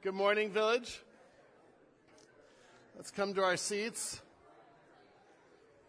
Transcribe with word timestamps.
Good 0.00 0.14
morning, 0.14 0.52
Village. 0.52 1.00
Let's 2.94 3.10
come 3.10 3.34
to 3.34 3.42
our 3.42 3.56
seats. 3.56 4.22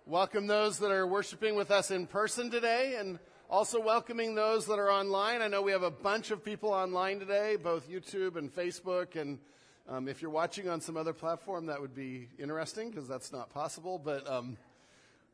Welcome 0.07 0.47
those 0.47 0.79
that 0.79 0.89
are 0.89 1.05
worshiping 1.05 1.53
with 1.53 1.69
us 1.69 1.91
in 1.91 2.07
person 2.07 2.49
today 2.49 2.95
and 2.97 3.19
also 3.51 3.79
welcoming 3.79 4.33
those 4.33 4.65
that 4.65 4.79
are 4.79 4.91
online. 4.91 5.43
I 5.43 5.47
know 5.47 5.61
we 5.61 5.73
have 5.73 5.83
a 5.83 5.91
bunch 5.91 6.31
of 6.31 6.43
people 6.43 6.71
online 6.71 7.19
today, 7.19 7.55
both 7.55 7.87
YouTube 7.87 8.35
and 8.35 8.51
Facebook. 8.51 9.15
And 9.15 9.37
um, 9.87 10.07
if 10.07 10.23
you're 10.23 10.31
watching 10.31 10.67
on 10.67 10.81
some 10.81 10.97
other 10.97 11.13
platform, 11.13 11.67
that 11.67 11.79
would 11.79 11.93
be 11.93 12.29
interesting 12.39 12.89
because 12.89 13.07
that's 13.07 13.31
not 13.31 13.51
possible. 13.51 14.01
But 14.03 14.27
um, 14.27 14.57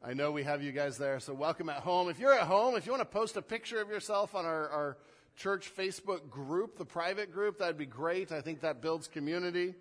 I 0.04 0.14
know 0.14 0.34
we 0.34 0.44
have 0.44 0.62
you 0.62 0.73
guys 0.73 0.98
there. 0.98 1.21
So 1.21 1.34
welcome 1.34 1.70
at 1.70 1.78
home. 1.78 2.10
If 2.10 2.20
you're 2.20 2.34
at 2.34 2.48
home, 2.48 2.76
if 2.76 2.86
you 2.86 2.92
want 2.92 3.04
to 3.04 3.18
post 3.18 3.38
a 3.38 3.42
picture 3.42 3.80
of 3.82 3.88
yourself 3.88 4.36
on 4.36 4.46
our, 4.46 4.68
our 4.68 4.98
church 5.36 5.72
Facebook 5.76 6.30
group, 6.30 6.78
the 6.78 6.86
private 6.86 7.34
group, 7.34 7.60
that'd 7.60 7.78
be 7.78 7.86
great. 7.86 8.32
I 8.32 8.42
think 8.42 8.62
that 8.62 8.82
builds 8.82 9.08
community 9.08 9.76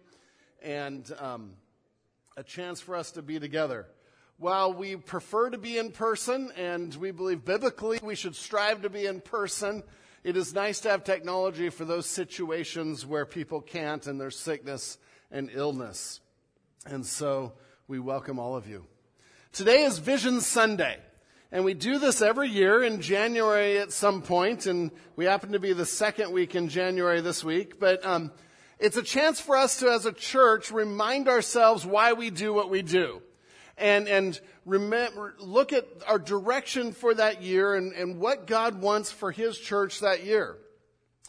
and 0.62 1.10
um, 1.18 1.52
a 2.36 2.42
chance 2.42 2.80
for 2.80 2.96
us 2.96 3.12
to 3.12 3.22
be 3.22 3.38
together. 3.38 3.86
While 4.38 4.72
we 4.72 4.96
prefer 4.96 5.50
to 5.50 5.58
be 5.58 5.78
in 5.78 5.92
person 5.92 6.50
and 6.56 6.92
we 6.96 7.12
believe 7.12 7.44
biblically 7.44 8.00
we 8.02 8.16
should 8.16 8.34
strive 8.34 8.82
to 8.82 8.90
be 8.90 9.06
in 9.06 9.20
person, 9.20 9.84
it 10.24 10.36
is 10.36 10.52
nice 10.52 10.80
to 10.80 10.90
have 10.90 11.04
technology 11.04 11.70
for 11.70 11.84
those 11.84 12.06
situations 12.06 13.06
where 13.06 13.24
people 13.24 13.60
can't 13.60 14.06
and 14.06 14.20
there's 14.20 14.38
sickness 14.38 14.98
and 15.30 15.50
illness. 15.52 16.20
And 16.86 17.06
so 17.06 17.52
we 17.86 18.00
welcome 18.00 18.40
all 18.40 18.56
of 18.56 18.66
you. 18.66 18.86
Today 19.52 19.84
is 19.84 19.98
Vision 19.98 20.40
Sunday. 20.40 20.98
And 21.54 21.64
we 21.64 21.72
do 21.72 22.00
this 22.00 22.20
every 22.20 22.48
year 22.48 22.82
in 22.82 23.00
January 23.00 23.78
at 23.78 23.92
some 23.92 24.22
point, 24.22 24.66
and 24.66 24.90
we 25.14 25.26
happen 25.26 25.52
to 25.52 25.60
be 25.60 25.72
the 25.72 25.86
second 25.86 26.32
week 26.32 26.56
in 26.56 26.68
January 26.68 27.20
this 27.20 27.44
week. 27.44 27.78
But 27.78 28.04
um, 28.04 28.32
it's 28.80 28.96
a 28.96 29.04
chance 29.04 29.38
for 29.38 29.56
us 29.56 29.78
to, 29.78 29.88
as 29.88 30.04
a 30.04 30.10
church, 30.10 30.72
remind 30.72 31.28
ourselves 31.28 31.86
why 31.86 32.14
we 32.14 32.30
do 32.30 32.52
what 32.52 32.70
we 32.70 32.82
do, 32.82 33.22
and 33.78 34.08
and 34.08 34.40
remember, 34.66 35.36
look 35.38 35.72
at 35.72 35.86
our 36.08 36.18
direction 36.18 36.90
for 36.90 37.14
that 37.14 37.40
year 37.40 37.76
and, 37.76 37.92
and 37.92 38.18
what 38.18 38.48
God 38.48 38.80
wants 38.80 39.12
for 39.12 39.30
His 39.30 39.56
church 39.56 40.00
that 40.00 40.24
year. 40.24 40.56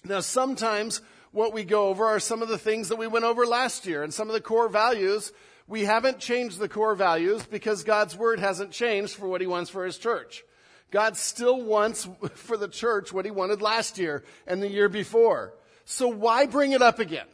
Now, 0.04 0.22
sometimes 0.22 1.04
what 1.34 1.54
we 1.54 1.64
go 1.64 1.90
over 1.90 2.04
are 2.04 2.20
some 2.20 2.42
of 2.42 2.48
the 2.48 2.58
things 2.58 2.90
that 2.90 2.96
we 2.96 3.06
went 3.06 3.26
over 3.26 3.46
last 3.46 3.86
year, 3.86 4.02
and 4.02 4.12
some 4.12 4.28
of 4.28 4.34
the 4.34 4.42
core 4.42 4.70
values 4.70 5.32
we 5.68 5.86
haven't 5.86 6.20
changed 6.20 6.60
the 6.60 6.70
core 6.70 6.96
values 6.96 7.44
because 7.46 7.84
God's 7.84 8.16
word 8.16 8.40
hasn't 8.40 8.72
changed 8.72 9.16
for 9.16 9.28
what 9.28 9.42
he 9.42 9.48
wants 9.48 9.70
for 9.70 9.86
his 9.86 9.98
church. 9.98 10.44
God 10.92 11.18
still 11.18 11.62
wants 11.62 12.08
for 12.36 12.58
the 12.58 12.68
church 12.68 13.12
what 13.12 13.26
he 13.26 13.32
wanted 13.32 13.62
last 13.62 13.98
year 13.98 14.24
and 14.46 14.62
the 14.62 14.70
year 14.70 14.90
before. 14.90 15.54
So 15.86 16.08
why 16.08 16.46
bring 16.46 16.72
it 16.72 16.82
up 16.82 17.00
again? 17.00 17.28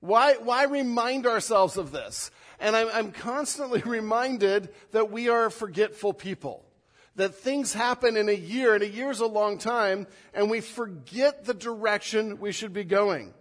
Why, 0.00 0.34
why 0.34 0.64
remind 0.64 1.26
ourselves 1.26 1.76
of 1.76 1.92
this? 1.92 2.30
And 2.60 2.76
I'm, 2.76 2.88
I'm 2.92 3.12
constantly 3.12 3.80
reminded 3.86 4.68
that 4.92 5.10
we 5.10 5.28
are 5.28 5.50
forgetful 5.50 6.12
people. 6.12 6.62
That 7.16 7.34
things 7.34 7.72
happen 7.72 8.18
in 8.18 8.28
a 8.28 8.32
year, 8.32 8.74
and 8.74 8.82
a 8.82 8.88
year 8.88 9.10
is 9.10 9.20
a 9.20 9.26
long 9.26 9.56
time, 9.56 10.06
and 10.34 10.50
we 10.50 10.60
forget 10.60 11.46
the 11.46 11.54
direction 11.54 12.40
we 12.40 12.52
should 12.52 12.74
be 12.74 12.84
going. 12.84 13.32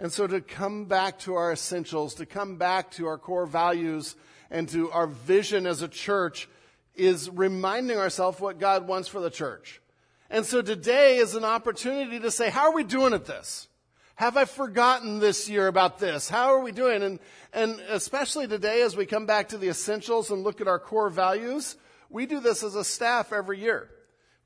And 0.00 0.10
so 0.10 0.26
to 0.26 0.40
come 0.40 0.86
back 0.86 1.18
to 1.20 1.34
our 1.34 1.52
essentials, 1.52 2.14
to 2.14 2.26
come 2.26 2.56
back 2.56 2.90
to 2.92 3.06
our 3.06 3.18
core 3.18 3.44
values 3.44 4.16
and 4.50 4.66
to 4.70 4.90
our 4.92 5.06
vision 5.06 5.66
as 5.66 5.82
a 5.82 5.88
church 5.88 6.48
is 6.94 7.28
reminding 7.28 7.98
ourselves 7.98 8.40
what 8.40 8.58
God 8.58 8.88
wants 8.88 9.08
for 9.08 9.20
the 9.20 9.28
church. 9.28 9.82
And 10.30 10.46
so 10.46 10.62
today 10.62 11.18
is 11.18 11.34
an 11.34 11.44
opportunity 11.44 12.18
to 12.18 12.30
say, 12.30 12.48
how 12.48 12.70
are 12.70 12.74
we 12.74 12.82
doing 12.82 13.12
at 13.12 13.26
this? 13.26 13.68
Have 14.14 14.38
I 14.38 14.46
forgotten 14.46 15.18
this 15.18 15.50
year 15.50 15.66
about 15.66 15.98
this? 15.98 16.30
How 16.30 16.54
are 16.54 16.60
we 16.60 16.72
doing? 16.72 17.02
And, 17.02 17.18
and 17.52 17.78
especially 17.90 18.48
today 18.48 18.80
as 18.80 18.96
we 18.96 19.04
come 19.04 19.26
back 19.26 19.50
to 19.50 19.58
the 19.58 19.68
essentials 19.68 20.30
and 20.30 20.42
look 20.42 20.62
at 20.62 20.68
our 20.68 20.78
core 20.78 21.10
values, 21.10 21.76
we 22.08 22.24
do 22.24 22.40
this 22.40 22.62
as 22.62 22.74
a 22.74 22.84
staff 22.84 23.34
every 23.34 23.60
year. 23.60 23.90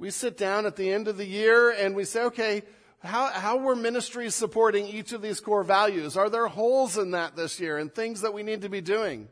We 0.01 0.11
sit 0.11 0.37
down 0.37 0.67
at 0.67 0.75
the 0.75 0.91
end 0.91 1.07
of 1.07 1.17
the 1.17 1.25
year 1.25 1.71
and 1.71 1.95
we 1.95 2.07
say, 2.07 2.25
okay, 2.25 2.65
how, 3.04 3.28
how 3.28 3.59
were 3.59 3.76
ministries 3.76 4.34
supporting 4.34 4.87
each 4.87 5.12
of 5.12 5.20
these 5.20 5.38
core 5.38 5.62
values? 5.62 6.16
Are 6.16 6.31
there 6.31 6.47
holes 6.47 6.97
in 6.97 7.10
that 7.10 7.37
this 7.37 7.60
year 7.60 7.76
and 7.76 7.94
things 7.94 8.22
that 8.22 8.32
we 8.32 8.42
need 8.42 8.62
to 8.62 8.69
be 8.69 8.81
doing? 8.81 9.28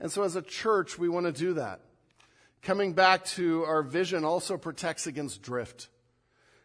And 0.00 0.10
so 0.10 0.22
as 0.22 0.36
a 0.36 0.42
church, 0.42 0.98
we 0.98 1.08
want 1.08 1.26
to 1.26 1.32
do 1.32 1.54
that. 1.54 1.80
Coming 2.62 2.94
back 2.94 3.26
to 3.26 3.64
our 3.64 3.82
vision 3.82 4.24
also 4.24 4.56
protects 4.56 5.06
against 5.06 5.42
drift. 5.42 5.88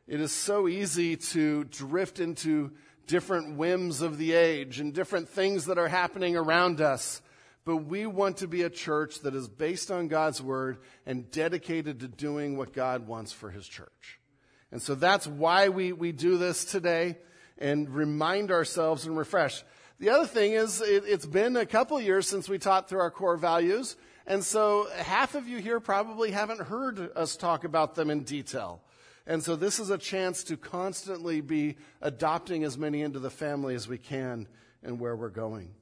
It 0.08 0.22
is 0.22 0.32
so 0.32 0.68
easy 0.68 1.18
to 1.18 1.66
drift 1.66 2.20
into 2.20 2.72
different 3.06 3.58
whims 3.58 4.02
of 4.02 4.18
the 4.18 4.34
age 4.34 4.80
and 4.80 4.94
different 4.94 5.28
things 5.28 5.66
that 5.66 5.78
are 5.78 5.90
happening 5.90 6.38
around 6.38 6.80
us. 6.80 7.22
But 7.66 7.78
we 7.78 8.06
want 8.06 8.38
to 8.38 8.48
be 8.48 8.64
a 8.64 8.70
church 8.70 9.20
that 9.22 9.36
is 9.36 9.50
based 9.50 9.92
on 9.92 10.08
God's 10.08 10.42
word 10.42 10.78
and 11.06 11.30
dedicated 11.30 12.00
to 12.00 12.08
doing 12.08 12.56
what 12.56 12.72
God 12.72 13.08
wants 13.08 13.34
for 13.34 13.52
his 13.52 13.68
church. 13.68 14.19
And 14.72 14.82
so 14.82 14.96
that's 14.96 15.26
why 15.28 15.70
we, 15.70 15.94
we 15.94 16.12
do 16.12 16.38
this 16.38 16.64
today 16.64 17.18
and 17.58 17.90
remind 17.90 18.52
ourselves 18.52 19.06
and 19.06 19.18
refresh. 19.18 19.64
The 20.00 20.10
other 20.10 20.28
thing 20.28 20.54
is, 20.54 20.82
it, 20.82 21.06
has 21.06 21.26
been 21.26 21.58
a 21.58 21.66
couple 21.66 22.00
years 22.00 22.28
since 22.28 22.48
we 22.48 22.58
taught 22.58 22.88
through 22.88 23.00
our 23.00 23.12
core 23.12 23.36
values. 23.36 23.96
And 24.26 24.44
so 24.44 24.88
half 24.96 25.36
of 25.36 25.48
you 25.48 25.58
here 25.58 25.80
probably 25.80 26.32
haven't 26.32 26.62
heard 26.62 27.12
us 27.18 27.36
talk 27.36 27.64
about 27.64 27.96
them 27.96 28.10
in 28.10 28.24
detail. 28.24 28.82
And 29.26 29.44
so 29.44 29.56
this 29.56 29.80
is 29.80 29.90
a 29.90 29.98
chance 29.98 30.44
to 30.46 30.58
constantly 30.58 31.42
be 31.42 31.78
adopting 32.02 32.64
as 32.64 32.78
many 32.78 33.02
into 33.02 33.20
the 33.20 33.30
family 33.30 33.76
as 33.76 33.88
we 33.88 33.98
can 33.98 34.48
and 34.84 35.00
where 35.00 35.16
we're 35.16 35.30
going. 35.30 35.74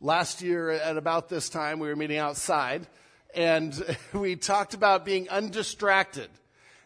Last 0.00 0.42
year 0.42 0.70
at 0.70 0.96
about 0.96 1.28
this 1.28 1.48
time, 1.48 1.78
we 1.78 1.88
were 1.88 1.96
meeting 1.96 2.18
outside 2.18 2.86
and 3.34 3.96
we 4.12 4.36
talked 4.36 4.74
about 4.74 5.04
being 5.04 5.28
undistracted 5.28 6.30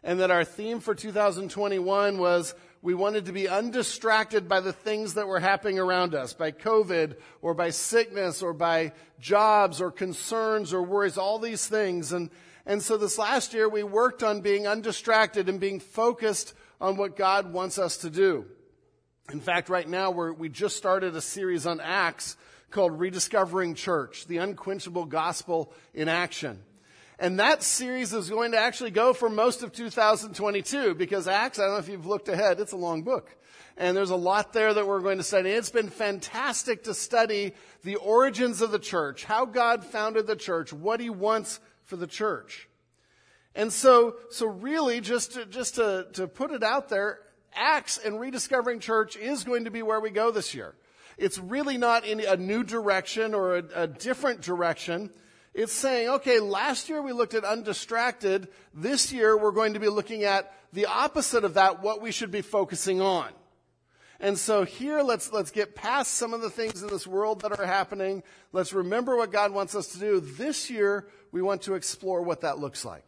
and 0.03 0.21
that 0.21 0.31
our 0.31 0.45
theme 0.45 0.81
for 0.81 0.95
2021 0.95 2.19
was 2.19 2.55
we 2.83 2.95
wanted 2.95 3.27
to 3.27 3.33
be 3.33 3.49
undistracted 3.49 4.49
by 4.49 4.61
the 4.61 4.73
things 4.73 5.15
that 5.15 5.29
were 5.29 5.39
happening 5.39 5.79
around 5.79 6.17
us, 6.17 6.33
by 6.33 6.51
COVID 6.51 7.17
or 7.41 7.55
by 7.55 7.71
sickness 7.71 8.43
or 8.43 8.53
by 8.53 8.93
jobs 9.21 9.81
or 9.81 9.93
concerns 9.93 10.73
or 10.73 10.83
worries, 10.83 11.17
all 11.17 11.39
these 11.39 11.67
things. 11.67 12.13
And, 12.13 12.31
and 12.67 12.83
so 12.83 12.97
this 12.97 13.19
last 13.19 13.55
year 13.55 13.69
we 13.69 13.85
worked 13.85 14.25
on 14.25 14.41
being 14.41 14.67
undistracted 14.67 15.49
and 15.49 15.61
being 15.61 15.79
focused 15.79 16.55
on 16.81 16.97
what 16.97 17.17
God 17.17 17.53
wants 17.53 17.79
us 17.79 17.99
to 17.99 18.11
do. 18.11 18.47
In 19.31 19.41
fact, 19.41 19.69
right 19.69 19.89
now 19.89 20.11
we 20.11 20.49
just 20.49 20.77
started 20.77 21.15
a 21.15 21.21
series 21.21 21.65
on 21.65 21.81
Acts 21.81 22.37
called 22.73 22.99
Rediscovering 22.99 23.75
Church, 23.75 24.27
the 24.27 24.39
unquenchable 24.39 25.05
gospel 25.05 25.73
in 25.95 26.09
action. 26.09 26.59
And 27.19 27.39
that 27.39 27.63
series 27.63 28.13
is 28.13 28.31
going 28.31 28.53
to 28.53 28.59
actually 28.59 28.91
go 28.91 29.13
for 29.13 29.29
most 29.29 29.63
of 29.63 29.73
2022 29.73 30.95
because 30.95 31.29
Acts, 31.29 31.59
I 31.59 31.63
don't 31.63 31.73
know 31.73 31.79
if 31.79 31.89
you've 31.89 32.07
looked 32.07 32.29
ahead, 32.29 32.59
it's 32.59 32.73
a 32.73 32.77
long 32.77 33.03
book. 33.03 33.37
And 33.77 33.97
there's 33.97 34.11
a 34.11 34.17
lot 34.17 34.53
there 34.53 34.75
that 34.75 34.87
we're 34.87 35.01
going 35.01 35.19
to 35.19 35.25
study. 35.25 35.51
It's 35.51 35.71
been 35.71 35.89
fantastic 35.89 36.85
to 36.85 36.95
study 36.95 37.55
the 37.85 37.97
origins 37.97 38.61
of 38.61 38.71
the 38.71 38.79
church, 38.79 39.25
how 39.25 39.47
God 39.47 39.85
founded 39.85 40.27
the 40.27 40.37
church, 40.37 40.73
what 40.73 41.01
he 41.01 41.11
wants 41.11 41.61
for 41.85 41.97
the 41.97 42.07
church. 42.07 42.69
And 43.55 43.73
so, 43.73 44.17
so 44.31 44.47
really 44.47 45.01
just 45.01 45.33
to, 45.33 45.47
just 45.47 45.77
to, 45.77 46.07
to 46.15 46.27
put 46.27 46.51
it 46.51 46.63
out 46.63 46.89
there, 46.89 47.19
Acts 47.55 47.99
and 47.99 48.19
rediscovering 48.19 48.81
church 48.81 49.17
is 49.17 49.45
going 49.45 49.65
to 49.65 49.71
be 49.71 49.83
where 49.83 50.01
we 50.01 50.11
go 50.11 50.31
this 50.31 50.55
year. 50.55 50.75
It's 51.19 51.39
really 51.39 51.77
not 51.77 52.07
in 52.07 52.21
a 52.21 52.37
new 52.37 52.65
direction 52.65 53.35
or 53.35 53.57
a, 53.57 53.65
a 53.75 53.87
different 53.87 54.41
direction. 54.41 55.11
It's 55.55 55.73
saying, 55.73 56.09
okay, 56.09 56.41
last 56.41 56.89
year 56.89 57.03
we 57.03 57.13
looked 57.13 57.35
at 57.35 57.45
undistracted. 57.45 58.49
This 58.73 59.13
year 59.13 59.37
we're 59.37 59.51
going 59.51 59.75
to 59.75 59.81
be 59.81 59.89
looking 59.89 60.25
at 60.25 60.53
the 60.73 60.87
opposite 60.87 61.45
of 61.45 61.55
that, 61.55 61.83
what 61.83 62.01
we 62.01 62.11
should 62.11 62.31
be 62.31 62.41
focusing 62.41 63.03
on. 63.03 63.29
And 64.19 64.39
so 64.39 64.65
here, 64.65 65.03
let's, 65.03 65.33
let's 65.33 65.51
get 65.51 65.75
past 65.75 66.15
some 66.15 66.33
of 66.33 66.41
the 66.41 66.49
things 66.49 66.83
in 66.83 66.89
this 66.89 67.07
world 67.07 67.43
that 67.43 67.59
are 67.59 67.67
happening. 67.67 68.23
Let's 68.53 68.73
remember 68.73 69.17
what 69.17 69.33
God 69.33 69.53
wants 69.53 69.75
us 69.75 69.89
to 69.89 69.99
do. 69.99 70.21
This 70.21 70.71
year, 70.71 71.09
we 71.33 71.43
want 71.43 71.63
to 71.63 71.75
explore 71.75 72.23
what 72.23 72.43
that 72.43 72.59
looks 72.59 72.85
like, 72.85 73.05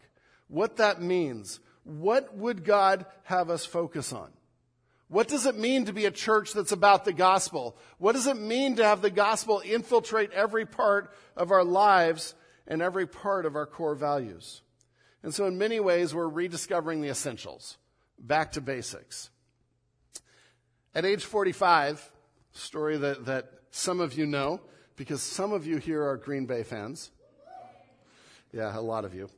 what 0.48 0.76
that 0.78 1.00
means. 1.00 1.60
What 1.84 2.36
would 2.36 2.64
God 2.64 3.06
have 3.22 3.48
us 3.48 3.64
focus 3.64 4.12
on? 4.12 4.30
What 5.14 5.28
does 5.28 5.46
it 5.46 5.56
mean 5.56 5.84
to 5.84 5.92
be 5.92 6.06
a 6.06 6.10
church 6.10 6.54
that's 6.54 6.72
about 6.72 7.04
the 7.04 7.12
gospel? 7.12 7.76
What 7.98 8.16
does 8.16 8.26
it 8.26 8.36
mean 8.36 8.74
to 8.74 8.84
have 8.84 9.00
the 9.00 9.10
gospel 9.10 9.62
infiltrate 9.64 10.32
every 10.32 10.66
part 10.66 11.14
of 11.36 11.52
our 11.52 11.62
lives 11.62 12.34
and 12.66 12.82
every 12.82 13.06
part 13.06 13.46
of 13.46 13.54
our 13.54 13.64
core 13.64 13.94
values? 13.94 14.62
And 15.22 15.32
so, 15.32 15.46
in 15.46 15.56
many 15.56 15.78
ways, 15.78 16.12
we're 16.12 16.26
rediscovering 16.26 17.00
the 17.00 17.10
essentials, 17.10 17.78
back 18.18 18.50
to 18.54 18.60
basics. 18.60 19.30
At 20.96 21.04
age 21.04 21.24
45, 21.24 22.10
story 22.50 22.96
that, 22.96 23.24
that 23.26 23.52
some 23.70 24.00
of 24.00 24.18
you 24.18 24.26
know, 24.26 24.60
because 24.96 25.22
some 25.22 25.52
of 25.52 25.64
you 25.64 25.76
here 25.76 26.02
are 26.02 26.16
Green 26.16 26.44
Bay 26.44 26.64
fans. 26.64 27.12
Yeah, 28.52 28.76
a 28.76 28.82
lot 28.82 29.04
of 29.04 29.14
you. 29.14 29.30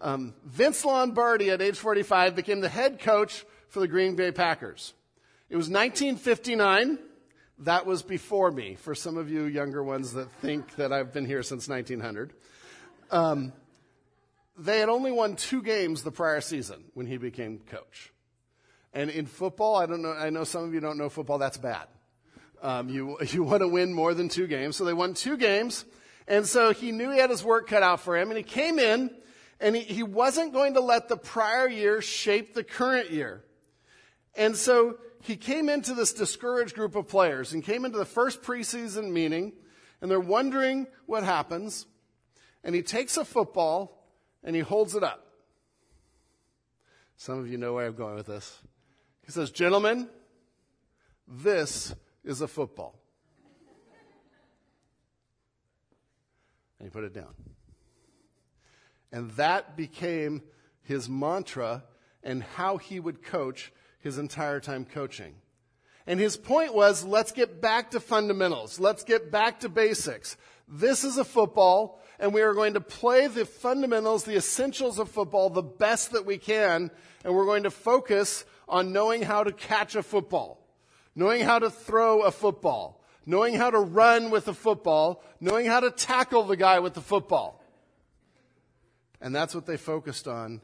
Um, 0.00 0.34
Vince 0.44 0.84
Lombardi, 0.84 1.50
at 1.50 1.62
age 1.62 1.78
45, 1.78 2.34
became 2.34 2.58
the 2.58 2.68
head 2.68 2.98
coach 2.98 3.44
for 3.68 3.78
the 3.78 3.86
Green 3.86 4.16
Bay 4.16 4.32
Packers. 4.32 4.92
It 5.50 5.56
was 5.56 5.68
1959, 5.68 6.98
That 7.64 7.84
was 7.84 8.04
before 8.04 8.52
me, 8.52 8.76
for 8.76 8.94
some 8.94 9.16
of 9.16 9.28
you 9.28 9.46
younger 9.46 9.82
ones 9.82 10.12
that 10.12 10.30
think 10.40 10.76
that 10.76 10.92
I've 10.92 11.12
been 11.12 11.26
here 11.26 11.42
since 11.42 11.68
1900. 11.68 12.32
Um, 13.10 13.52
they 14.56 14.78
had 14.78 14.88
only 14.88 15.10
won 15.10 15.34
two 15.34 15.60
games 15.60 16.04
the 16.04 16.12
prior 16.12 16.40
season 16.40 16.84
when 16.94 17.06
he 17.06 17.16
became 17.16 17.58
coach. 17.66 18.12
And 18.94 19.10
in 19.10 19.26
football, 19.26 19.74
I 19.74 19.86
don't 19.86 20.02
know, 20.02 20.12
I 20.12 20.30
know 20.30 20.44
some 20.44 20.62
of 20.62 20.72
you 20.72 20.78
don't 20.78 20.96
know 20.96 21.08
football, 21.08 21.38
that's 21.38 21.58
bad. 21.58 21.88
Um, 22.62 22.88
you, 22.88 23.18
you 23.30 23.42
want 23.42 23.62
to 23.62 23.68
win 23.68 23.92
more 23.92 24.14
than 24.14 24.28
two 24.28 24.46
games. 24.46 24.76
So 24.76 24.84
they 24.84 24.94
won 24.94 25.14
two 25.14 25.36
games. 25.36 25.84
And 26.28 26.46
so 26.46 26.72
he 26.72 26.92
knew 26.92 27.10
he 27.10 27.18
had 27.18 27.30
his 27.30 27.42
work 27.42 27.66
cut 27.66 27.82
out 27.82 27.98
for 27.98 28.16
him. 28.16 28.28
And 28.28 28.36
he 28.36 28.44
came 28.44 28.78
in 28.78 29.10
and 29.58 29.74
he, 29.74 29.82
he 29.82 30.04
wasn't 30.04 30.52
going 30.52 30.74
to 30.74 30.80
let 30.80 31.08
the 31.08 31.16
prior 31.16 31.68
year 31.68 32.00
shape 32.00 32.54
the 32.54 32.62
current 32.62 33.10
year. 33.10 33.42
And 34.36 34.56
so 34.56 34.96
he 35.22 35.36
came 35.36 35.68
into 35.68 35.94
this 35.94 36.12
discouraged 36.12 36.74
group 36.74 36.94
of 36.96 37.06
players 37.06 37.52
and 37.52 37.62
came 37.62 37.84
into 37.84 37.98
the 37.98 38.04
first 38.04 38.42
preseason 38.42 39.10
meeting 39.10 39.52
and 40.00 40.10
they're 40.10 40.18
wondering 40.18 40.86
what 41.06 41.24
happens. 41.24 41.86
And 42.64 42.74
he 42.74 42.82
takes 42.82 43.16
a 43.16 43.24
football 43.24 44.06
and 44.42 44.56
he 44.56 44.62
holds 44.62 44.94
it 44.94 45.02
up. 45.02 45.26
Some 47.16 47.38
of 47.38 47.48
you 47.48 47.58
know 47.58 47.74
where 47.74 47.86
I'm 47.86 47.94
going 47.94 48.14
with 48.14 48.26
this. 48.26 48.58
He 49.26 49.32
says, 49.32 49.50
Gentlemen, 49.50 50.08
this 51.28 51.94
is 52.24 52.40
a 52.40 52.48
football. 52.48 52.98
And 56.78 56.86
he 56.86 56.90
put 56.90 57.04
it 57.04 57.12
down. 57.12 57.34
And 59.12 59.30
that 59.32 59.76
became 59.76 60.40
his 60.82 61.10
mantra 61.10 61.84
and 62.22 62.42
how 62.42 62.78
he 62.78 62.98
would 62.98 63.22
coach 63.22 63.70
his 64.00 64.18
entire 64.18 64.60
time 64.60 64.84
coaching. 64.84 65.34
And 66.06 66.18
his 66.18 66.36
point 66.36 66.74
was, 66.74 67.04
let's 67.04 67.32
get 67.32 67.60
back 67.60 67.92
to 67.92 68.00
fundamentals. 68.00 68.80
Let's 68.80 69.04
get 69.04 69.30
back 69.30 69.60
to 69.60 69.68
basics. 69.68 70.36
This 70.66 71.04
is 71.04 71.18
a 71.18 71.24
football, 71.24 72.00
and 72.18 72.32
we 72.32 72.42
are 72.42 72.54
going 72.54 72.74
to 72.74 72.80
play 72.80 73.26
the 73.26 73.44
fundamentals, 73.44 74.24
the 74.24 74.36
essentials 74.36 74.98
of 74.98 75.10
football 75.10 75.50
the 75.50 75.62
best 75.62 76.12
that 76.12 76.24
we 76.24 76.38
can, 76.38 76.90
and 77.24 77.34
we're 77.34 77.44
going 77.44 77.64
to 77.64 77.70
focus 77.70 78.44
on 78.68 78.92
knowing 78.92 79.22
how 79.22 79.44
to 79.44 79.52
catch 79.52 79.94
a 79.94 80.02
football, 80.02 80.64
knowing 81.14 81.42
how 81.42 81.58
to 81.58 81.70
throw 81.70 82.22
a 82.22 82.30
football, 82.30 83.02
knowing 83.26 83.54
how 83.54 83.70
to 83.70 83.78
run 83.78 84.30
with 84.30 84.48
a 84.48 84.54
football, 84.54 85.22
knowing 85.40 85.66
how 85.66 85.80
to 85.80 85.90
tackle 85.90 86.44
the 86.44 86.56
guy 86.56 86.78
with 86.78 86.94
the 86.94 87.00
football. 87.00 87.62
And 89.20 89.34
that's 89.34 89.54
what 89.54 89.66
they 89.66 89.76
focused 89.76 90.26
on. 90.26 90.60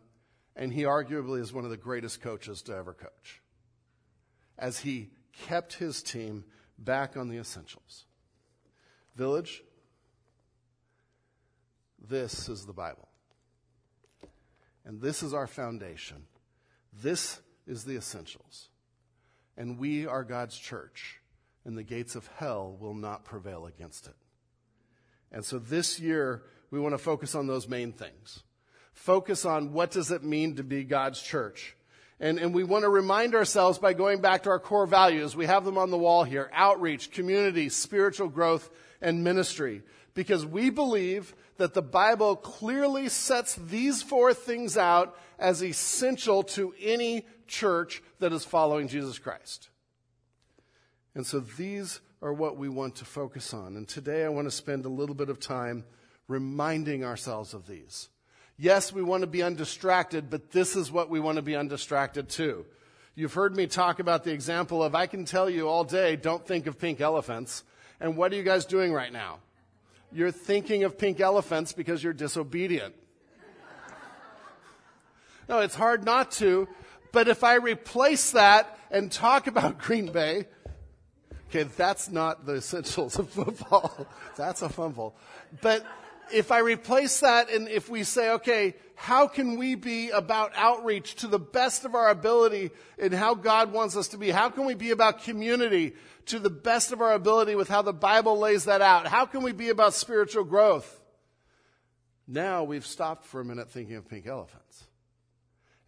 And 0.57 0.73
he 0.73 0.83
arguably 0.83 1.41
is 1.41 1.53
one 1.53 1.65
of 1.65 1.71
the 1.71 1.77
greatest 1.77 2.23
coaches 2.23 2.63
to 2.63 2.75
ever 2.75 2.95
coach. 2.95 3.43
As 4.59 4.81
he 4.81 5.11
kept 5.47 5.75
his 5.75 6.03
team 6.03 6.45
back 6.79 7.17
on 7.17 7.29
the 7.29 7.37
essentials. 7.37 8.07
Village, 9.15 9.63
this 12.09 12.49
is 12.49 12.65
the 12.65 12.73
Bible. 12.73 13.09
And 14.85 15.01
this 15.01 15.23
is 15.23 15.35
our 15.35 15.47
foundation. 15.47 16.25
This 17.03 17.41
is 17.67 17.85
the 17.85 17.97
essentials. 17.97 18.69
And 19.57 19.79
we 19.79 20.07
are 20.07 20.23
God's 20.23 20.57
church, 20.57 21.21
and 21.65 21.77
the 21.77 21.83
gates 21.83 22.15
of 22.15 22.29
hell 22.37 22.77
will 22.79 22.95
not 22.95 23.25
prevail 23.25 23.67
against 23.67 24.07
it. 24.07 24.15
And 25.33 25.45
so 25.45 25.59
this 25.59 25.99
year, 25.99 26.45
we 26.71 26.79
want 26.79 26.95
to 26.95 26.99
focus 26.99 27.35
on 27.35 27.47
those 27.47 27.69
main 27.69 27.93
things. 27.93 28.43
Focus 28.97 29.45
on 29.45 29.73
what 29.73 29.91
does 29.91 30.11
it 30.11 30.25
mean 30.25 30.57
to 30.57 30.65
be 30.65 30.83
God's 30.83 31.21
church. 31.21 31.77
And, 32.19 32.39
and 32.39 32.55
we 32.55 32.65
want 32.65 32.85
to 32.85 32.89
remind 32.89 33.35
ourselves 33.35 33.79
by 33.79 33.93
going 33.93 34.23
back 34.23 34.45
to 34.45 34.51
our 34.51 34.59
core 34.59 34.87
values. 34.87 35.37
We 35.37 35.45
have 35.45 35.67
them 35.67 35.77
on 35.77 35.91
the 35.91 35.99
wall 35.99 36.25
here. 36.25 36.51
Outreach, 36.53 37.11
community, 37.11 37.69
spiritual 37.69 38.29
growth, 38.29 38.71
and 39.03 39.23
ministry. 39.23 39.83
Because 40.15 40.47
we 40.47 40.71
believe 40.71 41.35
that 41.59 41.75
the 41.75 41.83
Bible 41.83 42.37
clearly 42.37 43.11
sets 43.11 43.55
these 43.55 44.03
four 44.03 44.33
things 44.33 44.79
out 44.79 45.17
as 45.39 45.63
essential 45.63 46.43
to 46.43 46.75
any 46.81 47.27
church 47.47 48.03
that 48.19 48.33
is 48.33 48.45
following 48.47 48.89
Jesus 48.89 49.19
Christ. 49.19 49.69
And 51.15 51.27
so 51.27 51.41
these 51.41 52.01
are 52.23 52.33
what 52.33 52.57
we 52.57 52.71
want 52.71 52.97
to 52.97 53.05
focus 53.05 53.53
on. 53.53 53.77
And 53.77 53.87
today 53.87 54.25
I 54.25 54.31
want 54.31 54.47
to 54.47 54.51
spend 54.51 54.87
a 54.87 54.89
little 54.89 55.15
bit 55.15 55.29
of 55.29 55.39
time 55.39 55.85
reminding 56.29 57.05
ourselves 57.05 57.53
of 57.53 57.67
these. 57.67 58.09
Yes, 58.59 58.91
we 58.91 59.03
want 59.03 59.21
to 59.21 59.27
be 59.27 59.43
undistracted, 59.43 60.31
but 60.31 60.51
this 60.51 60.77
is 60.77 60.91
what 60.91 61.11
we 61.11 61.21
want 61.21 61.37
to 61.37 61.43
be 61.43 61.55
undistracted 61.55 62.31
too. 62.31 62.65
You've 63.15 63.35
heard 63.35 63.55
me 63.55 63.67
talk 63.67 63.99
about 63.99 64.25
the 64.25 64.33
example 64.33 64.83
of 64.83 64.95
I 64.95 65.07
can 65.07 65.27
tell 65.27 65.51
you 65.51 65.69
all 65.69 65.85
day, 65.85 66.17
don't 66.17 66.47
think 66.47 66.67
of 66.67 66.79
pink 66.79 67.01
elephants. 67.01 67.65
And 68.01 68.17
what 68.17 68.33
are 68.33 68.37
you 68.37 68.43
guys 68.43 68.65
doing 68.65 68.93
right 68.93 69.13
now? 69.13 69.41
You're 70.11 70.31
thinking 70.31 70.85
of 70.85 70.97
pink 70.97 71.21
elephants 71.21 71.73
because 71.73 72.03
you're 72.03 72.13
disobedient. 72.13 72.95
No, 75.49 75.61
it's 75.61 75.77
hard 75.77 76.05
not 76.05 76.33
to, 76.33 76.67
but 77.13 77.29
if 77.29 77.45
I 77.45 77.55
replace 77.55 78.33
that 78.33 78.81
and 78.91 79.13
talk 79.13 79.47
about 79.47 79.79
Green 79.87 80.11
Bay, 80.11 80.47
okay, 81.49 81.63
that's 81.63 82.11
not 82.11 82.47
the 82.47 82.57
essentials 82.57 83.17
of 83.17 83.31
football. 83.31 84.09
that's 84.37 84.63
a 84.63 84.69
fumble. 84.69 85.15
But 85.63 85.87
if 86.33 86.51
I 86.51 86.59
replace 86.59 87.21
that 87.21 87.51
and 87.51 87.69
if 87.69 87.89
we 87.89 88.05
say, 88.05 88.31
okay, 88.33 88.75
how 88.95 89.29
can 89.29 89.59
we 89.59 89.75
be 89.75 90.11
about 90.11 90.53
outreach 90.57 91.17
to 91.17 91.27
the 91.27 91.39
best 91.39 91.85
of 91.85 91.95
our 91.95 92.09
ability 92.09 92.71
in 92.99 93.13
how 93.13 93.35
God 93.35 93.73
wants 93.73 93.97
us 93.97 94.09
to 94.09 94.19
be? 94.19 94.31
How 94.31 94.49
can 94.49 94.65
we 94.65 94.75
be 94.75 94.91
about 94.91 95.23
community 95.23 95.95
to 96.27 96.39
the 96.39 96.51
best 96.51 96.93
of 96.93 97.01
our 97.01 97.13
ability 97.13 97.55
with 97.55 97.69
how 97.69 97.83
the 97.83 97.93
Bible 97.93 98.39
lays 98.39 98.65
that 98.65 98.81
out? 98.81 99.07
How 99.07 99.27
can 99.27 99.43
we 99.43 99.53
be 99.53 99.69
about 99.69 99.95
spiritual 99.95 100.45
growth? 100.45 101.01
Now 102.27 102.65
we've 102.65 102.87
stopped 102.87 103.27
for 103.27 103.41
a 103.41 103.45
minute 103.45 103.71
thinking 103.71 103.97
of 103.97 104.09
pink 104.09 104.27
elephants. 104.27 104.85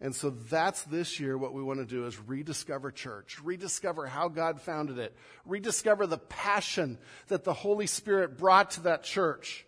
And 0.01 0.15
so 0.15 0.29
that's 0.29 0.83
this 0.83 1.19
year 1.19 1.37
what 1.37 1.53
we 1.53 1.61
want 1.61 1.79
to 1.79 1.85
do 1.85 2.05
is 2.05 2.17
rediscover 2.19 2.89
church, 2.89 3.39
rediscover 3.43 4.05
how 4.05 4.29
God 4.29 4.61
founded 4.61 4.97
it, 4.97 5.13
rediscover 5.45 6.07
the 6.07 6.17
passion 6.17 6.97
that 7.27 7.43
the 7.43 7.53
Holy 7.53 7.85
Spirit 7.85 8.37
brought 8.37 8.71
to 8.71 8.81
that 8.81 9.03
church, 9.03 9.65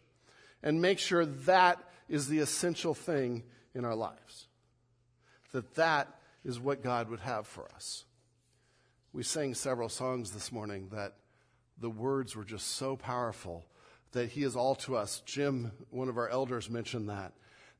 and 0.64 0.82
make 0.82 1.00
sure 1.00 1.26
that 1.26 1.80
is 2.08 2.28
the 2.28 2.40
essential 2.40 2.94
thing 2.94 3.44
in 3.74 3.86
our 3.86 3.96
lives. 3.96 4.48
That 5.54 5.76
that 5.76 6.08
is 6.44 6.60
what 6.60 6.84
God 6.84 7.10
would 7.10 7.20
have 7.22 7.48
for 7.48 7.70
us. 7.76 8.06
We 9.14 9.24
sang 9.24 9.54
several 9.54 9.90
songs 9.90 10.32
this 10.32 10.52
morning 10.52 10.90
that 10.94 11.16
the 11.78 11.90
words 11.90 12.36
were 12.36 12.46
just 12.46 12.68
so 12.76 12.96
powerful 12.96 13.66
that 14.12 14.30
He 14.30 14.44
is 14.44 14.56
all 14.56 14.76
to 14.76 14.96
us. 14.96 15.22
Jim, 15.26 15.72
one 15.90 16.10
of 16.10 16.18
our 16.18 16.30
elders, 16.30 16.70
mentioned 16.70 17.10
that 17.10 17.34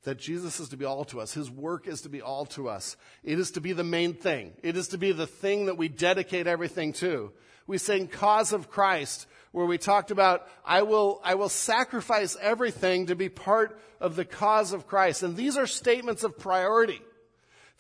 that 0.04 0.18
Jesus 0.18 0.60
is 0.60 0.70
to 0.70 0.78
be 0.78 0.86
all 0.86 1.06
to 1.06 1.20
us. 1.22 1.34
His 1.34 1.50
work 1.50 1.88
is 1.88 2.02
to 2.02 2.10
be 2.10 2.22
all 2.22 2.46
to 2.48 2.70
us. 2.70 2.98
It 3.24 3.38
is 3.38 3.52
to 3.52 3.62
be 3.62 3.74
the 3.74 3.84
main 3.84 4.14
thing. 4.14 4.54
It 4.64 4.76
is 4.76 4.90
to 4.90 4.98
be 4.98 5.12
the 5.12 5.28
thing 5.28 5.66
that 5.68 5.78
we 5.78 5.90
dedicate 5.90 6.48
everything 6.48 6.94
to. 6.94 7.32
We 7.68 7.78
sang 7.78 8.08
cause 8.08 8.52
of 8.52 8.70
Christ 8.70 9.28
where 9.52 9.66
we 9.66 9.78
talked 9.78 10.12
about, 10.12 10.48
I 10.66 10.84
will, 10.84 11.20
I 11.24 11.36
will 11.36 11.50
sacrifice 11.50 12.38
everything 12.42 13.08
to 13.08 13.16
be 13.16 13.30
part 13.30 13.80
of 14.00 14.16
the 14.16 14.26
cause 14.26 14.74
of 14.74 14.88
Christ. 14.88 15.24
And 15.24 15.36
these 15.36 15.58
are 15.58 15.68
statements 15.68 16.24
of 16.24 16.40
priority. 16.40 17.02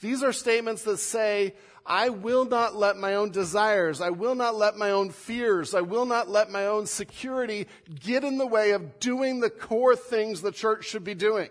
These 0.01 0.23
are 0.23 0.33
statements 0.33 0.83
that 0.83 0.97
say, 0.97 1.53
I 1.85 2.09
will 2.09 2.45
not 2.45 2.75
let 2.75 2.97
my 2.97 3.15
own 3.15 3.31
desires, 3.31 4.01
I 4.01 4.11
will 4.11 4.35
not 4.35 4.55
let 4.55 4.77
my 4.77 4.91
own 4.91 5.09
fears, 5.09 5.73
I 5.73 5.81
will 5.81 6.05
not 6.05 6.29
let 6.29 6.51
my 6.51 6.67
own 6.67 6.85
security 6.85 7.67
get 7.99 8.23
in 8.23 8.37
the 8.37 8.45
way 8.45 8.71
of 8.71 8.99
doing 8.99 9.39
the 9.39 9.49
core 9.49 9.95
things 9.95 10.41
the 10.41 10.51
church 10.51 10.85
should 10.85 11.03
be 11.03 11.15
doing. 11.15 11.49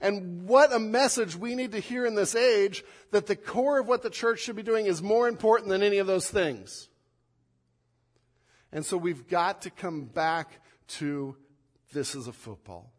And 0.00 0.46
what 0.46 0.72
a 0.72 0.78
message 0.78 1.36
we 1.36 1.54
need 1.54 1.72
to 1.72 1.80
hear 1.80 2.06
in 2.06 2.14
this 2.14 2.34
age 2.34 2.84
that 3.10 3.26
the 3.26 3.36
core 3.36 3.80
of 3.80 3.88
what 3.88 4.02
the 4.02 4.10
church 4.10 4.40
should 4.40 4.56
be 4.56 4.62
doing 4.62 4.86
is 4.86 5.02
more 5.02 5.28
important 5.28 5.70
than 5.70 5.82
any 5.82 5.98
of 5.98 6.06
those 6.06 6.30
things. 6.30 6.88
And 8.72 8.84
so 8.84 8.96
we've 8.96 9.26
got 9.28 9.62
to 9.62 9.70
come 9.70 10.04
back 10.04 10.60
to 10.88 11.36
this 11.92 12.14
is 12.14 12.28
a 12.28 12.32
football. 12.32 12.92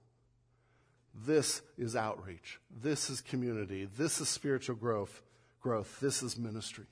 This 1.13 1.61
is 1.77 1.95
outreach. 1.95 2.59
This 2.81 3.09
is 3.09 3.21
community. 3.21 3.87
This 3.97 4.21
is 4.21 4.29
spiritual 4.29 4.75
growth. 4.75 5.21
Growth. 5.61 5.99
This 5.99 6.23
is 6.23 6.37
ministry. 6.37 6.85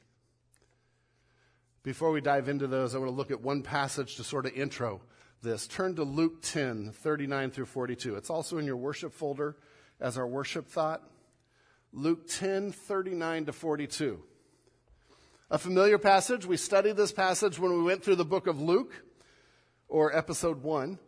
Before 1.83 2.11
we 2.11 2.19
dive 2.19 2.49
into 2.49 2.67
those, 2.67 2.93
I 2.93 2.97
want 2.97 3.09
to 3.09 3.15
look 3.15 3.31
at 3.31 3.41
one 3.41 3.63
passage 3.63 4.17
to 4.17 4.23
sort 4.23 4.45
of 4.45 4.53
intro 4.53 5.01
this. 5.41 5.67
Turn 5.67 5.95
to 5.95 6.03
Luke 6.03 6.41
10, 6.41 6.91
39 6.91 7.51
through 7.51 7.65
42. 7.65 8.15
It's 8.15 8.29
also 8.29 8.57
in 8.57 8.65
your 8.65 8.77
worship 8.77 9.13
folder 9.13 9.55
as 9.99 10.17
our 10.17 10.27
worship 10.27 10.67
thought. 10.67 11.01
Luke 11.93 12.27
10, 12.27 12.71
39 12.71 13.45
to 13.45 13.53
42. 13.53 14.21
A 15.49 15.57
familiar 15.57 15.97
passage. 15.97 16.45
We 16.45 16.57
studied 16.57 16.97
this 16.97 17.13
passage 17.13 17.57
when 17.57 17.71
we 17.71 17.81
went 17.81 18.03
through 18.03 18.17
the 18.17 18.25
book 18.25 18.47
of 18.47 18.59
Luke, 18.59 18.91
or 19.87 20.13
episode 20.13 20.61
one 20.61 20.99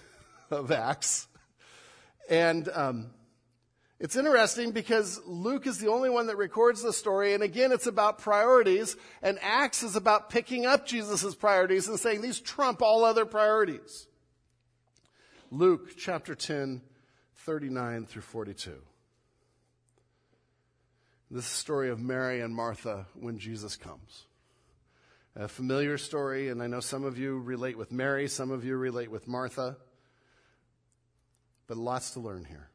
of 0.50 0.70
Acts. 0.70 1.26
And 2.28 2.68
um, 2.68 3.10
It's 3.98 4.14
interesting 4.14 4.72
because 4.72 5.20
Luke 5.26 5.66
is 5.66 5.78
the 5.78 5.88
only 5.88 6.10
one 6.10 6.26
that 6.26 6.36
records 6.36 6.82
the 6.82 6.92
story, 6.92 7.32
and 7.32 7.42
again, 7.42 7.72
it's 7.72 7.86
about 7.86 8.18
priorities, 8.18 8.94
and 9.22 9.38
Acts 9.40 9.82
is 9.82 9.96
about 9.96 10.28
picking 10.28 10.66
up 10.66 10.86
Jesus' 10.86 11.34
priorities 11.34 11.88
and 11.88 11.98
saying 11.98 12.20
these 12.20 12.40
trump 12.40 12.82
all 12.82 13.04
other 13.04 13.24
priorities. 13.24 14.06
Luke 15.50 15.96
chapter 15.96 16.34
10, 16.34 16.82
39 17.36 18.04
through 18.04 18.20
42. 18.20 18.82
This 21.30 21.44
story 21.44 21.90
of 21.90 22.00
Mary 22.00 22.40
and 22.40 22.54
Martha 22.54 23.06
when 23.14 23.38
Jesus 23.38 23.76
comes. 23.76 24.24
A 25.36 25.46
familiar 25.46 25.98
story, 25.98 26.48
and 26.48 26.62
I 26.62 26.68
know 26.68 26.80
some 26.80 27.04
of 27.04 27.18
you 27.18 27.38
relate 27.38 27.76
with 27.76 27.92
Mary, 27.92 28.28
some 28.28 28.50
of 28.50 28.64
you 28.64 28.76
relate 28.76 29.10
with 29.10 29.28
Martha, 29.28 29.76
but 31.66 31.76
lots 31.76 32.12
to 32.12 32.20
learn 32.20 32.46
here. 32.46 32.70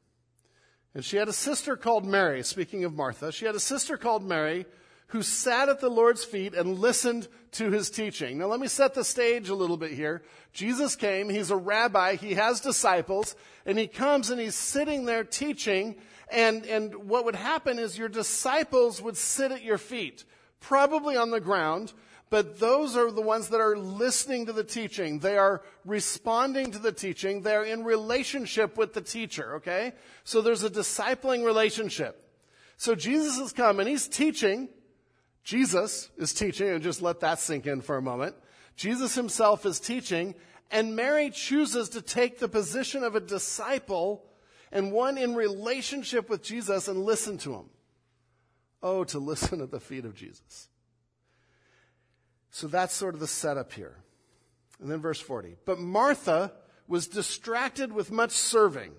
And 0.93 1.03
she 1.03 1.17
had 1.17 1.27
a 1.27 1.33
sister 1.33 1.75
called 1.75 2.05
Mary, 2.05 2.43
speaking 2.43 2.85
of 2.85 2.93
Martha, 2.93 3.31
she 3.31 3.45
had 3.45 3.55
a 3.55 3.59
sister 3.59 3.97
called 3.97 4.23
Mary 4.23 4.67
who 5.07 5.23
sat 5.23 5.69
at 5.69 5.79
the 5.79 5.89
Lord's 5.89 6.23
feet 6.23 6.53
and 6.53 6.79
listened 6.79 7.27
to 7.51 7.71
his 7.71 7.89
teaching. 7.89 8.37
Now 8.37 8.45
let 8.47 8.59
me 8.59 8.67
set 8.67 8.93
the 8.93 9.03
stage 9.03 9.49
a 9.49 9.55
little 9.55 9.77
bit 9.77 9.91
here. 9.91 10.21
Jesus 10.53 10.95
came, 10.95 11.29
he's 11.29 11.51
a 11.51 11.57
rabbi, 11.57 12.15
he 12.15 12.35
has 12.35 12.61
disciples, 12.61 13.35
and 13.65 13.77
he 13.77 13.87
comes 13.87 14.29
and 14.29 14.39
he's 14.39 14.55
sitting 14.55 15.05
there 15.05 15.23
teaching, 15.23 15.95
and, 16.33 16.65
and 16.65 16.95
what 17.07 17.25
would 17.25 17.35
happen 17.35 17.77
is 17.77 17.97
your 17.97 18.09
disciples 18.09 19.01
would 19.01 19.15
sit 19.15 19.51
at 19.51 19.63
your 19.63 19.77
feet, 19.77 20.25
probably 20.59 21.15
on 21.15 21.29
the 21.29 21.39
ground, 21.39 21.93
but 22.31 22.59
those 22.59 22.97
are 22.97 23.11
the 23.11 23.21
ones 23.21 23.49
that 23.49 23.61
are 23.61 23.77
listening 23.77 24.47
to 24.47 24.53
the 24.53 24.63
teaching. 24.63 25.19
They 25.19 25.37
are 25.37 25.61
responding 25.85 26.71
to 26.71 26.79
the 26.79 26.91
teaching. 26.91 27.43
They're 27.43 27.63
in 27.63 27.83
relationship 27.83 28.75
with 28.75 28.93
the 28.93 29.01
teacher, 29.01 29.57
okay? 29.57 29.93
So 30.23 30.41
there's 30.41 30.63
a 30.63 30.69
discipling 30.71 31.45
relationship. 31.45 32.19
So 32.77 32.95
Jesus 32.95 33.37
has 33.37 33.53
come 33.53 33.79
and 33.79 33.87
he's 33.87 34.07
teaching. 34.07 34.69
Jesus 35.43 36.09
is 36.17 36.33
teaching, 36.33 36.69
and 36.69 36.81
just 36.81 37.01
let 37.03 37.19
that 37.19 37.37
sink 37.37 37.67
in 37.67 37.81
for 37.81 37.97
a 37.97 38.01
moment. 38.01 38.35
Jesus 38.75 39.13
himself 39.13 39.65
is 39.67 39.79
teaching, 39.79 40.33
and 40.71 40.95
Mary 40.95 41.29
chooses 41.29 41.89
to 41.89 42.01
take 42.01 42.39
the 42.39 42.47
position 42.47 43.03
of 43.03 43.15
a 43.15 43.19
disciple 43.19 44.25
and 44.73 44.91
one 44.91 45.19
in 45.19 45.35
relationship 45.35 46.29
with 46.29 46.43
Jesus 46.43 46.87
and 46.89 47.05
listen 47.05 47.37
to 47.37 47.53
him. 47.53 47.69
Oh, 48.81 49.05
to 49.05 49.19
listen 49.31 49.61
at 49.61 49.71
the 49.71 49.79
feet 49.79 50.03
of 50.03 50.15
Jesus. 50.15 50.67
So 52.49 52.67
that's 52.67 52.93
sort 52.93 53.13
of 53.13 53.19
the 53.21 53.27
setup 53.27 53.71
here. 53.71 53.95
And 54.81 54.91
then 54.91 54.99
verse 54.99 55.21
40. 55.21 55.55
But 55.65 55.79
Martha 55.79 56.51
was 56.87 57.07
distracted 57.07 57.93
with 57.93 58.11
much 58.11 58.31
serving. 58.31 58.91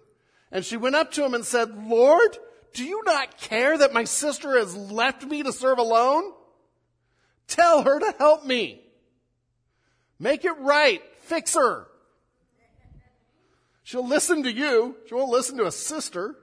And 0.51 0.65
she 0.65 0.77
went 0.77 0.97
up 0.97 1.11
to 1.13 1.25
him 1.25 1.35
and 1.35 1.45
said, 1.45 1.89
Lord, 1.89 2.39
do 2.73 2.85
you 2.85 3.03
not 3.05 3.37
care 3.37 3.77
that 3.77 3.93
my 3.93 4.05
sister 4.05 4.57
has 4.57 4.75
left 4.77 5.25
me 5.25 5.43
to 5.43 5.53
serve 5.53 5.79
alone? 5.79 6.33
Tell 7.49 7.83
her 7.83 7.99
to 7.99 8.15
help 8.19 8.45
me. 8.47 8.81
Make 10.19 10.45
it 10.45 10.57
right. 10.61 11.03
Fix 11.23 11.55
her. 11.55 11.89
She'll 13.85 14.07
listen 14.07 14.43
to 14.43 14.53
you. 14.53 14.97
She 15.07 15.15
won't 15.15 15.31
listen 15.31 15.59
to 15.59 15.67
a 15.67 15.73
sister. 15.73 16.35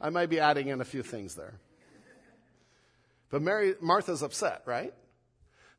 I 0.00 0.10
might 0.10 0.28
be 0.28 0.40
adding 0.40 0.68
in 0.68 0.80
a 0.80 0.84
few 0.84 1.02
things 1.02 1.36
there. 1.36 1.54
But 3.30 3.40
Mary, 3.40 3.74
Martha's 3.80 4.22
upset, 4.22 4.62
right? 4.66 4.92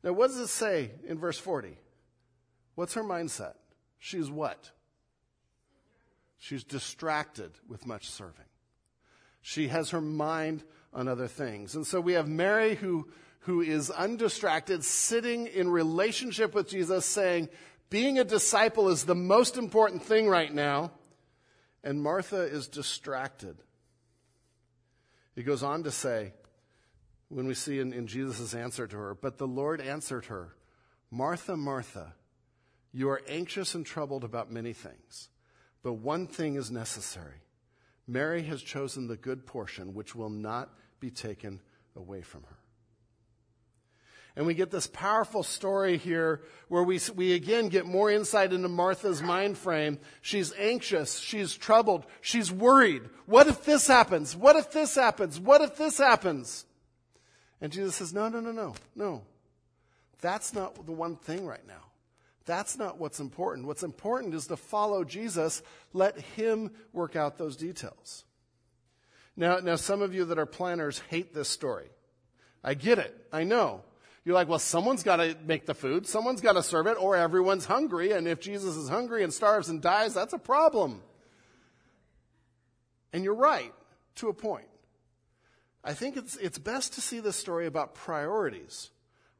Now, 0.02 0.12
what 0.12 0.28
does 0.28 0.38
it 0.38 0.48
say 0.48 0.90
in 1.06 1.18
verse 1.18 1.38
40? 1.38 1.78
What's 2.74 2.94
her 2.94 3.04
mindset? 3.04 3.54
She's 3.98 4.30
what? 4.30 4.70
She's 6.38 6.64
distracted 6.64 7.52
with 7.68 7.86
much 7.86 8.10
serving. 8.10 8.46
She 9.40 9.68
has 9.68 9.90
her 9.90 10.00
mind 10.00 10.64
on 10.92 11.06
other 11.06 11.28
things. 11.28 11.74
And 11.74 11.86
so 11.86 12.00
we 12.00 12.14
have 12.14 12.28
Mary 12.28 12.74
who, 12.74 13.08
who 13.40 13.60
is 13.60 13.90
undistracted, 13.90 14.84
sitting 14.84 15.46
in 15.46 15.68
relationship 15.68 16.54
with 16.54 16.68
Jesus, 16.68 17.04
saying, 17.04 17.50
being 17.94 18.18
a 18.18 18.24
disciple 18.24 18.88
is 18.88 19.04
the 19.04 19.14
most 19.14 19.56
important 19.56 20.02
thing 20.02 20.28
right 20.28 20.52
now. 20.52 20.90
And 21.84 22.02
Martha 22.02 22.40
is 22.40 22.66
distracted. 22.66 23.56
He 25.36 25.44
goes 25.44 25.62
on 25.62 25.84
to 25.84 25.92
say, 25.92 26.32
when 27.28 27.46
we 27.46 27.54
see 27.54 27.78
in, 27.78 27.92
in 27.92 28.08
Jesus' 28.08 28.52
answer 28.52 28.88
to 28.88 28.96
her. 28.96 29.14
But 29.14 29.38
the 29.38 29.46
Lord 29.46 29.80
answered 29.80 30.24
her, 30.24 30.56
Martha, 31.12 31.56
Martha, 31.56 32.14
you 32.92 33.10
are 33.10 33.22
anxious 33.28 33.76
and 33.76 33.86
troubled 33.86 34.24
about 34.24 34.50
many 34.50 34.72
things, 34.72 35.28
but 35.84 35.92
one 35.92 36.26
thing 36.26 36.56
is 36.56 36.72
necessary. 36.72 37.42
Mary 38.08 38.42
has 38.42 38.60
chosen 38.60 39.06
the 39.06 39.16
good 39.16 39.46
portion, 39.46 39.94
which 39.94 40.16
will 40.16 40.30
not 40.30 40.68
be 40.98 41.12
taken 41.12 41.60
away 41.94 42.22
from 42.22 42.42
her. 42.42 42.56
And 44.36 44.46
we 44.46 44.54
get 44.54 44.70
this 44.70 44.88
powerful 44.88 45.44
story 45.44 45.96
here 45.96 46.42
where 46.68 46.82
we, 46.82 46.98
we 47.14 47.34
again 47.34 47.68
get 47.68 47.86
more 47.86 48.10
insight 48.10 48.52
into 48.52 48.68
Martha's 48.68 49.22
mind 49.22 49.56
frame. 49.56 49.98
She's 50.22 50.52
anxious. 50.58 51.18
She's 51.18 51.54
troubled. 51.54 52.04
She's 52.20 52.50
worried. 52.50 53.02
What 53.26 53.46
if 53.46 53.64
this 53.64 53.86
happens? 53.86 54.34
What 54.34 54.56
if 54.56 54.72
this 54.72 54.96
happens? 54.96 55.38
What 55.38 55.60
if 55.60 55.76
this 55.76 55.98
happens? 55.98 56.66
And 57.60 57.72
Jesus 57.72 57.94
says, 57.94 58.12
No, 58.12 58.28
no, 58.28 58.40
no, 58.40 58.50
no, 58.50 58.74
no. 58.96 59.22
That's 60.20 60.52
not 60.52 60.84
the 60.84 60.92
one 60.92 61.16
thing 61.16 61.46
right 61.46 61.66
now. 61.66 61.84
That's 62.44 62.76
not 62.76 62.98
what's 62.98 63.20
important. 63.20 63.66
What's 63.66 63.84
important 63.84 64.34
is 64.34 64.48
to 64.48 64.56
follow 64.56 65.04
Jesus. 65.04 65.62
Let 65.92 66.18
Him 66.18 66.72
work 66.92 67.14
out 67.14 67.38
those 67.38 67.56
details. 67.56 68.24
Now, 69.36 69.58
now 69.58 69.76
some 69.76 70.02
of 70.02 70.12
you 70.12 70.24
that 70.26 70.38
are 70.38 70.46
planners 70.46 71.00
hate 71.08 71.34
this 71.34 71.48
story. 71.48 71.88
I 72.62 72.74
get 72.74 72.98
it. 72.98 73.28
I 73.32 73.44
know. 73.44 73.82
You're 74.24 74.34
like, 74.34 74.48
well, 74.48 74.58
someone's 74.58 75.02
got 75.02 75.16
to 75.16 75.36
make 75.44 75.66
the 75.66 75.74
food, 75.74 76.06
someone's 76.06 76.40
got 76.40 76.52
to 76.52 76.62
serve 76.62 76.86
it, 76.86 76.96
or 76.98 77.14
everyone's 77.14 77.66
hungry. 77.66 78.12
And 78.12 78.26
if 78.26 78.40
Jesus 78.40 78.76
is 78.76 78.88
hungry 78.88 79.22
and 79.22 79.32
starves 79.32 79.68
and 79.68 79.82
dies, 79.82 80.14
that's 80.14 80.32
a 80.32 80.38
problem. 80.38 81.02
And 83.12 83.22
you're 83.22 83.34
right, 83.34 83.72
to 84.16 84.28
a 84.28 84.34
point. 84.34 84.66
I 85.84 85.92
think 85.92 86.16
it's, 86.16 86.36
it's 86.36 86.58
best 86.58 86.94
to 86.94 87.02
see 87.02 87.20
this 87.20 87.36
story 87.36 87.66
about 87.66 87.94
priorities, 87.94 88.90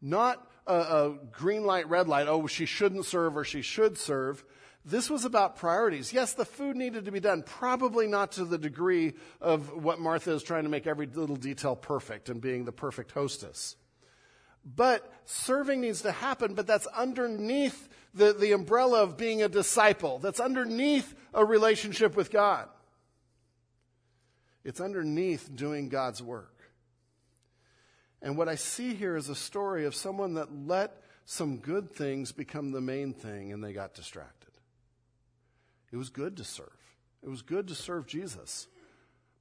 not 0.02 0.46
a, 0.66 0.74
a 0.74 1.18
green 1.32 1.64
light, 1.64 1.88
red 1.88 2.06
light, 2.06 2.26
oh, 2.28 2.46
she 2.46 2.66
shouldn't 2.66 3.06
serve 3.06 3.38
or 3.38 3.44
she 3.44 3.62
should 3.62 3.96
serve. 3.96 4.44
This 4.84 5.08
was 5.08 5.24
about 5.24 5.56
priorities. 5.56 6.12
Yes, 6.12 6.34
the 6.34 6.44
food 6.44 6.76
needed 6.76 7.06
to 7.06 7.10
be 7.10 7.20
done, 7.20 7.42
probably 7.42 8.06
not 8.06 8.32
to 8.32 8.44
the 8.44 8.58
degree 8.58 9.14
of 9.40 9.72
what 9.72 9.98
Martha 9.98 10.32
is 10.32 10.42
trying 10.42 10.64
to 10.64 10.68
make 10.68 10.86
every 10.86 11.06
little 11.06 11.36
detail 11.36 11.74
perfect 11.74 12.28
and 12.28 12.42
being 12.42 12.66
the 12.66 12.72
perfect 12.72 13.12
hostess. 13.12 13.76
But 14.64 15.10
serving 15.24 15.80
needs 15.80 16.02
to 16.02 16.12
happen, 16.12 16.54
but 16.54 16.66
that's 16.66 16.86
underneath 16.86 17.88
the, 18.14 18.32
the 18.32 18.52
umbrella 18.52 19.02
of 19.02 19.16
being 19.16 19.42
a 19.42 19.48
disciple. 19.48 20.18
That's 20.18 20.40
underneath 20.40 21.14
a 21.34 21.44
relationship 21.44 22.16
with 22.16 22.30
God. 22.30 22.68
It's 24.64 24.80
underneath 24.80 25.54
doing 25.54 25.88
God's 25.88 26.22
work. 26.22 26.50
And 28.22 28.38
what 28.38 28.48
I 28.48 28.54
see 28.54 28.94
here 28.94 29.16
is 29.16 29.28
a 29.28 29.34
story 29.34 29.84
of 29.84 29.94
someone 29.94 30.34
that 30.34 30.48
let 30.50 31.02
some 31.26 31.58
good 31.58 31.92
things 31.92 32.32
become 32.32 32.72
the 32.72 32.80
main 32.80 33.12
thing 33.12 33.52
and 33.52 33.62
they 33.62 33.74
got 33.74 33.94
distracted. 33.94 34.50
It 35.92 35.96
was 35.96 36.08
good 36.08 36.38
to 36.38 36.44
serve. 36.44 36.68
It 37.22 37.28
was 37.28 37.42
good 37.42 37.68
to 37.68 37.74
serve 37.74 38.06
Jesus. 38.06 38.66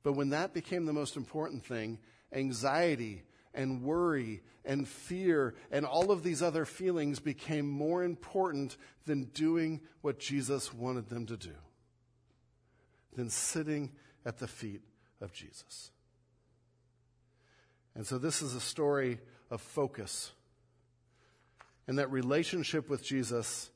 But 0.03 0.13
when 0.13 0.29
that 0.31 0.53
became 0.53 0.85
the 0.85 0.93
most 0.93 1.15
important 1.15 1.65
thing, 1.65 1.99
anxiety 2.33 3.23
and 3.53 3.81
worry 3.83 4.41
and 4.65 4.87
fear 4.87 5.55
and 5.71 5.85
all 5.85 6.11
of 6.11 6.23
these 6.23 6.41
other 6.41 6.65
feelings 6.65 7.19
became 7.19 7.69
more 7.69 8.03
important 8.03 8.77
than 9.05 9.25
doing 9.25 9.81
what 10.01 10.19
Jesus 10.19 10.73
wanted 10.73 11.09
them 11.09 11.25
to 11.27 11.37
do, 11.37 11.55
than 13.15 13.29
sitting 13.29 13.91
at 14.25 14.37
the 14.37 14.47
feet 14.47 14.81
of 15.21 15.33
Jesus. 15.33 15.91
And 17.95 18.07
so 18.07 18.17
this 18.17 18.41
is 18.41 18.55
a 18.55 18.61
story 18.61 19.19
of 19.51 19.61
focus. 19.61 20.31
And 21.87 21.99
that 21.99 22.11
relationship 22.11 22.89
with 22.89 23.03
Jesus 23.03 23.69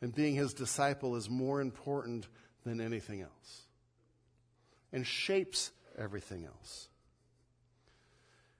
and 0.00 0.14
being 0.14 0.34
his 0.34 0.54
disciple 0.54 1.16
is 1.16 1.28
more 1.28 1.60
important 1.60 2.28
than 2.64 2.80
anything 2.80 3.22
else 3.22 3.66
and 4.92 5.06
shapes 5.06 5.72
everything 5.98 6.44
else. 6.44 6.88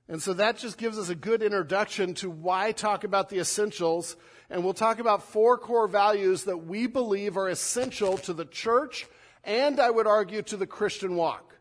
And 0.09 0.23
so 0.23 0.33
that 0.35 0.59
just 0.59 0.79
gives 0.79 0.99
us 0.99 1.09
a 1.09 1.15
good 1.15 1.43
introduction 1.43 2.15
to 2.15 2.31
why 2.31 2.73
talk 2.73 3.05
about 3.05 3.29
the 3.29 3.39
essentials. 3.39 4.17
And 4.49 4.63
we'll 4.63 4.75
talk 4.75 5.01
about 5.01 5.25
four 5.25 5.59
core 5.59 5.89
values 5.89 6.45
that 6.45 6.59
we 6.59 6.87
believe 6.87 7.37
are 7.37 7.49
essential 7.49 8.17
to 8.19 8.33
the 8.33 8.45
church 8.45 9.07
and 9.43 9.79
I 9.79 9.91
would 9.91 10.07
argue 10.07 10.43
to 10.43 10.57
the 10.57 10.67
Christian 10.67 11.15
walk 11.15 11.57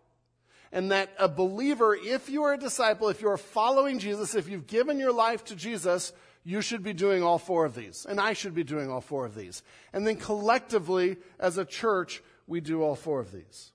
and 0.71 0.91
that 0.91 1.13
a 1.19 1.29
believer, 1.29 1.95
if 1.95 2.29
you 2.29 2.43
are 2.43 2.53
a 2.53 2.57
disciple, 2.57 3.09
if 3.09 3.21
you 3.21 3.29
are 3.29 3.37
following 3.37 3.99
Jesus, 3.99 4.35
if 4.35 4.49
you've 4.49 4.67
given 4.67 4.99
your 4.99 5.13
life 5.13 5.43
to 5.45 5.55
Jesus, 5.55 6.11
you 6.43 6.61
should 6.61 6.83
be 6.83 6.93
doing 6.93 7.23
all 7.23 7.37
four 7.37 7.63
of 7.63 7.75
these. 7.75 8.05
And 8.07 8.19
I 8.19 8.33
should 8.33 8.53
be 8.53 8.63
doing 8.63 8.91
all 8.91 9.01
four 9.01 9.25
of 9.25 9.35
these. 9.35 9.63
And 9.93 10.05
then 10.05 10.17
collectively, 10.17 11.17
as 11.39 11.57
a 11.57 11.65
church, 11.65 12.21
we 12.45 12.59
do 12.59 12.83
all 12.83 12.95
four 12.95 13.19
of 13.19 13.31
these. 13.31 13.71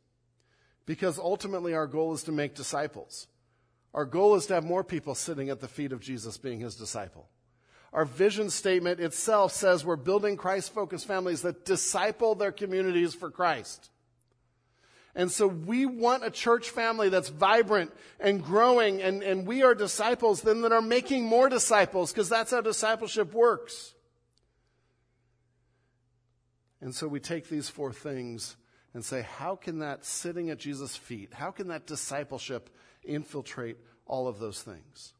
Because 0.84 1.18
ultimately, 1.18 1.72
our 1.72 1.86
goal 1.86 2.12
is 2.12 2.24
to 2.24 2.32
make 2.32 2.54
disciples. 2.54 3.28
Our 3.92 4.04
goal 4.04 4.36
is 4.36 4.46
to 4.46 4.54
have 4.54 4.64
more 4.64 4.84
people 4.84 5.14
sitting 5.14 5.50
at 5.50 5.60
the 5.60 5.68
feet 5.68 5.92
of 5.92 6.00
Jesus 6.00 6.38
being 6.38 6.60
his 6.60 6.76
disciple. 6.76 7.28
Our 7.92 8.04
vision 8.04 8.50
statement 8.50 9.00
itself 9.00 9.52
says 9.52 9.84
we're 9.84 9.96
building 9.96 10.36
Christ 10.36 10.72
focused 10.72 11.06
families 11.06 11.42
that 11.42 11.64
disciple 11.64 12.36
their 12.36 12.52
communities 12.52 13.14
for 13.14 13.30
Christ. 13.30 13.90
And 15.16 15.28
so 15.28 15.48
we 15.48 15.86
want 15.86 16.24
a 16.24 16.30
church 16.30 16.70
family 16.70 17.08
that's 17.08 17.30
vibrant 17.30 17.92
and 18.20 18.44
growing, 18.44 19.02
and, 19.02 19.24
and 19.24 19.44
we 19.44 19.64
are 19.64 19.74
disciples 19.74 20.42
then 20.42 20.60
that 20.60 20.70
are 20.70 20.80
making 20.80 21.24
more 21.24 21.48
disciples, 21.48 22.12
because 22.12 22.28
that's 22.28 22.52
how 22.52 22.60
discipleship 22.60 23.34
works. 23.34 23.94
And 26.80 26.94
so 26.94 27.08
we 27.08 27.18
take 27.18 27.48
these 27.48 27.68
four 27.68 27.92
things 27.92 28.56
and 28.94 29.04
say, 29.04 29.22
how 29.22 29.56
can 29.56 29.80
that 29.80 30.04
sitting 30.04 30.48
at 30.48 30.58
Jesus' 30.58 30.96
feet, 30.96 31.34
how 31.34 31.50
can 31.50 31.68
that 31.68 31.88
discipleship 31.88 32.70
infiltrate 33.02 33.76
all 34.06 34.28
of 34.28 34.38
those 34.38 34.62
things? 34.62 35.14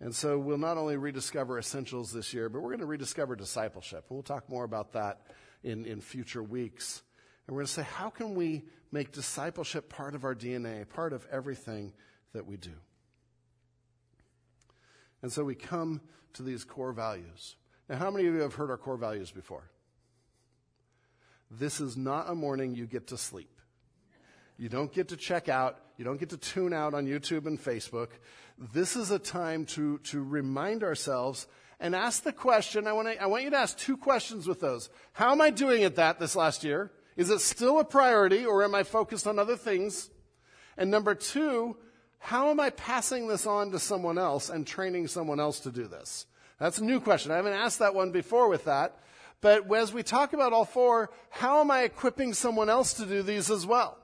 And 0.00 0.14
so 0.14 0.38
we'll 0.38 0.58
not 0.58 0.76
only 0.76 0.96
rediscover 0.96 1.58
essentials 1.58 2.12
this 2.12 2.34
year, 2.34 2.48
but 2.48 2.60
we're 2.60 2.70
going 2.70 2.80
to 2.80 2.86
rediscover 2.86 3.34
discipleship. 3.34 4.04
And 4.08 4.16
we'll 4.16 4.22
talk 4.22 4.48
more 4.48 4.64
about 4.64 4.92
that 4.92 5.22
in, 5.62 5.86
in 5.86 6.00
future 6.00 6.42
weeks. 6.42 7.02
And 7.46 7.54
we're 7.54 7.60
going 7.60 7.66
to 7.66 7.72
say, 7.72 7.82
how 7.82 8.10
can 8.10 8.34
we 8.34 8.64
make 8.92 9.12
discipleship 9.12 9.88
part 9.88 10.14
of 10.14 10.24
our 10.24 10.34
DNA, 10.34 10.86
part 10.88 11.12
of 11.12 11.26
everything 11.32 11.92
that 12.34 12.46
we 12.46 12.56
do? 12.56 12.74
And 15.22 15.32
so 15.32 15.44
we 15.44 15.54
come 15.54 16.02
to 16.34 16.42
these 16.42 16.62
core 16.62 16.92
values. 16.92 17.56
Now, 17.88 17.96
how 17.96 18.10
many 18.10 18.26
of 18.26 18.34
you 18.34 18.40
have 18.40 18.54
heard 18.54 18.70
our 18.70 18.76
core 18.76 18.96
values 18.98 19.30
before? 19.30 19.70
This 21.50 21.80
is 21.80 21.96
not 21.96 22.28
a 22.28 22.34
morning 22.34 22.74
you 22.74 22.86
get 22.86 23.06
to 23.08 23.16
sleep. 23.16 23.60
You 24.58 24.68
don't 24.68 24.92
get 24.92 25.08
to 25.08 25.16
check 25.16 25.48
out. 25.48 25.78
You 25.96 26.04
don't 26.04 26.20
get 26.20 26.30
to 26.30 26.36
tune 26.36 26.72
out 26.72 26.92
on 26.92 27.06
YouTube 27.06 27.46
and 27.46 27.58
Facebook. 27.58 28.08
This 28.58 28.96
is 28.96 29.10
a 29.10 29.18
time 29.18 29.64
to, 29.66 29.98
to 29.98 30.22
remind 30.22 30.82
ourselves 30.82 31.46
and 31.80 31.94
ask 31.94 32.22
the 32.22 32.32
question. 32.32 32.86
I 32.86 32.92
want, 32.92 33.08
to, 33.08 33.22
I 33.22 33.26
want 33.26 33.44
you 33.44 33.50
to 33.50 33.56
ask 33.56 33.78
two 33.78 33.96
questions 33.96 34.46
with 34.46 34.60
those. 34.60 34.90
How 35.12 35.32
am 35.32 35.40
I 35.40 35.50
doing 35.50 35.84
at 35.84 35.96
that 35.96 36.18
this 36.18 36.36
last 36.36 36.64
year? 36.64 36.90
Is 37.16 37.30
it 37.30 37.40
still 37.40 37.80
a 37.80 37.84
priority 37.84 38.44
or 38.44 38.62
am 38.62 38.74
I 38.74 38.82
focused 38.82 39.26
on 39.26 39.38
other 39.38 39.56
things? 39.56 40.10
And 40.76 40.90
number 40.90 41.14
two, 41.14 41.76
how 42.18 42.50
am 42.50 42.60
I 42.60 42.70
passing 42.70 43.28
this 43.28 43.46
on 43.46 43.70
to 43.70 43.78
someone 43.78 44.18
else 44.18 44.50
and 44.50 44.66
training 44.66 45.08
someone 45.08 45.40
else 45.40 45.60
to 45.60 45.70
do 45.70 45.86
this? 45.86 46.26
That's 46.58 46.78
a 46.78 46.84
new 46.84 47.00
question. 47.00 47.32
I 47.32 47.36
haven't 47.36 47.52
asked 47.54 47.78
that 47.78 47.94
one 47.94 48.10
before 48.10 48.48
with 48.48 48.64
that. 48.64 48.98
But 49.40 49.72
as 49.74 49.92
we 49.92 50.02
talk 50.02 50.32
about 50.32 50.52
all 50.52 50.64
four, 50.64 51.10
how 51.30 51.60
am 51.60 51.70
I 51.70 51.82
equipping 51.82 52.34
someone 52.34 52.68
else 52.68 52.94
to 52.94 53.06
do 53.06 53.22
these 53.22 53.50
as 53.50 53.66
well? 53.66 53.98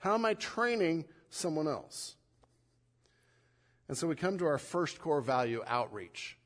How 0.00 0.14
am 0.14 0.24
I 0.24 0.34
training 0.34 1.04
someone 1.28 1.68
else? 1.68 2.16
And 3.88 3.96
so 3.96 4.06
we 4.06 4.16
come 4.16 4.38
to 4.38 4.46
our 4.46 4.58
first 4.58 4.98
core 4.98 5.20
value 5.20 5.62
outreach. 5.66 6.38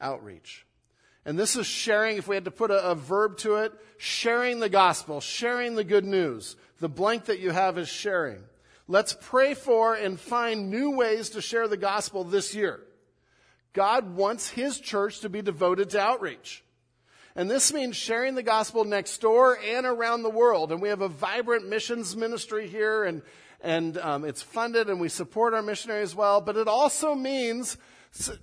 Outreach. 0.00 0.66
And 1.24 1.38
this 1.38 1.56
is 1.56 1.66
sharing, 1.66 2.16
if 2.16 2.26
we 2.26 2.34
had 2.34 2.44
to 2.46 2.50
put 2.50 2.70
a, 2.70 2.90
a, 2.90 2.94
verb 2.94 3.38
to 3.38 3.56
it, 3.56 3.72
sharing 3.96 4.60
the 4.60 4.68
gospel, 4.68 5.20
sharing 5.20 5.74
the 5.74 5.84
good 5.84 6.04
news. 6.04 6.56
The 6.80 6.88
blank 6.88 7.26
that 7.26 7.38
you 7.38 7.50
have 7.50 7.78
is 7.78 7.88
sharing. 7.88 8.42
Let's 8.88 9.16
pray 9.20 9.54
for 9.54 9.94
and 9.94 10.18
find 10.18 10.70
new 10.70 10.90
ways 10.90 11.30
to 11.30 11.40
share 11.40 11.68
the 11.68 11.76
gospel 11.76 12.24
this 12.24 12.54
year. 12.54 12.80
God 13.72 14.16
wants 14.16 14.50
His 14.50 14.80
church 14.80 15.20
to 15.20 15.28
be 15.28 15.40
devoted 15.40 15.90
to 15.90 16.00
outreach. 16.00 16.64
And 17.34 17.50
this 17.50 17.72
means 17.72 17.96
sharing 17.96 18.34
the 18.34 18.42
gospel 18.42 18.84
next 18.84 19.20
door 19.20 19.58
and 19.58 19.86
around 19.86 20.22
the 20.22 20.30
world. 20.30 20.70
And 20.70 20.82
we 20.82 20.90
have 20.90 21.00
a 21.00 21.08
vibrant 21.08 21.68
missions 21.68 22.14
ministry 22.14 22.68
here, 22.68 23.04
and, 23.04 23.22
and 23.62 23.96
um, 23.98 24.24
it's 24.24 24.42
funded, 24.42 24.90
and 24.90 25.00
we 25.00 25.08
support 25.08 25.54
our 25.54 25.62
missionaries 25.62 26.14
well. 26.14 26.40
But 26.42 26.56
it 26.56 26.68
also 26.68 27.14
means 27.14 27.78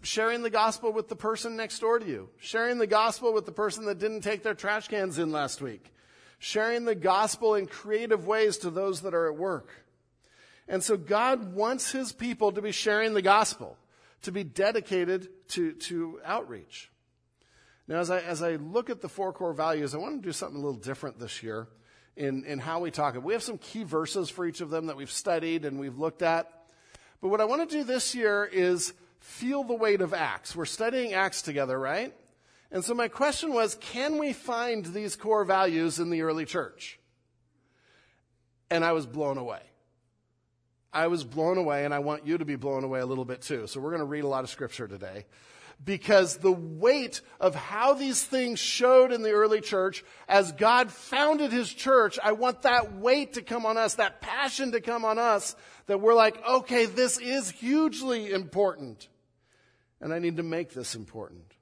sharing 0.01 0.41
the 0.41 0.49
gospel 0.49 0.91
with 0.91 1.07
the 1.07 1.15
person 1.15 1.55
next 1.55 1.79
door 1.79 1.99
to 1.99 2.05
you, 2.05 2.29
sharing 2.39 2.79
the 2.79 2.87
gospel 2.87 3.31
with 3.31 3.45
the 3.45 3.51
person 3.51 3.85
that 3.85 3.99
didn't 3.99 4.21
take 4.21 4.41
their 4.41 4.55
trash 4.55 4.87
cans 4.87 5.19
in 5.19 5.31
last 5.31 5.61
week, 5.61 5.93
sharing 6.39 6.85
the 6.85 6.95
gospel 6.95 7.53
in 7.53 7.67
creative 7.67 8.25
ways 8.25 8.57
to 8.57 8.71
those 8.71 9.01
that 9.01 9.13
are 9.13 9.27
at 9.27 9.37
work. 9.37 9.69
And 10.67 10.83
so 10.83 10.97
God 10.97 11.53
wants 11.53 11.91
his 11.91 12.11
people 12.11 12.51
to 12.51 12.61
be 12.61 12.71
sharing 12.71 13.13
the 13.13 13.21
gospel, 13.21 13.77
to 14.23 14.31
be 14.31 14.43
dedicated 14.43 15.29
to, 15.49 15.73
to 15.73 16.19
outreach. 16.25 16.89
Now, 17.89 17.97
as 18.01 18.11
I, 18.11 18.19
as 18.19 18.43
I 18.43 18.57
look 18.57 18.91
at 18.91 19.01
the 19.01 19.09
four 19.09 19.33
core 19.33 19.51
values, 19.51 19.95
I 19.95 19.97
want 19.97 20.21
to 20.21 20.27
do 20.27 20.31
something 20.31 20.55
a 20.55 20.63
little 20.63 20.79
different 20.79 21.19
this 21.19 21.41
year 21.41 21.67
in, 22.15 22.45
in 22.45 22.59
how 22.59 22.81
we 22.81 22.91
talk. 22.91 23.15
It. 23.15 23.23
We 23.23 23.33
have 23.33 23.41
some 23.41 23.57
key 23.57 23.83
verses 23.83 24.29
for 24.29 24.45
each 24.45 24.61
of 24.61 24.69
them 24.69 24.85
that 24.85 24.95
we've 24.95 25.11
studied 25.11 25.65
and 25.65 25.79
we've 25.79 25.97
looked 25.97 26.21
at. 26.21 26.53
But 27.19 27.29
what 27.29 27.41
I 27.41 27.45
want 27.45 27.67
to 27.67 27.77
do 27.77 27.83
this 27.83 28.13
year 28.13 28.45
is 28.45 28.93
feel 29.17 29.63
the 29.63 29.73
weight 29.73 30.01
of 30.01 30.13
Acts. 30.13 30.55
We're 30.55 30.65
studying 30.65 31.13
Acts 31.13 31.41
together, 31.41 31.79
right? 31.79 32.13
And 32.71 32.85
so 32.85 32.93
my 32.93 33.07
question 33.07 33.53
was, 33.53 33.73
can 33.81 34.19
we 34.19 34.33
find 34.33 34.85
these 34.85 35.15
core 35.15 35.43
values 35.43 35.97
in 35.97 36.11
the 36.11 36.21
early 36.21 36.45
church? 36.45 36.99
And 38.69 38.85
I 38.85 38.91
was 38.91 39.07
blown 39.07 39.39
away. 39.39 39.61
I 40.93 41.07
was 41.07 41.23
blown 41.23 41.57
away, 41.57 41.85
and 41.85 41.93
I 41.93 41.99
want 41.99 42.27
you 42.27 42.37
to 42.37 42.45
be 42.45 42.55
blown 42.55 42.83
away 42.83 42.99
a 42.99 43.05
little 43.07 43.25
bit 43.25 43.41
too. 43.41 43.65
So 43.65 43.79
we're 43.79 43.89
going 43.89 43.99
to 43.99 44.05
read 44.05 44.25
a 44.25 44.27
lot 44.27 44.43
of 44.43 44.51
scripture 44.51 44.87
today 44.87 45.25
because 45.83 46.37
the 46.37 46.51
weight 46.51 47.21
of 47.39 47.55
how 47.55 47.93
these 47.93 48.23
things 48.23 48.59
showed 48.59 49.11
in 49.11 49.21
the 49.21 49.31
early 49.31 49.61
church 49.61 50.03
as 50.27 50.51
God 50.51 50.91
founded 50.91 51.51
his 51.51 51.73
church, 51.73 52.19
I 52.21 52.33
want 52.33 52.63
that 52.63 52.95
weight 52.95 53.33
to 53.33 53.41
come 53.41 53.65
on 53.65 53.77
us, 53.77 53.95
that 53.95 54.21
passion 54.21 54.73
to 54.73 54.81
come 54.81 55.05
on 55.05 55.17
us, 55.17 55.55
that 55.87 56.01
we're 56.01 56.13
like, 56.13 56.45
okay, 56.45 56.85
this 56.85 57.17
is 57.17 57.49
hugely 57.49 58.31
important. 58.31 59.07
And 60.01 60.13
I 60.13 60.19
need 60.19 60.37
to 60.37 60.43
make 60.43 60.73
this 60.73 60.95
important. 60.95 61.53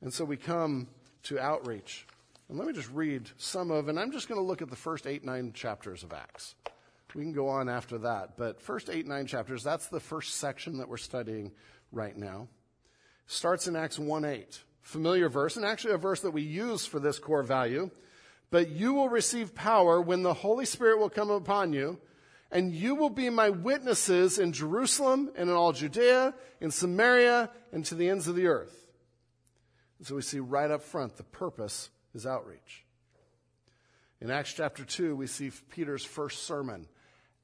And 0.00 0.12
so 0.12 0.24
we 0.24 0.36
come 0.36 0.88
to 1.24 1.38
outreach. 1.38 2.06
And 2.48 2.58
let 2.58 2.66
me 2.66 2.74
just 2.74 2.90
read 2.90 3.30
some 3.38 3.70
of, 3.70 3.88
and 3.88 3.98
I'm 3.98 4.12
just 4.12 4.28
going 4.28 4.40
to 4.40 4.46
look 4.46 4.60
at 4.60 4.70
the 4.70 4.76
first 4.76 5.06
eight, 5.06 5.24
nine 5.24 5.52
chapters 5.52 6.02
of 6.02 6.12
Acts. 6.12 6.54
We 7.14 7.22
can 7.22 7.32
go 7.32 7.48
on 7.48 7.68
after 7.68 7.98
that. 7.98 8.36
But 8.36 8.60
first 8.60 8.90
eight, 8.90 9.06
nine 9.06 9.26
chapters, 9.26 9.62
that's 9.62 9.86
the 9.86 10.00
first 10.00 10.34
section 10.34 10.78
that 10.78 10.88
we're 10.88 10.96
studying 10.96 11.52
right 11.94 12.16
now. 12.16 12.48
Starts 13.26 13.66
in 13.66 13.76
Acts 13.76 13.98
1 13.98 14.24
8. 14.24 14.60
Familiar 14.82 15.30
verse, 15.30 15.56
and 15.56 15.64
actually 15.64 15.94
a 15.94 15.98
verse 15.98 16.20
that 16.20 16.32
we 16.32 16.42
use 16.42 16.84
for 16.84 17.00
this 17.00 17.18
core 17.18 17.42
value. 17.42 17.90
But 18.50 18.70
you 18.70 18.92
will 18.92 19.08
receive 19.08 19.54
power 19.54 20.00
when 20.00 20.22
the 20.22 20.34
Holy 20.34 20.66
Spirit 20.66 20.98
will 20.98 21.08
come 21.08 21.30
upon 21.30 21.72
you, 21.72 21.98
and 22.50 22.72
you 22.72 22.94
will 22.94 23.10
be 23.10 23.30
my 23.30 23.48
witnesses 23.48 24.38
in 24.38 24.52
Jerusalem 24.52 25.30
and 25.36 25.48
in 25.48 25.56
all 25.56 25.72
Judea, 25.72 26.34
in 26.60 26.70
Samaria, 26.70 27.50
and 27.72 27.84
to 27.86 27.94
the 27.94 28.10
ends 28.10 28.28
of 28.28 28.36
the 28.36 28.46
earth. 28.46 28.86
And 29.98 30.06
so 30.06 30.16
we 30.16 30.22
see 30.22 30.38
right 30.38 30.70
up 30.70 30.82
front 30.82 31.16
the 31.16 31.24
purpose 31.24 31.88
is 32.14 32.26
outreach. 32.26 32.84
In 34.20 34.30
Acts 34.30 34.52
chapter 34.52 34.84
2, 34.84 35.16
we 35.16 35.26
see 35.26 35.50
Peter's 35.70 36.04
first 36.04 36.44
sermon. 36.44 36.86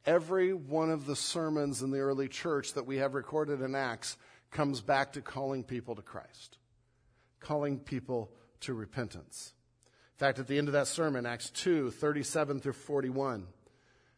Every 0.07 0.55
one 0.55 0.91
of 0.91 1.07
the 1.07 1.17
sermons 1.17 1.83
in 1.83 1.91
the 1.91 1.99
early 1.99 2.29
church 2.29 2.75
that 2.75 2.87
we 2.87 2.99
have 2.99 3.15
recorded 3.15 3.61
in 3.61 3.75
Acts 3.75 4.17
comes 4.51 4.81
back 4.81 5.13
to 5.13 5.21
calling 5.21 5.65
people 5.65 5.95
to 5.95 6.03
Christ, 6.03 6.59
calling 7.41 7.79
people 7.79 8.31
to 8.61 8.75
repentance. 8.75 9.53
In 10.15 10.19
fact, 10.19 10.39
at 10.39 10.47
the 10.47 10.59
end 10.59 10.69
of 10.69 10.75
that 10.75 10.89
sermon, 10.89 11.27
Acts 11.27 11.51
2 11.51 11.91
37 11.91 12.61
through 12.61 12.73
41. 12.73 13.47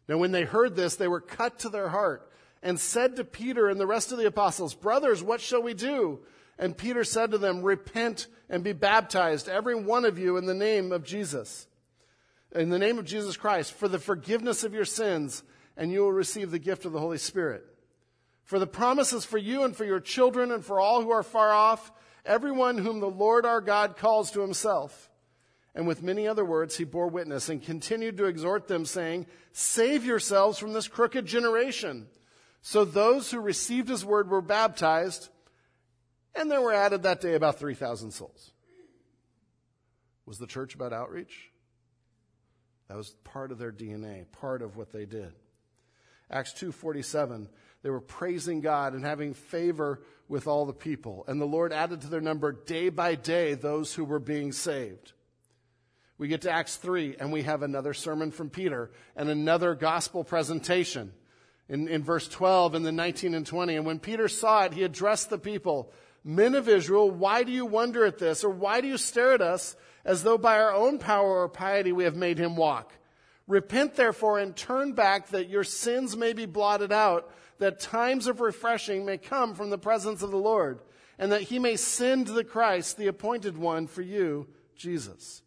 Now, 0.08 0.18
when 0.18 0.32
they 0.32 0.44
heard 0.44 0.74
this, 0.74 0.96
they 0.96 1.08
were 1.08 1.20
cut 1.20 1.60
to 1.60 1.68
their 1.68 1.88
heart 1.88 2.28
and 2.62 2.78
said 2.78 3.16
to 3.16 3.24
Peter 3.24 3.68
and 3.68 3.78
the 3.78 3.86
rest 3.86 4.12
of 4.12 4.18
the 4.18 4.26
apostles, 4.26 4.74
Brothers, 4.74 5.22
what 5.22 5.40
shall 5.40 5.62
we 5.62 5.74
do? 5.74 6.20
And 6.58 6.76
Peter 6.76 7.04
said 7.04 7.30
to 7.30 7.38
them, 7.38 7.62
Repent 7.62 8.26
and 8.48 8.62
be 8.62 8.72
baptized, 8.72 9.48
every 9.48 9.74
one 9.74 10.04
of 10.04 10.18
you, 10.18 10.36
in 10.36 10.46
the 10.46 10.54
name 10.54 10.92
of 10.92 11.04
Jesus, 11.04 11.66
in 12.54 12.68
the 12.68 12.78
name 12.78 12.98
of 12.98 13.04
Jesus 13.04 13.36
Christ, 13.36 13.72
for 13.72 13.88
the 13.88 13.98
forgiveness 13.98 14.64
of 14.64 14.74
your 14.74 14.84
sins, 14.84 15.42
and 15.76 15.90
you 15.90 16.00
will 16.00 16.12
receive 16.12 16.50
the 16.50 16.58
gift 16.58 16.84
of 16.84 16.92
the 16.92 17.00
Holy 17.00 17.18
Spirit. 17.18 17.64
For 18.44 18.59
the 18.59 18.66
promises 18.66 19.24
for 19.24 19.38
you 19.38 19.62
and 19.62 19.76
for 19.76 19.85
your 19.85 20.00
children 20.00 20.50
and 20.50 20.64
for 20.64 20.81
all 20.81 21.02
who 21.02 21.11
are 21.11 21.22
far 21.22 21.50
off, 21.50 21.92
everyone 22.24 22.78
whom 22.78 23.00
the 23.00 23.11
Lord 23.11 23.46
our 23.46 23.61
God 23.61 23.96
calls 23.96 24.31
to 24.33 24.40
himself. 24.40 25.11
And 25.74 25.87
with 25.87 26.02
many 26.02 26.28
other 26.28 26.44
words, 26.44 26.76
he 26.76 26.85
bore 26.85 27.09
witness 27.09 27.48
and 27.48 27.62
continued 27.62 28.18
to 28.18 28.26
exhort 28.26 28.68
them, 28.68 28.85
saying, 28.85 29.26
Save 29.52 30.05
yourselves 30.05 30.59
from 30.59 30.72
this 30.72 30.88
crooked 30.88 31.24
generation. 31.24 32.09
So 32.61 32.85
those 32.85 33.31
who 33.31 33.40
received 33.40 33.88
his 33.88 34.05
word 34.05 34.28
were 34.28 34.42
baptized, 34.42 35.31
and 36.35 36.50
there 36.50 36.61
were 36.61 36.72
added 36.72 37.02
that 37.02 37.20
day 37.20 37.35
about 37.35 37.59
3,000 37.59 38.11
souls. 38.11 38.52
Was 40.26 40.38
the 40.38 40.46
church 40.46 40.74
about 40.74 40.92
outreach? 40.92 41.50
That 42.88 42.96
was 42.96 43.11
part 43.24 43.50
of 43.50 43.59
their 43.59 43.72
DNA, 43.72 44.31
part 44.31 44.62
of 44.62 44.76
what 44.76 44.92
they 44.92 45.07
did. 45.07 45.33
Acts 46.31 46.52
2:47 46.52 47.48
they 47.82 47.90
were 47.90 48.00
praising 48.00 48.60
God 48.60 48.94
and 48.94 49.04
having 49.04 49.34
favor 49.34 50.02
with 50.28 50.46
all 50.46 50.66
the 50.66 50.72
people. 50.72 51.24
And 51.26 51.40
the 51.40 51.46
Lord 51.46 51.72
added 51.72 52.02
to 52.02 52.08
their 52.08 52.20
number 52.20 52.52
day 52.52 52.88
by 52.88 53.14
day 53.14 53.54
those 53.54 53.92
who 53.94 54.04
were 54.04 54.20
being 54.20 54.52
saved. 54.52 55.12
We 56.18 56.28
get 56.28 56.42
to 56.42 56.52
Acts 56.52 56.76
3, 56.76 57.16
and 57.18 57.32
we 57.32 57.42
have 57.42 57.62
another 57.62 57.94
sermon 57.94 58.30
from 58.30 58.50
Peter 58.50 58.90
and 59.16 59.28
another 59.28 59.74
gospel 59.74 60.22
presentation 60.22 61.12
in, 61.68 61.88
in 61.88 62.04
verse 62.04 62.28
12 62.28 62.76
and 62.76 62.86
then 62.86 62.96
19 62.96 63.34
and 63.34 63.46
20. 63.46 63.76
And 63.76 63.86
when 63.86 63.98
Peter 63.98 64.28
saw 64.28 64.64
it, 64.64 64.72
he 64.72 64.84
addressed 64.84 65.30
the 65.30 65.38
people 65.38 65.92
Men 66.24 66.54
of 66.54 66.68
Israel, 66.68 67.10
why 67.10 67.42
do 67.42 67.50
you 67.50 67.66
wonder 67.66 68.04
at 68.04 68.18
this? 68.18 68.44
Or 68.44 68.50
why 68.50 68.80
do 68.80 68.86
you 68.86 68.96
stare 68.96 69.32
at 69.32 69.42
us 69.42 69.76
as 70.04 70.22
though 70.22 70.38
by 70.38 70.60
our 70.60 70.72
own 70.72 70.98
power 70.98 71.42
or 71.42 71.48
piety 71.48 71.92
we 71.92 72.04
have 72.04 72.16
made 72.16 72.38
him 72.38 72.56
walk? 72.56 72.92
Repent 73.48 73.96
therefore 73.96 74.38
and 74.38 74.54
turn 74.54 74.92
back 74.92 75.28
that 75.28 75.48
your 75.48 75.64
sins 75.64 76.16
may 76.16 76.32
be 76.32 76.46
blotted 76.46 76.92
out, 76.92 77.32
that 77.62 77.81
times 77.81 78.27
of 78.27 78.40
refreshing 78.40 79.05
may 79.05 79.18
come 79.18 79.55
from 79.55 79.70
the 79.70 79.79
presence 79.79 80.22
of 80.22 80.31
the 80.31 80.37
Lord, 80.37 80.81
and 81.18 81.33
that 81.33 81.42
he 81.42 81.59
may 81.59 81.77
send 81.77 82.27
the 82.27 82.44
Christ, 82.44 82.96
the 82.96 83.07
appointed 83.07 83.57
one 83.57 83.87
for 83.87 84.03
you, 84.03 84.48
Jesus. 84.77 85.42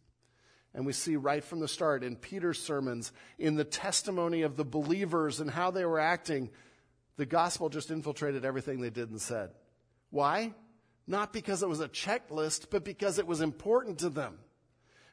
And 0.73 0.85
we 0.85 0.93
see 0.93 1.15
right 1.15 1.43
from 1.43 1.59
the 1.59 1.67
start 1.67 2.03
in 2.03 2.15
Peter's 2.15 2.61
sermons, 2.61 3.11
in 3.39 3.55
the 3.55 3.63
testimony 3.63 4.41
of 4.41 4.55
the 4.55 4.65
believers 4.65 5.39
and 5.39 5.49
how 5.49 5.71
they 5.71 5.85
were 5.85 5.99
acting, 5.99 6.49
the 7.17 7.25
gospel 7.25 7.69
just 7.69 7.91
infiltrated 7.91 8.43
everything 8.43 8.81
they 8.81 8.89
did 8.89 9.09
and 9.09 9.21
said. 9.21 9.51
Why? 10.09 10.53
Not 11.07 11.33
because 11.33 11.63
it 11.63 11.69
was 11.69 11.79
a 11.79 11.87
checklist, 11.87 12.67
but 12.69 12.83
because 12.83 13.19
it 13.19 13.27
was 13.27 13.41
important 13.41 13.99
to 13.99 14.09
them. 14.09 14.39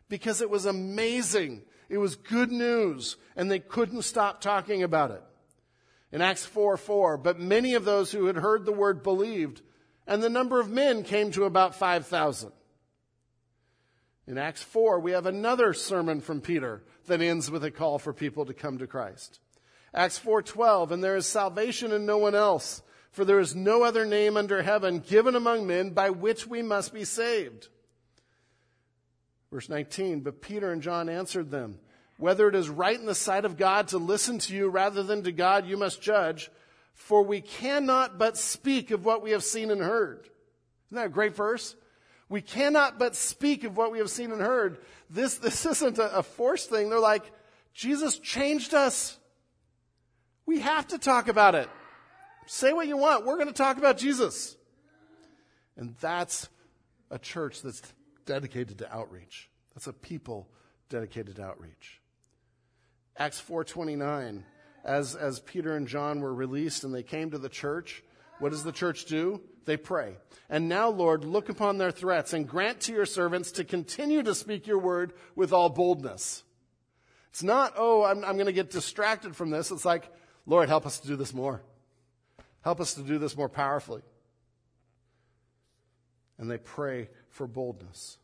Because 0.09 0.41
it 0.41 0.51
was 0.51 0.67
amazing. 0.67 1.63
It 1.89 1.99
was 1.99 2.17
good 2.17 2.51
news, 2.51 3.17
and 3.37 3.51
they 3.51 3.61
couldn't 3.61 4.03
stop 4.03 4.41
talking 4.41 4.83
about 4.83 5.11
it. 5.11 5.23
In 6.13 6.21
Acts 6.21 6.45
4 6.45 6.77
4, 6.77 7.17
but 7.17 7.41
many 7.41 7.75
of 7.75 7.85
those 7.85 8.13
who 8.13 8.27
had 8.27 8.37
heard 8.37 8.65
the 8.65 8.73
word 8.73 9.03
believed, 9.03 9.63
and 10.07 10.23
the 10.23 10.29
number 10.29 10.61
of 10.61 10.71
men 10.71 11.05
came 11.05 11.31
to 11.33 11.45
about 11.45 11.75
5,000. 11.75 12.53
In 14.27 14.39
Acts 14.39 14.63
4, 14.63 15.01
we 15.01 15.13
have 15.13 15.27
another 15.27 15.73
sermon 15.73 16.21
from 16.21 16.41
Peter 16.41 16.85
that 17.07 17.21
ends 17.21 17.51
with 17.51 17.65
a 17.65 17.71
call 17.71 17.99
for 17.99 18.13
people 18.13 18.45
to 18.45 18.55
come 18.55 18.79
to 18.79 18.87
Christ. 18.87 19.41
Acts 19.95 20.19
4:12, 20.19 20.91
and 20.91 21.05
there 21.05 21.17
is 21.17 21.27
salvation 21.27 21.93
in 21.93 22.07
no 22.07 22.19
one 22.19 22.35
else, 22.35 22.83
for 23.11 23.25
there 23.25 23.41
is 23.41 23.55
no 23.55 23.83
other 23.83 24.07
name 24.07 24.37
under 24.37 24.63
heaven 24.63 25.01
given 25.01 25.35
among 25.35 25.67
men 25.67 25.91
by 25.91 26.11
which 26.11 26.47
we 26.47 26.63
must 26.63 26.95
be 26.95 27.05
saved. 27.05 27.69
Verse 29.51 29.69
19, 29.69 30.21
but 30.21 30.41
Peter 30.41 30.73
and 30.73 30.81
John 30.81 31.11
answered 31.11 31.51
them, 31.51 31.79
whether 32.23 32.49
it 32.49 32.55
is 32.55 32.69
right 32.69 33.01
in 33.01 33.05
the 33.05 33.17
sight 33.17 33.45
of 33.45 33.57
God 33.57 33.89
to 33.89 33.99
listen 33.99 34.39
to 34.39 34.55
you 34.55 34.69
rather 34.69 35.03
than 35.03 35.25
to 35.25 35.33
God, 35.33 35.67
you 35.67 35.77
must 35.77 36.01
judge, 36.01 36.53
for 36.95 37.25
we 37.25 37.41
cannot 37.41 38.17
but 38.17 38.39
speak 38.39 38.93
of 38.93 39.05
what 39.05 39.25
we 39.25 39.33
have 39.33 39.43
seen 39.43 39.73
and 39.73 39.81
heard. 39.81 40.21
Isn't 40.21 41.03
that 41.03 41.07
a 41.07 41.09
great 41.09 41.35
verse? 41.35 41.75
We 42.29 42.41
cannot 42.41 42.97
but 42.97 43.17
speak 43.17 43.65
of 43.65 43.77
what 43.77 43.91
we 43.91 43.99
have 43.99 44.09
seen 44.09 44.31
and 44.31 44.41
heard. 44.41 44.79
This, 45.11 45.39
this 45.39 45.67
isn't 45.73 45.99
a, 45.99 46.19
a 46.19 46.23
forced 46.23 46.71
thing. 46.71 46.91
They're 46.91 47.01
like, 47.01 47.25
Jesus 47.75 48.21
changed 48.21 48.73
us. 48.73 49.19
We 50.47 50.61
have 50.61 50.87
to 50.89 50.99
talk 50.99 51.27
about 51.27 51.57
it. 51.57 51.69
Say 52.47 52.73
what 52.73 52.87
you 52.87 52.99
want. 52.99 53.27
We're 53.27 53.35
going 53.35 53.49
to 53.49 53.53
talk 53.53 53.79
about 53.79 53.99
Jesus. 53.99 54.57
And 55.77 55.97
that's 56.01 56.49
a 57.11 57.19
church 57.19 57.63
that's 57.63 57.83
dedicated 58.27 58.79
to 58.79 58.95
outreach. 58.95 59.51
That's 59.75 59.89
a 59.89 59.93
people 59.93 60.49
dedicated 60.89 61.35
to 61.37 61.43
outreach. 61.43 61.99
Acts 63.17 63.41
4:29 63.41 64.45
as 64.85 65.15
as 65.15 65.41
Peter 65.41 65.77
and 65.77 65.87
John 65.87 66.21
were 66.21 66.35
released 66.35 66.85
and 66.85 66.95
they 66.95 67.03
came 67.03 67.31
to 67.31 67.39
the 67.39 67.49
church, 67.49 68.03
what 68.39 68.51
does 68.51 68.65
the 68.65 68.73
church 68.73 69.05
do? 69.05 69.41
They 69.65 69.77
pray. 69.77 70.17
And 70.49 70.69
now, 70.69 70.89
Lord, 70.89 71.25
look 71.25 71.49
upon 71.49 71.79
their 71.79 71.93
threats 71.93 72.33
and 72.33 72.49
grant 72.49 72.81
to 72.83 72.93
your 72.93 73.07
servants 73.07 73.53
to 73.53 73.65
continue 73.65 74.23
to 74.23 74.35
speak 74.35 74.67
your 74.67 74.79
word 74.79 75.13
with 75.37 75.53
all 75.53 75.69
boldness. 75.69 76.43
It's 77.31 77.43
not, 77.43 77.75
oh, 77.77 78.05
I'm, 78.05 78.25
I'm 78.25 78.35
going 78.35 78.47
to 78.47 78.53
get 78.53 78.71
distracted 78.71 79.37
from 79.37 79.51
this. 79.51 79.71
It's 79.71 79.85
like, 79.85 80.11
Lord, 80.45 80.69
help 80.69 80.85
us 80.85 80.99
to 81.01 81.07
do 81.07 81.17
this 81.17 81.33
more. 81.33 81.63
Help 82.63 82.81
us 82.81 82.95
to 82.95 83.03
do 83.03 83.19
this 83.19 83.37
more 83.37 83.49
powerfully. 83.49 84.03
And 86.39 86.51
they 86.51 86.59
pray 86.59 87.09
for 87.31 87.47
boldness. 87.47 88.19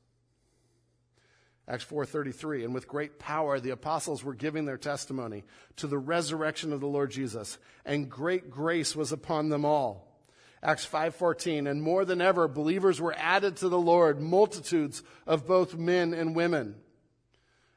Acts 1.68 1.84
4:33 1.84 2.64
and 2.64 2.72
with 2.72 2.88
great 2.88 3.18
power 3.18 3.60
the 3.60 3.70
apostles 3.70 4.24
were 4.24 4.34
giving 4.34 4.64
their 4.64 4.78
testimony 4.78 5.44
to 5.76 5.86
the 5.86 5.98
resurrection 5.98 6.72
of 6.72 6.80
the 6.80 6.88
Lord 6.88 7.10
Jesus 7.10 7.58
and 7.84 8.10
great 8.10 8.50
grace 8.50 8.96
was 8.96 9.12
upon 9.12 9.50
them 9.50 9.66
all. 9.66 10.08
Acts 10.62 10.86
5:14 10.86 11.66
and 11.66 11.82
more 11.82 12.06
than 12.06 12.22
ever 12.22 12.48
believers 12.48 13.02
were 13.02 13.14
added 13.18 13.56
to 13.56 13.68
the 13.68 13.78
Lord 13.78 14.18
multitudes 14.18 15.02
of 15.26 15.46
both 15.46 15.76
men 15.76 16.14
and 16.14 16.34
women. 16.34 16.80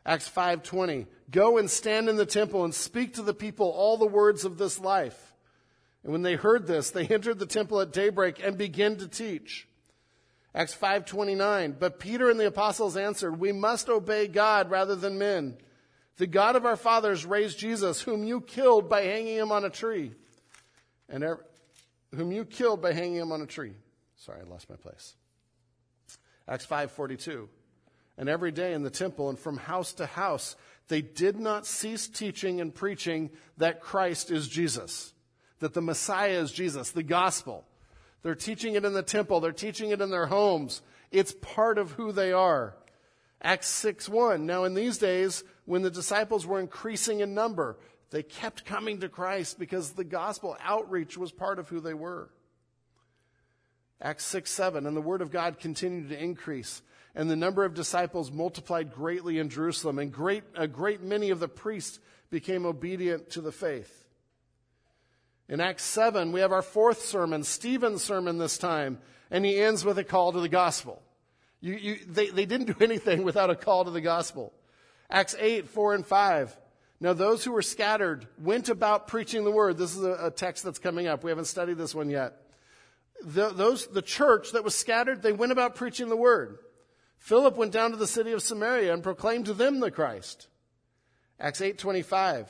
Acts 0.06 0.30
5:20 0.30 1.08
Go 1.30 1.58
and 1.58 1.69
stand 1.69 2.08
in 2.08 2.15
the 2.15 2.25
temple 2.25 2.63
and 2.63 2.73
speak 2.73 3.15
to 3.15 3.21
the 3.21 3.34
people 3.34 3.67
all 3.67 3.97
the 3.97 4.06
words 4.06 4.45
of 4.45 4.58
this 4.58 4.80
life. 4.80 5.36
And 6.04 6.13
when 6.13 6.21
they 6.21 6.36
heard 6.36 6.65
this 6.65 6.91
they 6.91 7.08
entered 7.08 7.39
the 7.39 7.45
temple 7.45 7.82
at 7.82 7.91
daybreak 7.91 8.41
and 8.41 8.58
began 8.58 8.95
to 8.97 9.08
teach. 9.10 9.67
Acts 10.54 10.74
5:29 10.76 11.78
But 11.80 12.00
Peter 12.00 12.30
and 12.30 12.40
the 12.40 12.48
apostles 12.48 12.98
answered, 12.98 13.40
"We 13.40 13.52
must 13.52 13.90
obey 13.90 14.28
God 14.28 14.70
rather 14.70 14.96
than 14.96 15.18
men. 15.18 15.58
The 16.18 16.28
God 16.28 16.56
of 16.56 16.66
our 16.66 16.76
fathers 16.76 17.26
raised 17.26 17.58
Jesus, 17.58 18.02
whom 18.02 18.24
you 18.24 18.42
killed 18.42 18.90
by 18.90 19.04
hanging 19.04 19.38
him 19.38 19.52
on 19.52 19.66
a 19.66 19.70
tree." 19.70 20.14
And 21.08 21.26
whom 22.14 22.32
you 22.32 22.46
killed 22.46 22.82
by 22.82 22.94
hanging 22.94 23.16
him 23.16 23.32
on 23.32 23.42
a 23.42 23.48
tree. 23.48 23.76
Sorry, 24.16 24.42
I 24.42 24.44
lost 24.44 24.70
my 24.70 24.76
place. 24.76 25.16
Acts 26.48 26.66
5:42. 26.66 27.50
And 28.18 28.30
every 28.30 28.52
day 28.52 28.74
in 28.74 28.84
the 28.84 28.90
temple 28.90 29.30
and 29.30 29.40
from 29.40 29.58
house 29.58 29.94
to 29.94 30.06
house 30.06 30.56
they 30.90 31.02
did 31.02 31.40
not 31.40 31.66
cease 31.66 32.10
teaching 32.10 32.60
and 32.60 32.76
preaching 32.76 33.32
that 33.56 33.80
Christ 33.80 34.30
is 34.30 34.50
Jesus, 34.50 35.14
that 35.60 35.74
the 35.74 35.82
Messiah 35.82 36.42
is 36.42 36.52
Jesus, 36.52 36.92
the 36.92 37.02
gospel. 37.02 37.66
They're 38.23 38.36
teaching 38.36 38.75
it 38.75 38.86
in 38.86 38.93
the 38.93 39.03
temple, 39.03 39.39
they're 39.39 39.51
teaching 39.51 39.91
it 39.91 40.01
in 40.01 40.10
their 40.10 40.27
homes. 40.27 40.81
It's 41.12 41.34
part 41.41 41.77
of 41.77 41.91
who 41.91 42.12
they 42.12 42.31
are. 42.31 42.75
Acts 43.41 43.69
6 43.69 44.07
1. 44.07 44.45
Now, 44.45 44.63
in 44.65 44.75
these 44.75 44.97
days, 44.97 45.43
when 45.65 45.81
the 45.81 45.89
disciples 45.89 46.45
were 46.45 46.60
increasing 46.60 47.21
in 47.21 47.34
number, 47.34 47.77
they 48.12 48.23
kept 48.23 48.65
coming 48.65 48.99
to 48.99 49.10
Christ 49.10 49.57
because 49.57 49.91
the 49.91 50.03
gospel 50.03 50.55
outreach 50.62 51.17
was 51.17 51.31
part 51.31 51.60
of 51.60 51.69
who 51.69 51.79
they 51.79 51.93
were. 51.93 52.29
Acts 54.01 54.25
6 54.25 54.49
7, 54.49 54.86
and 54.86 54.95
the 54.95 55.01
word 55.01 55.21
of 55.21 55.31
God 55.31 55.60
continued 55.60 56.10
to 56.10 56.21
increase, 56.21 56.81
and 57.15 57.29
the 57.29 57.36
number 57.36 57.63
of 57.63 57.73
disciples 57.73 58.31
multiplied 58.31 58.93
greatly 58.93 59.39
in 59.39 59.49
Jerusalem, 59.49 59.99
and 59.99 60.12
great, 60.12 60.43
a 60.55 60.67
great 60.67 61.01
many 61.01 61.29
of 61.29 61.39
the 61.39 61.47
priests 61.47 61.99
became 62.29 62.65
obedient 62.65 63.29
to 63.31 63.41
the 63.41 63.51
faith. 63.51 64.01
In 65.52 65.60
Acts 65.60 65.84
7, 65.84 66.32
we 66.32 66.40
have 66.40 66.54
our 66.54 66.62
fourth 66.62 67.04
sermon, 67.04 67.44
Stephen's 67.44 68.02
sermon 68.02 68.38
this 68.38 68.58
time, 68.58 69.00
and 69.30 69.44
he 69.44 69.60
ends 69.60 69.84
with 69.84 69.98
a 69.98 70.04
call 70.06 70.32
to 70.32 70.40
the 70.40 70.48
gospel. 70.48 71.02
You, 71.60 71.74
you, 71.74 71.98
they, 72.08 72.30
they 72.30 72.46
didn't 72.46 72.68
do 72.68 72.76
anything 72.84 73.24
without 73.24 73.50
a 73.50 73.56
call 73.56 73.84
to 73.84 73.92
the 73.92 74.00
gospel. 74.00 74.54
Acts 75.10 75.36
8, 75.38 75.68
4 75.68 75.96
and 75.96 76.08
5. 76.08 76.58
Now, 77.02 77.12
those 77.12 77.44
who 77.44 77.52
were 77.52 77.62
scattered 77.62 78.28
went 78.40 78.70
about 78.70 79.10
preaching 79.10 79.44
the 79.44 79.52
word. 79.52 79.78
This 79.78 79.94
is 79.94 80.02
a, 80.02 80.28
a 80.28 80.32
text 80.32 80.64
that's 80.64 80.80
coming 80.80 81.08
up. 81.08 81.22
We 81.22 81.32
haven't 81.32 81.46
studied 81.46 81.78
this 81.78 81.94
one 81.94 82.10
yet. 82.10 82.34
The, 83.22 83.50
those, 83.50 83.88
the 83.88 84.02
church 84.02 84.54
that 84.54 84.64
was 84.64 84.74
scattered, 84.74 85.22
they 85.22 85.34
went 85.34 85.52
about 85.52 85.76
preaching 85.76 86.08
the 86.08 86.16
word. 86.16 86.60
Philip 87.18 87.58
went 87.58 87.74
down 87.74 87.92
to 87.92 87.98
the 87.98 88.08
city 88.08 88.32
of 88.32 88.42
Samaria 88.42 88.94
and 88.94 89.04
proclaimed 89.04 89.48
to 89.48 89.54
them 89.54 89.82
the 89.82 89.92
Christ. 89.92 90.48
Acts 91.42 91.60
8:25. 91.60 92.48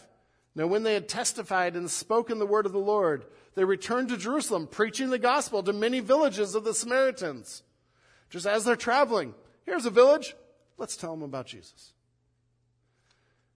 Now 0.56 0.68
when 0.68 0.84
they 0.84 0.94
had 0.94 1.08
testified 1.08 1.76
and 1.76 1.90
spoken 1.90 2.40
the 2.40 2.46
word 2.46 2.66
of 2.66 2.74
the 2.74 2.80
Lord, 2.80 3.26
they 3.56 3.64
returned 3.64 4.10
to 4.10 4.18
Jerusalem, 4.18 4.68
preaching 4.68 5.10
the 5.10 5.20
gospel 5.20 5.64
to 5.64 5.74
many 5.74 6.00
villages 6.00 6.56
of 6.56 6.64
the 6.64 6.74
Samaritans. 6.74 7.64
Just 8.30 8.46
as 8.46 8.66
they're 8.66 8.76
traveling, 8.76 9.34
here's 9.66 9.86
a 9.86 9.90
village, 9.90 10.36
let's 10.78 10.98
tell 10.98 11.12
them 11.12 11.24
about 11.24 11.48
Jesus. 11.48 11.94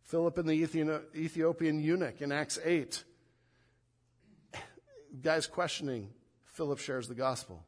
Philip 0.03 0.37
and 0.37 0.47
the 0.47 1.01
Ethiopian 1.15 1.79
eunuch 1.79 2.21
in 2.21 2.31
Acts 2.31 2.59
8. 2.63 3.03
Guys 5.21 5.47
questioning, 5.47 6.09
Philip 6.43 6.79
shares 6.79 7.07
the 7.07 7.15
gospel. 7.15 7.65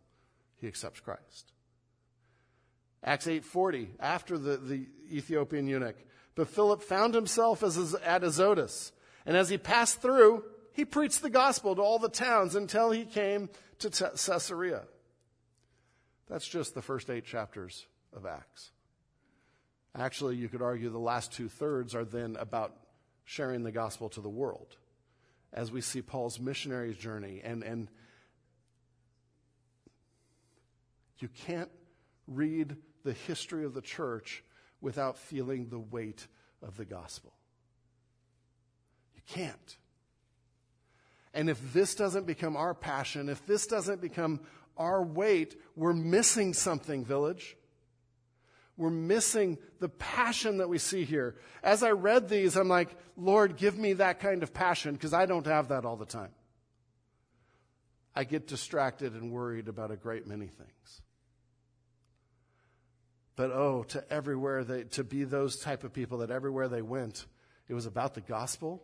He 0.57 0.67
accepts 0.67 0.99
Christ. 0.99 1.51
Acts 3.03 3.27
8:40, 3.27 3.87
after 3.99 4.37
the, 4.37 4.57
the 4.57 4.87
Ethiopian 5.11 5.67
eunuch. 5.67 5.97
But 6.35 6.49
Philip 6.49 6.81
found 6.81 7.13
himself 7.13 7.63
as, 7.63 7.95
at 7.95 8.23
Azotus, 8.23 8.91
and 9.27 9.35
as 9.35 9.49
he 9.49 9.57
passed 9.57 10.01
through, 10.01 10.45
he 10.71 10.85
preached 10.85 11.21
the 11.21 11.29
gospel 11.29 11.75
to 11.75 11.81
all 11.81 11.99
the 11.99 12.07
towns 12.07 12.55
until 12.55 12.91
he 12.91 13.03
came 13.03 13.49
to 13.79 13.89
Caesarea. 13.89 14.83
That's 16.29 16.47
just 16.47 16.73
the 16.73 16.81
first 16.81 17.09
eight 17.09 17.25
chapters 17.25 17.85
of 18.15 18.25
Acts. 18.25 18.71
Actually, 19.93 20.37
you 20.37 20.47
could 20.47 20.61
argue 20.61 20.89
the 20.89 20.97
last 20.97 21.33
two 21.33 21.49
thirds 21.49 21.93
are 21.93 22.05
then 22.05 22.37
about 22.39 22.73
sharing 23.25 23.63
the 23.63 23.71
gospel 23.71 24.07
to 24.09 24.21
the 24.21 24.29
world 24.29 24.77
as 25.51 25.71
we 25.71 25.81
see 25.81 26.01
Paul's 26.01 26.39
missionary 26.39 26.93
journey. 26.93 27.41
And, 27.43 27.63
and 27.63 27.89
you 31.19 31.27
can't 31.27 31.71
read 32.27 32.77
the 33.03 33.13
history 33.13 33.65
of 33.65 33.73
the 33.73 33.81
church 33.81 34.43
without 34.79 35.17
feeling 35.17 35.67
the 35.67 35.79
weight 35.79 36.27
of 36.61 36.77
the 36.77 36.85
gospel. 36.85 37.33
Can't. 39.27 39.77
And 41.33 41.49
if 41.49 41.73
this 41.73 41.93
doesn't 41.93 42.25
become 42.25 42.57
our 42.57 42.73
passion, 42.73 43.29
if 43.29 43.45
this 43.45 43.67
doesn't 43.67 44.01
become 44.01 44.39
our 44.77 45.03
weight, 45.03 45.55
we're 45.75 45.93
missing 45.93 46.53
something, 46.53 47.05
village. 47.05 47.55
We're 48.75 48.89
missing 48.89 49.57
the 49.79 49.89
passion 49.89 50.57
that 50.57 50.69
we 50.69 50.77
see 50.77 51.03
here. 51.03 51.35
As 51.63 51.83
I 51.83 51.91
read 51.91 52.29
these, 52.29 52.55
I'm 52.55 52.69
like, 52.69 52.95
Lord, 53.15 53.57
give 53.57 53.77
me 53.77 53.93
that 53.93 54.19
kind 54.19 54.43
of 54.43 54.53
passion 54.53 54.93
because 54.93 55.13
I 55.13 55.25
don't 55.25 55.47
have 55.47 55.69
that 55.69 55.83
all 55.83 55.95
the 55.95 56.05
time. 56.05 56.31
I 58.15 58.23
get 58.23 58.47
distracted 58.47 59.13
and 59.13 59.31
worried 59.31 59.67
about 59.67 59.91
a 59.91 59.95
great 59.95 60.25
many 60.25 60.47
things. 60.47 61.01
But 63.35 63.51
oh, 63.51 63.83
to 63.89 64.03
everywhere 64.11 64.63
they, 64.63 64.83
to 64.85 65.03
be 65.03 65.23
those 65.23 65.57
type 65.57 65.83
of 65.83 65.93
people 65.93 66.19
that 66.19 66.31
everywhere 66.31 66.67
they 66.67 66.81
went, 66.81 67.27
it 67.67 67.75
was 67.75 67.85
about 67.85 68.15
the 68.15 68.21
gospel 68.21 68.83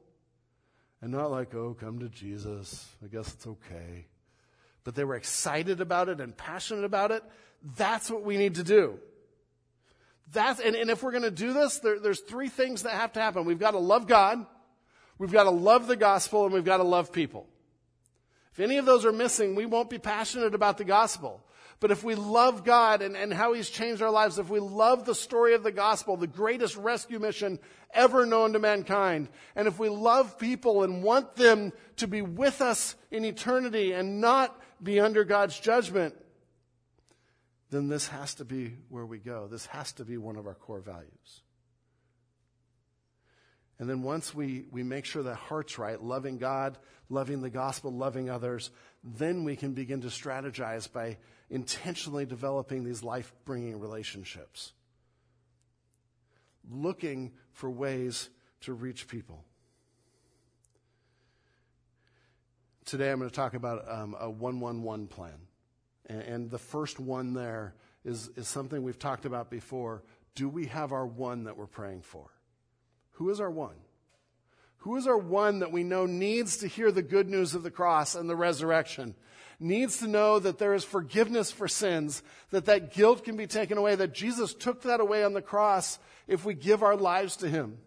and 1.03 1.11
not 1.11 1.31
like, 1.31 1.53
oh, 1.53 1.75
come 1.77 1.99
to 1.99 2.07
Jesus. 2.07 2.87
I 3.03 3.07
guess 3.07 3.33
it's 3.33 3.45
okay. 3.45 4.05
But 4.85 4.95
they 4.95 5.03
were 5.03 5.15
excited 5.15 5.81
about 5.81 6.07
it 6.07 6.21
and 6.21 6.35
passionate 6.35 6.85
about 6.85 7.11
it. 7.11 7.23
That's 7.75 8.09
what 8.09 8.23
we 8.23 8.37
need 8.37 8.55
to 8.55 8.63
do. 8.63 8.97
That's, 10.31 10.61
and, 10.61 10.77
and 10.77 10.89
if 10.89 11.03
we're 11.03 11.11
going 11.11 11.23
to 11.23 11.31
do 11.31 11.51
this, 11.51 11.79
there, 11.79 11.99
there's 11.99 12.21
three 12.21 12.47
things 12.47 12.83
that 12.83 12.93
have 12.93 13.11
to 13.13 13.19
happen. 13.19 13.43
We've 13.43 13.59
got 13.59 13.71
to 13.71 13.79
love 13.79 14.07
God, 14.07 14.45
we've 15.17 15.31
got 15.31 15.43
to 15.43 15.49
love 15.49 15.87
the 15.87 15.97
gospel, 15.97 16.45
and 16.45 16.53
we've 16.53 16.63
got 16.63 16.77
to 16.77 16.83
love 16.83 17.11
people. 17.11 17.47
If 18.53 18.61
any 18.61 18.77
of 18.77 18.85
those 18.85 19.03
are 19.03 19.11
missing, 19.11 19.55
we 19.55 19.65
won't 19.65 19.89
be 19.89 19.99
passionate 19.99 20.55
about 20.55 20.77
the 20.77 20.85
gospel. 20.85 21.43
But 21.79 21.91
if 21.91 22.03
we 22.03 22.15
love 22.15 22.63
God 22.63 23.01
and, 23.01 23.17
and 23.17 23.33
how 23.33 23.53
He's 23.53 23.69
changed 23.69 24.01
our 24.01 24.11
lives, 24.11 24.39
if 24.39 24.49
we 24.49 24.59
love 24.59 25.05
the 25.05 25.15
story 25.15 25.53
of 25.53 25.63
the 25.63 25.71
gospel, 25.71 26.17
the 26.17 26.27
greatest 26.27 26.77
rescue 26.77 27.19
mission 27.19 27.59
ever 27.93 28.25
known 28.25 28.53
to 28.53 28.59
mankind, 28.59 29.29
and 29.55 29.67
if 29.67 29.77
we 29.79 29.89
love 29.89 30.39
people 30.39 30.83
and 30.83 31.03
want 31.03 31.35
them 31.35 31.73
to 31.97 32.07
be 32.07 32.21
with 32.21 32.61
us 32.61 32.95
in 33.11 33.25
eternity 33.25 33.91
and 33.91 34.21
not 34.21 34.59
be 34.81 34.99
under 34.99 35.23
God's 35.23 35.59
judgment, 35.59 36.15
then 37.69 37.87
this 37.87 38.07
has 38.07 38.35
to 38.35 38.45
be 38.45 38.75
where 38.89 39.05
we 39.05 39.17
go. 39.17 39.47
This 39.47 39.65
has 39.67 39.91
to 39.93 40.05
be 40.05 40.17
one 40.17 40.35
of 40.35 40.47
our 40.47 40.53
core 40.53 40.79
values. 40.79 41.41
And 43.79 43.89
then 43.89 44.03
once 44.03 44.33
we, 44.33 44.65
we 44.71 44.83
make 44.83 45.05
sure 45.05 45.23
that 45.23 45.35
heart's 45.35 45.77
right, 45.77 46.01
loving 46.01 46.37
God, 46.37 46.77
loving 47.09 47.41
the 47.41 47.49
gospel, 47.49 47.91
loving 47.91 48.29
others, 48.29 48.69
then 49.03 49.43
we 49.43 49.55
can 49.55 49.73
begin 49.73 50.01
to 50.01 50.07
strategize 50.07 50.91
by 50.91 51.17
intentionally 51.49 52.25
developing 52.25 52.83
these 52.83 53.03
life 53.03 53.33
bringing 53.45 53.79
relationships, 53.79 54.73
looking 56.69 57.31
for 57.51 57.69
ways 57.69 58.29
to 58.61 58.73
reach 58.73 59.07
people. 59.07 59.43
Today 62.85 63.11
I'm 63.11 63.19
going 63.19 63.29
to 63.29 63.35
talk 63.35 63.53
about 63.53 63.89
um, 63.89 64.15
a 64.19 64.29
111 64.29 65.07
plan. 65.07 65.47
And, 66.07 66.21
and 66.21 66.51
the 66.51 66.57
first 66.57 66.99
one 66.99 67.33
there 67.33 67.75
is, 68.03 68.29
is 68.35 68.47
something 68.47 68.83
we've 68.83 68.99
talked 68.99 69.25
about 69.25 69.49
before. 69.49 70.03
Do 70.35 70.49
we 70.49 70.65
have 70.67 70.91
our 70.91 71.05
one 71.05 71.45
that 71.45 71.57
we're 71.57 71.67
praying 71.67 72.01
for? 72.01 72.29
Who 73.11 73.29
is 73.29 73.39
our 73.39 73.51
one? 73.51 73.75
Who 74.83 74.97
is 74.97 75.07
our 75.07 75.17
one 75.17 75.59
that 75.59 75.71
we 75.71 75.85
know 75.85 76.05
needs 76.05 76.57
to 76.57 76.67
hear 76.67 76.91
the 76.91 77.01
good 77.01 77.29
news 77.29 77.55
of 77.55 77.63
the 77.63 77.71
cross 77.71 78.15
and 78.15 78.29
the 78.29 78.35
resurrection? 78.35 79.15
Needs 79.57 79.99
to 79.99 80.09
know 80.09 80.39
that 80.39 80.57
there 80.57 80.73
is 80.73 80.83
forgiveness 80.83 81.51
for 81.51 81.69
sins, 81.69 82.21
that 82.49 82.65
that 82.65 82.93
guilt 82.93 83.23
can 83.23 83.37
be 83.37 83.47
taken 83.47 83.77
away, 83.77 83.95
that 83.95 84.13
Jesus 84.13 84.53
took 84.53 84.81
that 84.81 84.99
away 84.99 85.23
on 85.23 85.31
the 85.31 85.41
cross 85.41 85.99
if 86.27 86.43
we 86.43 86.53
give 86.53 86.83
our 86.83 86.97
lives 86.97 87.37
to 87.37 87.49
Him. 87.49 87.77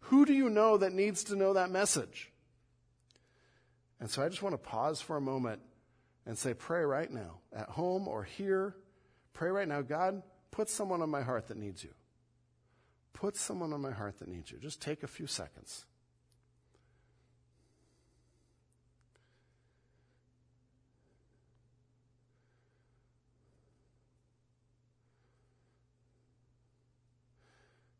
Who 0.00 0.26
do 0.26 0.34
you 0.34 0.50
know 0.50 0.76
that 0.76 0.92
needs 0.92 1.24
to 1.24 1.36
know 1.36 1.54
that 1.54 1.70
message? 1.70 2.30
And 3.98 4.10
so 4.10 4.22
I 4.22 4.28
just 4.28 4.42
want 4.42 4.52
to 4.52 4.58
pause 4.58 5.00
for 5.00 5.16
a 5.16 5.22
moment 5.22 5.62
and 6.26 6.36
say, 6.36 6.52
pray 6.52 6.84
right 6.84 7.10
now, 7.10 7.38
at 7.50 7.70
home 7.70 8.06
or 8.06 8.24
here. 8.24 8.76
Pray 9.32 9.48
right 9.48 9.66
now, 9.66 9.80
God, 9.80 10.22
put 10.50 10.68
someone 10.68 11.00
on 11.00 11.08
my 11.08 11.22
heart 11.22 11.48
that 11.48 11.56
needs 11.56 11.82
you. 11.82 11.94
Put 13.14 13.38
someone 13.38 13.72
on 13.72 13.80
my 13.80 13.92
heart 13.92 14.18
that 14.18 14.28
needs 14.28 14.50
you. 14.50 14.58
Just 14.58 14.82
take 14.82 15.02
a 15.02 15.08
few 15.08 15.26
seconds. 15.26 15.86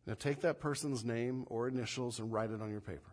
Now 0.06 0.14
take 0.14 0.40
that 0.40 0.60
person's 0.60 1.04
name 1.04 1.44
or 1.48 1.68
initials 1.68 2.18
and 2.18 2.32
write 2.32 2.50
it 2.50 2.60
on 2.60 2.70
your 2.70 2.80
paper. 2.80 3.12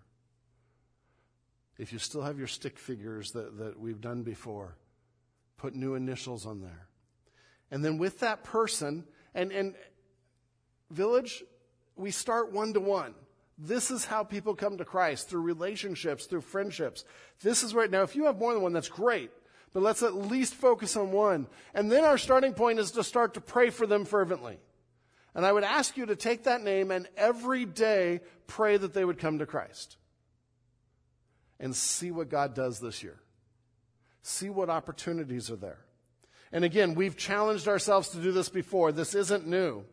If 1.78 1.94
you 1.94 2.00
still 2.00 2.24
have 2.24 2.38
your 2.38 2.48
stick 2.48 2.78
figures 2.78 3.32
that, 3.32 3.58
that 3.60 3.80
we've 3.80 4.02
done 4.02 4.24
before, 4.24 4.76
put 5.58 5.76
new 5.76 5.96
initials 5.96 6.46
on 6.46 6.62
there. 6.62 6.88
And 7.72 7.86
then 7.86 7.98
with 7.98 8.20
that 8.20 8.44
person, 8.44 9.06
and, 9.36 9.52
and 9.52 9.76
village, 10.90 11.44
we 11.96 12.12
start 12.12 12.52
one 12.52 12.74
to 12.74 12.80
one. 12.80 13.14
This 13.58 13.92
is 13.92 14.06
how 14.06 14.24
people 14.24 14.56
come 14.56 14.78
to 14.78 14.86
Christ 14.86 15.30
through 15.30 15.42
relationships, 15.42 16.26
through 16.26 16.42
friendships. 16.42 17.04
This 17.42 17.62
is 17.62 17.76
right 17.76 17.92
now. 17.92 18.04
If 18.04 18.16
you 18.16 18.26
have 18.26 18.40
more 18.40 18.54
than 18.54 18.64
one, 18.64 18.74
that's 18.74 18.90
great. 18.90 19.32
But 19.74 19.84
let's 19.84 20.02
at 20.02 20.16
least 20.16 20.56
focus 20.56 20.96
on 20.96 21.12
one. 21.12 21.48
And 21.74 21.92
then 21.92 22.04
our 22.04 22.18
starting 22.18 22.54
point 22.54 22.80
is 22.80 22.92
to 22.92 23.04
start 23.04 23.36
to 23.36 23.42
pray 23.42 23.70
for 23.70 23.86
them 23.86 24.06
fervently. 24.06 24.60
And 25.40 25.46
I 25.46 25.54
would 25.54 25.64
ask 25.64 25.96
you 25.96 26.06
to 26.08 26.18
take 26.18 26.44
that 26.44 26.64
name 26.64 26.92
and 26.92 27.08
every 27.16 27.64
day 27.64 28.20
pray 28.46 28.76
that 28.76 28.94
they 28.94 29.06
would 29.06 29.20
come 29.20 29.40
to 29.40 29.46
Christ. 29.46 29.96
And 31.62 31.74
see 31.74 32.12
what 32.12 32.28
God 32.28 32.54
does 32.54 32.82
this 32.82 33.04
year. 33.04 33.18
See 34.22 34.50
what 34.50 34.70
opportunities 34.70 35.50
are 35.50 35.56
there. 35.56 35.80
And 36.52 36.66
again, 36.66 36.94
we've 36.94 37.16
challenged 37.16 37.70
ourselves 37.70 38.10
to 38.10 38.18
do 38.18 38.34
this 38.34 38.50
before. 38.50 38.92
This 38.92 39.16
isn't 39.16 39.48
new. 39.48 39.86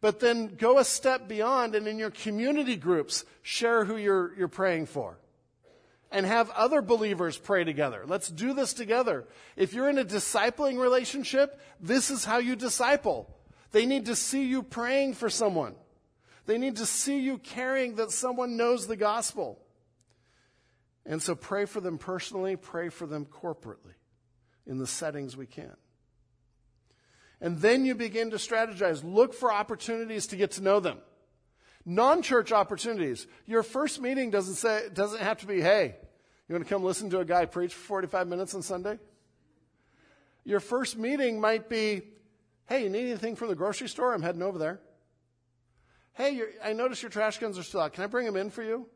But 0.00 0.20
then 0.20 0.56
go 0.56 0.78
a 0.78 0.84
step 0.84 1.28
beyond 1.28 1.74
and 1.74 1.86
in 1.86 1.98
your 1.98 2.10
community 2.10 2.76
groups, 2.76 3.26
share 3.42 3.84
who 3.84 3.98
you're, 3.98 4.34
you're 4.38 4.48
praying 4.48 4.86
for. 4.86 5.18
And 6.10 6.24
have 6.24 6.48
other 6.52 6.80
believers 6.80 7.36
pray 7.36 7.64
together. 7.64 8.04
Let's 8.06 8.30
do 8.30 8.54
this 8.54 8.72
together. 8.72 9.26
If 9.56 9.74
you're 9.74 9.90
in 9.90 9.98
a 9.98 10.06
discipling 10.06 10.78
relationship, 10.78 11.60
this 11.82 12.10
is 12.10 12.24
how 12.24 12.38
you 12.38 12.56
disciple. 12.56 13.35
They 13.76 13.84
need 13.84 14.06
to 14.06 14.16
see 14.16 14.46
you 14.46 14.62
praying 14.62 15.16
for 15.16 15.28
someone. 15.28 15.74
They 16.46 16.56
need 16.56 16.76
to 16.76 16.86
see 16.86 17.18
you 17.18 17.36
caring 17.36 17.96
that 17.96 18.10
someone 18.10 18.56
knows 18.56 18.86
the 18.86 18.96
gospel. 18.96 19.58
And 21.04 21.20
so 21.20 21.34
pray 21.34 21.66
for 21.66 21.82
them 21.82 21.98
personally, 21.98 22.56
pray 22.56 22.88
for 22.88 23.06
them 23.06 23.26
corporately 23.26 23.92
in 24.66 24.78
the 24.78 24.86
settings 24.86 25.36
we 25.36 25.44
can. 25.44 25.76
And 27.38 27.60
then 27.60 27.84
you 27.84 27.94
begin 27.94 28.30
to 28.30 28.38
strategize. 28.38 29.04
Look 29.04 29.34
for 29.34 29.52
opportunities 29.52 30.28
to 30.28 30.36
get 30.36 30.52
to 30.52 30.62
know 30.62 30.80
them. 30.80 30.96
Non-church 31.84 32.52
opportunities. 32.52 33.26
Your 33.44 33.62
first 33.62 34.00
meeting 34.00 34.30
doesn't 34.30 34.54
say, 34.54 34.88
doesn't 34.90 35.20
have 35.20 35.40
to 35.40 35.46
be, 35.46 35.60
hey, 35.60 35.96
you 36.48 36.54
want 36.54 36.66
to 36.66 36.74
come 36.74 36.82
listen 36.82 37.10
to 37.10 37.20
a 37.20 37.26
guy 37.26 37.44
preach 37.44 37.74
for 37.74 37.84
45 37.88 38.26
minutes 38.26 38.54
on 38.54 38.62
Sunday? 38.62 38.98
Your 40.44 40.60
first 40.60 40.96
meeting 40.96 41.42
might 41.42 41.68
be, 41.68 42.04
hey, 42.66 42.82
you 42.82 42.90
need 42.90 43.08
anything 43.10 43.36
from 43.36 43.48
the 43.48 43.54
grocery 43.54 43.88
store? 43.88 44.12
I'm 44.12 44.22
heading 44.22 44.42
over 44.42 44.58
there. 44.58 44.80
Hey, 46.14 46.40
I 46.64 46.72
notice 46.72 47.02
your 47.02 47.10
trash 47.10 47.38
cans 47.38 47.58
are 47.58 47.62
still 47.62 47.80
out. 47.80 47.92
Can 47.92 48.04
I 48.04 48.06
bring 48.06 48.26
them 48.26 48.36
in 48.36 48.50
for 48.50 48.62
you? 48.62 48.86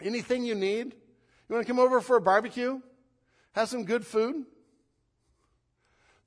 Anything 0.00 0.44
you 0.44 0.54
need? 0.54 0.94
You 1.48 1.54
want 1.54 1.66
to 1.66 1.72
come 1.72 1.80
over 1.80 2.00
for 2.00 2.16
a 2.16 2.20
barbecue? 2.20 2.80
Have 3.52 3.68
some 3.68 3.84
good 3.84 4.06
food? 4.06 4.44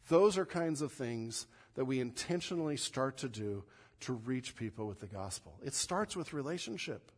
Those 0.10 0.38
are 0.38 0.46
kinds 0.46 0.82
of 0.82 0.92
things 0.92 1.48
that 1.76 1.86
we 1.86 2.00
intentionally 2.00 2.76
start 2.76 3.18
to 3.18 3.30
do 3.30 3.64
to 4.02 4.14
reach 4.14 4.56
people 4.56 4.88
with 4.88 5.00
the 5.00 5.08
gospel. 5.08 5.60
It 5.64 5.74
starts 5.74 6.16
with 6.16 6.34
relationship. 6.34 7.12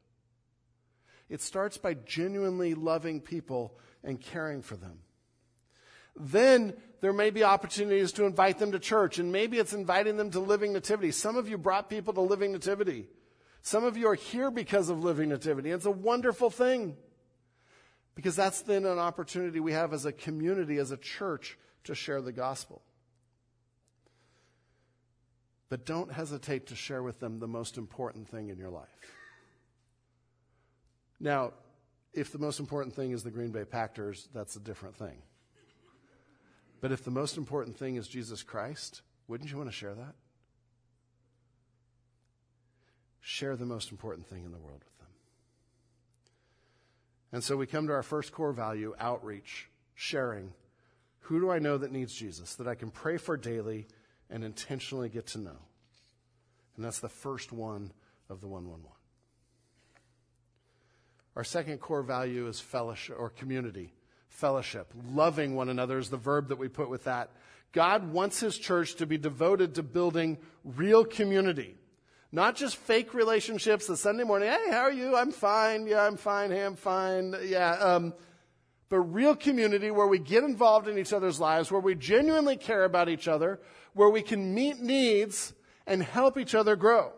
It 1.30 1.42
starts 1.42 1.78
by 1.78 1.96
genuinely 1.96 2.76
loving 2.76 3.22
people 3.22 3.78
and 4.04 4.20
caring 4.20 4.62
for 4.62 4.76
them. 4.76 5.00
Then 6.16 6.74
there 7.02 7.14
may 7.14 7.32
be 7.32 7.44
opportunities 7.44 8.12
to 8.14 8.26
invite 8.26 8.60
them 8.60 8.72
to 8.72 8.80
church, 8.80 9.20
and 9.20 9.32
maybe 9.32 9.58
it's 9.58 9.74
inviting 9.74 10.18
them 10.18 10.32
to 10.32 10.40
Living 10.40 10.74
Nativity. 10.74 11.12
Some 11.12 11.36
of 11.36 11.50
you 11.50 11.58
brought 11.58 11.90
people 11.90 12.14
to 12.14 12.22
Living 12.22 12.52
Nativity. 12.52 13.08
Some 13.62 13.84
of 13.84 13.98
you 13.98 14.08
are 14.08 14.16
here 14.16 14.52
because 14.52 14.90
of 14.90 15.04
Living 15.04 15.30
Nativity. 15.30 15.72
It's 15.72 15.86
a 15.86 15.92
wonderful 15.92 16.50
thing 16.50 16.96
because 18.16 18.36
that's 18.36 18.62
then 18.62 18.86
an 18.86 19.00
opportunity 19.00 19.60
we 19.60 19.74
have 19.74 19.94
as 19.94 20.06
a 20.06 20.12
community, 20.12 20.78
as 20.78 20.92
a 20.92 20.98
church, 20.98 21.58
to 21.86 21.96
share 21.96 22.22
the 22.22 22.32
gospel. 22.32 22.82
But 25.70 25.86
don't 25.86 26.12
hesitate 26.12 26.68
to 26.68 26.76
share 26.76 27.02
with 27.02 27.20
them 27.20 27.40
the 27.40 27.48
most 27.48 27.78
important 27.78 28.30
thing 28.30 28.50
in 28.50 28.58
your 28.58 28.70
life. 28.70 28.88
Now, 31.20 31.54
if 32.14 32.32
the 32.32 32.38
most 32.38 32.60
important 32.60 32.96
thing 32.96 33.12
is 33.12 33.24
the 33.24 33.32
Green 33.32 33.52
Bay 33.52 33.66
Packers, 33.66 34.28
that's 34.34 34.56
a 34.56 34.60
different 34.60 34.96
thing. 34.96 35.18
But 36.84 36.92
if 36.92 37.04
the 37.04 37.12
most 37.12 37.38
important 37.38 37.80
thing 37.80 37.96
is 37.96 38.08
Jesus 38.08 38.44
Christ, 38.44 39.02
wouldn't 39.28 39.50
you 39.50 39.58
want 39.58 39.70
to 39.70 39.76
share 39.76 39.96
that? 39.96 40.14
share 43.24 43.56
the 43.56 43.66
most 43.66 43.90
important 43.90 44.28
thing 44.28 44.44
in 44.44 44.52
the 44.52 44.60
world 44.60 44.82
with 44.84 44.98
them. 45.00 45.08
And 47.32 47.44
so 47.44 47.56
we 47.56 47.66
come 47.66 47.88
to 47.88 47.94
our 47.94 48.04
first 48.04 48.34
core 48.34 48.52
value 48.52 48.94
outreach, 49.00 49.70
sharing. 49.96 50.52
Who 51.22 51.40
do 51.40 51.50
I 51.50 51.60
know 51.60 51.78
that 51.78 51.92
needs 51.92 52.14
Jesus 52.14 52.56
that 52.56 52.68
I 52.68 52.76
can 52.76 52.92
pray 52.92 53.18
for 53.18 53.38
daily 53.38 53.88
and 54.30 54.44
intentionally 54.44 55.08
get 55.08 55.28
to 55.28 55.40
know? 55.40 55.58
And 56.76 56.84
that's 56.84 57.00
the 57.00 57.10
first 57.10 57.54
one 57.54 57.92
of 58.30 58.42
the 58.42 58.48
111. 58.48 58.86
Our 61.36 61.46
second 61.46 61.80
core 61.80 62.04
value 62.04 62.48
is 62.48 62.60
fellowship 62.60 63.16
or 63.18 63.30
community, 63.30 63.94
fellowship. 64.34 64.92
Loving 65.12 65.56
one 65.56 65.70
another 65.70 65.98
is 65.98 66.10
the 66.10 66.18
verb 66.18 66.50
that 66.50 66.58
we 66.58 66.68
put 66.68 66.90
with 66.90 67.06
that. 67.06 67.32
God 67.72 68.12
wants 68.12 68.40
his 68.40 68.58
church 68.58 68.96
to 68.96 69.06
be 69.06 69.18
devoted 69.18 69.76
to 69.76 69.84
building 69.84 70.38
real 70.64 71.06
community. 71.06 71.76
Not 72.32 72.56
just 72.56 72.76
fake 72.76 73.14
relationships, 73.14 73.88
the 73.88 73.96
Sunday 73.96 74.24
morning, 74.24 74.50
hey, 74.50 74.72
how 74.72 74.82
are 74.82 74.92
you? 74.92 75.16
I'm 75.16 75.32
fine. 75.32 75.88
Yeah, 75.88 76.06
I'm 76.06 76.18
fine. 76.18 76.52
Hey, 76.52 76.66
I'm 76.66 76.76
fine. 76.76 77.36
Yeah. 77.46 77.72
Um, 77.72 78.14
but 78.90 79.00
real 79.00 79.36
community 79.36 79.92
where 79.92 80.08
we 80.08 80.20
get 80.20 80.44
involved 80.44 80.88
in 80.88 80.98
each 80.98 81.14
other's 81.14 81.40
lives, 81.40 81.72
where 81.72 81.82
we 81.82 81.96
genuinely 81.96 82.58
care 82.58 82.84
about 82.84 83.10
each 83.10 83.28
other, 83.28 83.60
where 83.94 84.10
we 84.10 84.22
can 84.22 84.54
meet 84.54 84.80
needs 84.80 85.54
and 85.88 86.02
help 86.04 86.38
each 86.38 86.56
other 86.56 86.76
grow. 86.76 87.12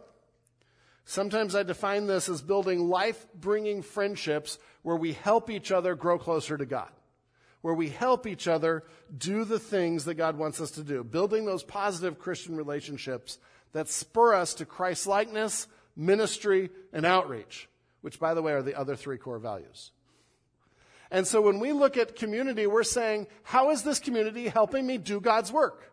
Sometimes 1.05 1.55
I 1.55 1.63
define 1.63 2.07
this 2.07 2.27
as 2.29 2.41
building 2.41 2.89
life 2.89 3.27
bringing 3.35 3.81
friendships 3.83 4.57
where 4.81 4.95
we 4.95 5.13
help 5.13 5.49
each 5.49 5.71
other 5.71 5.95
grow 5.95 6.17
closer 6.17 6.57
to 6.57 6.65
God, 6.65 6.89
where 7.65 7.73
we 7.73 7.89
help 7.89 8.27
each 8.27 8.47
other 8.47 8.83
do 9.17 9.43
the 9.43 9.57
things 9.57 10.05
that 10.05 10.13
God 10.13 10.37
wants 10.37 10.61
us 10.61 10.69
to 10.69 10.83
do, 10.83 11.03
building 11.03 11.47
those 11.47 11.63
positive 11.63 12.19
Christian 12.19 12.55
relationships 12.55 13.39
that 13.71 13.89
spur 13.89 14.35
us 14.35 14.53
to 14.53 14.67
Christ 14.67 15.07
likeness, 15.07 15.65
ministry, 15.95 16.69
and 16.93 17.07
outreach, 17.07 17.67
which, 18.01 18.19
by 18.19 18.35
the 18.35 18.43
way, 18.43 18.53
are 18.53 18.61
the 18.61 18.77
other 18.77 18.95
three 18.95 19.17
core 19.17 19.39
values. 19.39 19.89
And 21.09 21.25
so 21.25 21.41
when 21.41 21.59
we 21.59 21.71
look 21.71 21.97
at 21.97 22.15
community, 22.15 22.67
we're 22.67 22.83
saying, 22.83 23.25
how 23.41 23.71
is 23.71 23.81
this 23.81 23.97
community 23.97 24.47
helping 24.47 24.85
me 24.85 24.99
do 24.99 25.19
God's 25.19 25.51
work? 25.51 25.91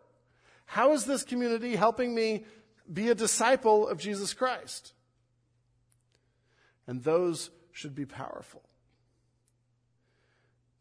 How 0.66 0.92
is 0.92 1.06
this 1.06 1.22
community 1.22 1.74
helping 1.74 2.14
me 2.14 2.44
be 2.92 3.08
a 3.08 3.14
disciple 3.14 3.88
of 3.88 3.96
Jesus 3.96 4.34
Christ? 4.34 4.92
And 6.86 7.02
those 7.02 7.48
should 7.72 7.94
be 7.94 8.04
powerful. 8.04 8.60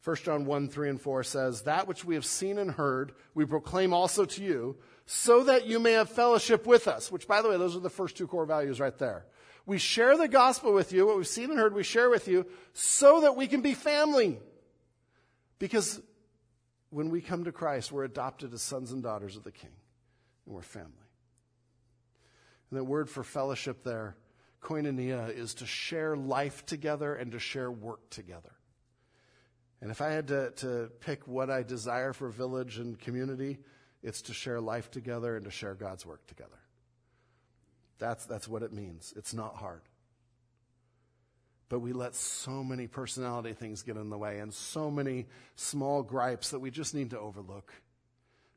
1 0.03 0.15
John 0.17 0.45
1, 0.45 0.69
3 0.69 0.89
and 0.89 1.01
4 1.01 1.23
says, 1.23 1.61
That 1.63 1.87
which 1.87 2.03
we 2.03 2.15
have 2.15 2.25
seen 2.25 2.57
and 2.57 2.71
heard, 2.71 3.13
we 3.35 3.45
proclaim 3.45 3.93
also 3.93 4.25
to 4.25 4.43
you, 4.43 4.77
so 5.05 5.43
that 5.43 5.67
you 5.67 5.79
may 5.79 5.91
have 5.93 6.09
fellowship 6.09 6.65
with 6.65 6.87
us. 6.87 7.11
Which, 7.11 7.27
by 7.27 7.41
the 7.41 7.49
way, 7.49 7.57
those 7.57 7.75
are 7.75 7.81
the 7.81 7.89
first 7.89 8.17
two 8.17 8.27
core 8.27 8.45
values 8.45 8.79
right 8.79 8.97
there. 8.97 9.25
We 9.65 9.77
share 9.77 10.17
the 10.17 10.27
gospel 10.27 10.73
with 10.73 10.91
you, 10.91 11.05
what 11.05 11.17
we've 11.17 11.27
seen 11.27 11.51
and 11.51 11.59
heard, 11.59 11.75
we 11.75 11.83
share 11.83 12.09
with 12.09 12.27
you, 12.27 12.47
so 12.73 13.21
that 13.21 13.35
we 13.35 13.45
can 13.47 13.61
be 13.61 13.75
family. 13.75 14.39
Because 15.59 16.01
when 16.89 17.11
we 17.11 17.21
come 17.21 17.43
to 17.43 17.51
Christ, 17.51 17.91
we're 17.91 18.03
adopted 18.03 18.53
as 18.53 18.63
sons 18.63 18.91
and 18.91 19.03
daughters 19.03 19.37
of 19.37 19.43
the 19.43 19.51
King, 19.51 19.69
and 20.47 20.55
we're 20.55 20.63
family. 20.63 20.89
And 22.71 22.79
the 22.79 22.83
word 22.83 23.09
for 23.09 23.23
fellowship 23.23 23.83
there 23.83 24.15
koinonia 24.61 25.35
is 25.35 25.55
to 25.55 25.65
share 25.65 26.15
life 26.15 26.65
together 26.65 27.15
and 27.15 27.31
to 27.31 27.39
share 27.39 27.71
work 27.71 28.09
together. 28.09 28.51
And 29.81 29.89
if 29.89 30.01
I 30.01 30.09
had 30.09 30.27
to, 30.27 30.51
to 30.57 30.91
pick 30.99 31.27
what 31.27 31.49
I 31.49 31.63
desire 31.63 32.13
for 32.13 32.29
village 32.29 32.77
and 32.77 32.99
community, 32.99 33.57
it's 34.03 34.21
to 34.23 34.33
share 34.33 34.61
life 34.61 34.91
together 34.91 35.35
and 35.35 35.45
to 35.45 35.51
share 35.51 35.73
God's 35.73 36.05
work 36.05 36.25
together. 36.27 36.59
That's, 37.97 38.25
that's 38.25 38.47
what 38.47 38.63
it 38.63 38.73
means. 38.73 39.13
It's 39.15 39.33
not 39.33 39.55
hard. 39.55 39.81
But 41.69 41.79
we 41.79 41.93
let 41.93 42.15
so 42.15 42.63
many 42.63 42.87
personality 42.87 43.53
things 43.53 43.83
get 43.83 43.95
in 43.95 44.09
the 44.09 44.17
way 44.17 44.39
and 44.39 44.53
so 44.53 44.91
many 44.91 45.27
small 45.55 46.03
gripes 46.03 46.51
that 46.51 46.59
we 46.59 46.69
just 46.69 46.93
need 46.93 47.11
to 47.11 47.19
overlook 47.19 47.71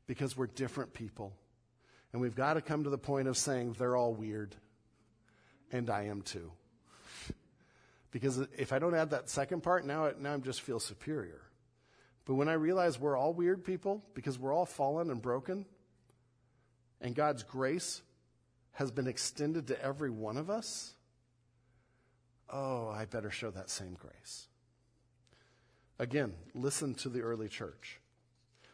because 0.05 0.35
we're 0.35 0.47
different 0.47 0.93
people. 0.93 1.33
And 2.11 2.21
we've 2.21 2.35
got 2.35 2.55
to 2.55 2.61
come 2.61 2.83
to 2.83 2.89
the 2.89 2.97
point 2.97 3.27
of 3.27 3.37
saying 3.37 3.75
they're 3.79 3.95
all 3.95 4.13
weird 4.13 4.55
and 5.71 5.89
I 5.89 6.03
am 6.03 6.21
too. 6.21 6.51
Because 8.15 8.39
if 8.57 8.71
I 8.71 8.79
don't 8.79 8.95
add 8.95 9.09
that 9.09 9.29
second 9.29 9.61
part, 9.61 9.85
now, 9.85 10.09
now 10.17 10.35
I 10.35 10.37
just 10.37 10.61
feel 10.61 10.79
superior. 10.79 11.41
But 12.23 12.35
when 12.35 12.47
I 12.47 12.53
realize 12.53 12.97
we're 12.97 13.17
all 13.17 13.33
weird 13.33 13.65
people 13.65 14.05
because 14.13 14.39
we're 14.39 14.53
all 14.53 14.65
fallen 14.65 15.09
and 15.09 15.21
broken, 15.21 15.65
and 17.01 17.13
God's 17.13 17.43
grace 17.43 18.01
has 18.71 18.89
been 18.89 19.07
extended 19.07 19.67
to 19.67 19.83
every 19.83 20.09
one 20.09 20.37
of 20.37 20.49
us, 20.49 20.93
oh, 22.49 22.87
I 22.87 23.03
better 23.03 23.31
show 23.31 23.51
that 23.51 23.69
same 23.69 23.97
grace. 23.99 24.47
Again, 25.99 26.35
listen 26.53 26.95
to 26.95 27.09
the 27.09 27.19
early 27.19 27.49
church. 27.49 27.99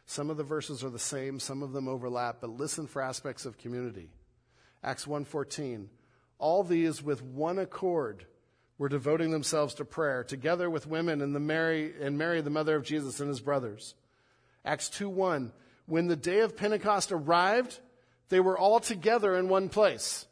Some 0.06 0.30
of 0.30 0.38
the 0.38 0.43
verses 0.43 0.84
are 0.84 0.91
the 0.91 0.99
same, 0.99 1.39
some 1.39 1.63
of 1.63 1.71
them 1.71 1.88
overlap, 1.88 2.41
but 2.41 2.51
listen 2.51 2.86
for 2.86 3.01
aspects 3.01 3.47
of 3.47 3.58
community. 3.58 4.12
Acts 4.84 5.08
1:14 5.08 5.89
all 6.38 6.63
these 6.63 7.04
with 7.04 7.23
one 7.23 7.60
accord 7.60 8.25
were 8.81 8.89
devoting 8.89 9.29
themselves 9.29 9.75
to 9.75 9.85
prayer, 9.85 10.23
together 10.23 10.67
with 10.67 10.87
women 10.87 11.21
and, 11.21 11.35
the 11.35 11.39
Mary, 11.39 11.93
and 12.01 12.17
Mary, 12.17 12.41
the 12.41 12.49
mother 12.49 12.75
of 12.75 12.83
Jesus, 12.83 13.19
and 13.19 13.29
his 13.29 13.39
brothers. 13.39 13.93
Acts 14.65 14.89
2 14.89 15.07
1. 15.07 15.53
When 15.85 16.07
the 16.07 16.15
day 16.15 16.39
of 16.39 16.57
Pentecost 16.57 17.11
arrived, 17.11 17.79
they 18.29 18.39
were 18.39 18.57
all 18.57 18.79
together 18.79 19.35
in 19.35 19.49
one 19.49 19.69
place. 19.69 20.25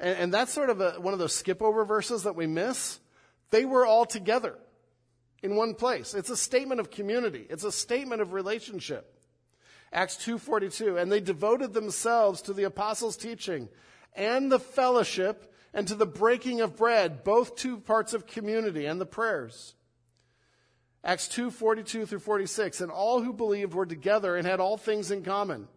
And, 0.00 0.18
and 0.18 0.34
that's 0.34 0.52
sort 0.52 0.68
of 0.68 0.80
a, 0.80 0.94
one 0.98 1.12
of 1.12 1.20
those 1.20 1.32
skip 1.32 1.62
over 1.62 1.84
verses 1.84 2.24
that 2.24 2.34
we 2.34 2.48
miss. 2.48 2.98
They 3.50 3.64
were 3.64 3.86
all 3.86 4.04
together 4.04 4.58
in 5.40 5.54
one 5.54 5.76
place. 5.76 6.12
It's 6.12 6.30
a 6.30 6.36
statement 6.36 6.80
of 6.80 6.90
community. 6.90 7.46
It's 7.48 7.62
a 7.62 7.70
statement 7.70 8.20
of 8.20 8.32
relationship. 8.32 9.16
Acts 9.92 10.16
2:42 10.16 11.00
and 11.00 11.12
they 11.12 11.20
devoted 11.20 11.72
themselves 11.72 12.42
to 12.42 12.52
the 12.52 12.64
apostles' 12.64 13.16
teaching 13.16 13.68
and 14.16 14.50
the 14.50 14.58
fellowship 14.58 15.53
and 15.74 15.88
to 15.88 15.96
the 15.96 16.06
breaking 16.06 16.60
of 16.60 16.76
bread, 16.76 17.24
both 17.24 17.56
two 17.56 17.78
parts 17.78 18.14
of 18.14 18.26
community 18.26 18.86
and 18.86 19.00
the 19.00 19.06
prayers. 19.06 19.74
Acts 21.02 21.28
2 21.28 21.50
42 21.50 22.06
through 22.06 22.20
46. 22.20 22.80
And 22.80 22.90
all 22.90 23.20
who 23.20 23.32
believed 23.32 23.74
were 23.74 23.84
together 23.84 24.36
and 24.36 24.46
had 24.46 24.60
all 24.60 24.78
things 24.78 25.10
in 25.10 25.22
common. 25.22 25.68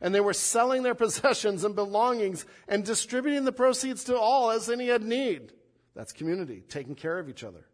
And 0.00 0.14
they 0.14 0.20
were 0.20 0.32
selling 0.32 0.84
their 0.84 0.94
possessions 0.94 1.64
and 1.64 1.74
belongings 1.74 2.46
and 2.68 2.84
distributing 2.84 3.44
the 3.44 3.52
proceeds 3.52 4.04
to 4.04 4.16
all 4.16 4.52
as 4.52 4.70
any 4.70 4.86
had 4.86 5.02
need. 5.02 5.52
That's 5.94 6.12
community, 6.12 6.62
taking 6.68 6.94
care 6.94 7.18
of 7.18 7.28
each 7.28 7.42
other. 7.44 7.66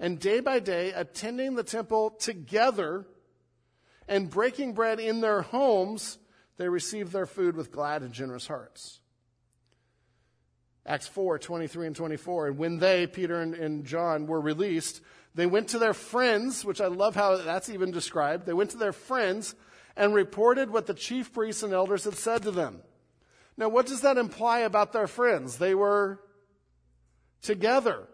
And 0.00 0.18
day 0.18 0.40
by 0.40 0.58
day, 0.58 0.90
attending 0.90 1.54
the 1.54 1.62
temple 1.62 2.10
together 2.10 3.06
and 4.08 4.28
breaking 4.28 4.74
bread 4.74 4.98
in 4.98 5.20
their 5.20 5.42
homes, 5.42 6.18
they 6.56 6.68
received 6.68 7.12
their 7.12 7.26
food 7.26 7.56
with 7.56 7.70
glad 7.70 8.02
and 8.02 8.12
generous 8.12 8.48
hearts. 8.48 9.00
Acts 10.86 11.06
4 11.08 11.38
23 11.38 11.86
and 11.86 11.96
24. 11.96 12.48
And 12.48 12.58
when 12.58 12.78
they, 12.78 13.06
Peter 13.06 13.40
and, 13.40 13.54
and, 13.54 13.84
John, 13.84 14.26
were 14.26 14.40
released, 14.40 15.00
they 15.34 15.46
went 15.46 15.68
to 15.68 15.78
their 15.78 15.94
friends, 15.94 16.64
which 16.64 16.80
I 16.80 16.86
love 16.86 17.14
how 17.14 17.38
that's 17.38 17.70
even 17.70 17.90
described. 17.90 18.46
They 18.46 18.52
went 18.52 18.70
to 18.70 18.76
their 18.76 18.92
friends 18.92 19.54
and 19.96 20.14
reported 20.14 20.70
what 20.70 20.86
the 20.86 20.94
chief 20.94 21.32
priests 21.32 21.62
and 21.62 21.72
elders 21.72 22.04
had 22.04 22.14
said 22.14 22.42
to 22.42 22.50
them. 22.50 22.80
Now, 23.56 23.68
what 23.68 23.86
does 23.86 24.02
that 24.02 24.18
imply 24.18 24.60
about 24.60 24.92
their 24.92 25.06
friends? 25.06 25.58
They 25.58 25.74
were 25.74 26.20
together. 27.42 28.04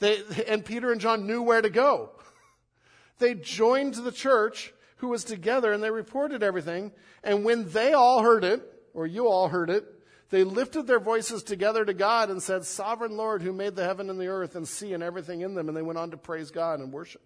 They, 0.00 0.18
and 0.48 0.64
Peter 0.64 0.90
and 0.90 1.00
John 1.00 1.24
knew 1.24 1.40
where 1.40 1.62
to 1.62 1.70
go. 1.70 2.10
They 3.20 3.34
joined 3.34 3.94
the 3.94 4.10
church 4.10 4.74
who 4.96 5.06
was 5.06 5.22
together 5.22 5.72
and 5.72 5.80
they 5.80 5.90
reported 5.92 6.42
everything. 6.42 6.90
And 7.22 7.44
when 7.44 7.70
they 7.70 7.92
all 7.92 8.20
heard 8.20 8.42
it, 8.42 8.60
or 8.92 9.06
you 9.06 9.28
all 9.28 9.48
heard 9.48 9.70
it, 9.70 9.84
they 10.30 10.44
lifted 10.44 10.86
their 10.86 11.00
voices 11.00 11.42
together 11.42 11.84
to 11.84 11.94
God 11.94 12.30
and 12.30 12.42
said, 12.42 12.64
Sovereign 12.64 13.16
Lord, 13.16 13.42
who 13.42 13.52
made 13.52 13.76
the 13.76 13.84
heaven 13.84 14.10
and 14.10 14.18
the 14.18 14.28
earth 14.28 14.56
and 14.56 14.66
sea 14.66 14.92
and 14.92 15.02
everything 15.02 15.42
in 15.42 15.54
them. 15.54 15.68
And 15.68 15.76
they 15.76 15.82
went 15.82 15.98
on 15.98 16.10
to 16.10 16.16
praise 16.16 16.50
God 16.50 16.80
and 16.80 16.92
worship. 16.92 17.22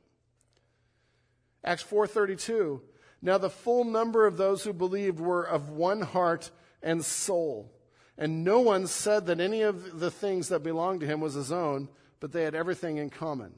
Acts 1.64 1.84
4.32, 1.84 2.80
Now 3.22 3.38
the 3.38 3.51
full 3.51 3.84
number 3.84 4.26
of 4.26 4.36
those 4.36 4.62
who 4.62 4.72
believed 4.72 5.20
were 5.20 5.42
of 5.42 5.70
one 5.70 6.01
heart 6.01 6.51
and 6.82 7.05
soul. 7.05 7.72
And 8.16 8.44
no 8.44 8.61
one 8.61 8.86
said 8.86 9.26
that 9.26 9.40
any 9.40 9.62
of 9.62 10.01
the 10.01 10.11
things 10.11 10.49
that 10.49 10.62
belonged 10.62 11.01
to 11.01 11.07
him 11.07 11.20
was 11.20 11.34
his 11.34 11.53
own, 11.53 11.88
but 12.20 12.32
they 12.32 12.42
had 12.42 12.55
everything 12.55 12.96
in 12.96 13.11
common. 13.11 13.55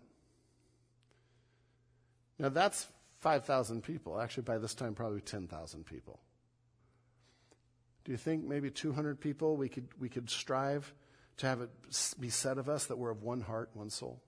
Now 2.39 2.51
that's 2.51 2.87
5,000 3.21 3.83
people. 3.83 4.21
Actually, 4.21 4.45
by 4.45 4.59
this 4.59 4.75
time, 4.75 4.95
probably 4.95 5.21
10,000 5.21 5.85
people. 5.85 6.21
Do 8.11 8.15
you 8.15 8.19
think 8.19 8.45
maybe 8.45 8.71
200 8.73 9.21
people 9.21 9.57
we 9.57 9.69
could, 9.69 9.87
we 10.01 10.09
could 10.09 10.29
strive 10.29 10.93
to 11.37 11.47
have 11.47 11.61
it 11.61 11.71
be 12.19 12.29
said 12.29 12.59
of 12.59 12.69
us 12.69 12.87
that 12.87 12.99
we're 12.99 13.13
of 13.13 13.23
one 13.23 13.41
heart, 13.41 13.71
one 13.73 13.89
soul? 13.89 14.21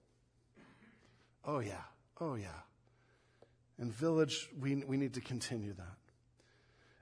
Oh, 1.44 1.58
yeah. 1.58 1.82
Oh, 2.20 2.36
yeah. 2.36 2.60
And 3.80 3.92
village, 3.92 4.48
we, 4.56 4.76
we 4.76 4.96
need 4.96 5.14
to 5.14 5.20
continue 5.20 5.72
that. 5.72 5.96